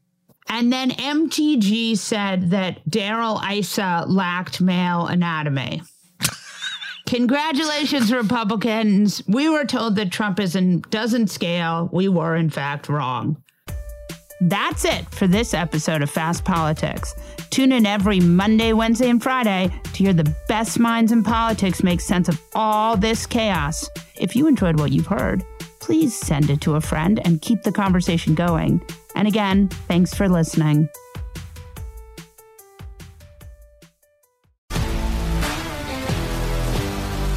and 0.48 0.72
then 0.72 0.90
MTG 0.90 1.98
said 1.98 2.50
that 2.50 2.88
Darrell 2.88 3.38
Issa 3.40 4.06
lacked 4.08 4.62
male 4.62 5.06
anatomy. 5.06 5.82
Congratulations, 7.10 8.12
Republicans. 8.12 9.20
We 9.26 9.48
were 9.48 9.64
told 9.64 9.96
that 9.96 10.10
Trumpism 10.10 10.88
doesn't 10.90 11.26
scale. 11.26 11.90
We 11.92 12.06
were, 12.06 12.36
in 12.36 12.50
fact, 12.50 12.88
wrong. 12.88 13.42
That's 14.42 14.84
it 14.84 15.10
for 15.10 15.26
this 15.26 15.52
episode 15.52 16.02
of 16.02 16.10
Fast 16.10 16.44
Politics. 16.44 17.16
Tune 17.50 17.72
in 17.72 17.84
every 17.84 18.20
Monday, 18.20 18.72
Wednesday, 18.74 19.10
and 19.10 19.20
Friday 19.20 19.72
to 19.82 20.04
hear 20.04 20.12
the 20.12 20.32
best 20.46 20.78
minds 20.78 21.10
in 21.10 21.24
politics 21.24 21.82
make 21.82 22.00
sense 22.00 22.28
of 22.28 22.40
all 22.54 22.96
this 22.96 23.26
chaos. 23.26 23.90
If 24.14 24.36
you 24.36 24.46
enjoyed 24.46 24.78
what 24.78 24.92
you've 24.92 25.08
heard, 25.08 25.42
please 25.80 26.16
send 26.16 26.48
it 26.48 26.60
to 26.60 26.76
a 26.76 26.80
friend 26.80 27.20
and 27.24 27.42
keep 27.42 27.64
the 27.64 27.72
conversation 27.72 28.36
going. 28.36 28.80
And 29.16 29.26
again, 29.26 29.66
thanks 29.88 30.14
for 30.14 30.28
listening. 30.28 30.88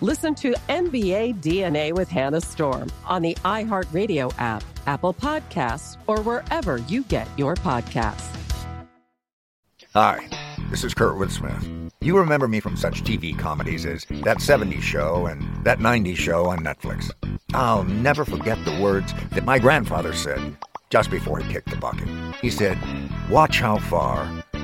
Listen 0.00 0.34
to 0.36 0.54
NBA 0.68 1.40
DNA 1.40 1.92
with 1.92 2.08
Hannah 2.08 2.40
Storm 2.40 2.90
on 3.04 3.22
the 3.22 3.36
iHeartRadio 3.44 4.34
app, 4.38 4.64
Apple 4.86 5.14
Podcasts, 5.14 5.96
or 6.08 6.20
wherever 6.20 6.78
you 6.88 7.04
get 7.04 7.28
your 7.38 7.54
podcasts. 7.54 8.28
Hi, 9.94 10.28
this 10.68 10.82
is 10.82 10.94
Kurtwood 10.94 11.30
Smith. 11.30 11.92
You 12.00 12.18
remember 12.18 12.48
me 12.48 12.58
from 12.58 12.76
such 12.76 13.04
TV 13.04 13.38
comedies 13.38 13.86
as 13.86 14.04
That 14.24 14.38
70s 14.38 14.82
Show 14.82 15.26
and 15.26 15.64
That 15.64 15.78
90s 15.78 16.16
Show 16.16 16.46
on 16.46 16.58
Netflix. 16.58 17.12
I'll 17.52 17.84
never 17.84 18.24
forget 18.24 18.62
the 18.64 18.76
words 18.80 19.14
that 19.30 19.44
my 19.44 19.60
grandfather 19.60 20.12
said 20.12 20.56
just 20.90 21.08
before 21.08 21.38
he 21.38 21.52
kicked 21.52 21.70
the 21.70 21.76
bucket. 21.76 22.08
He 22.42 22.50
said, 22.50 22.76
Watch 23.30 23.60
how 23.60 23.78
far 23.78 24.44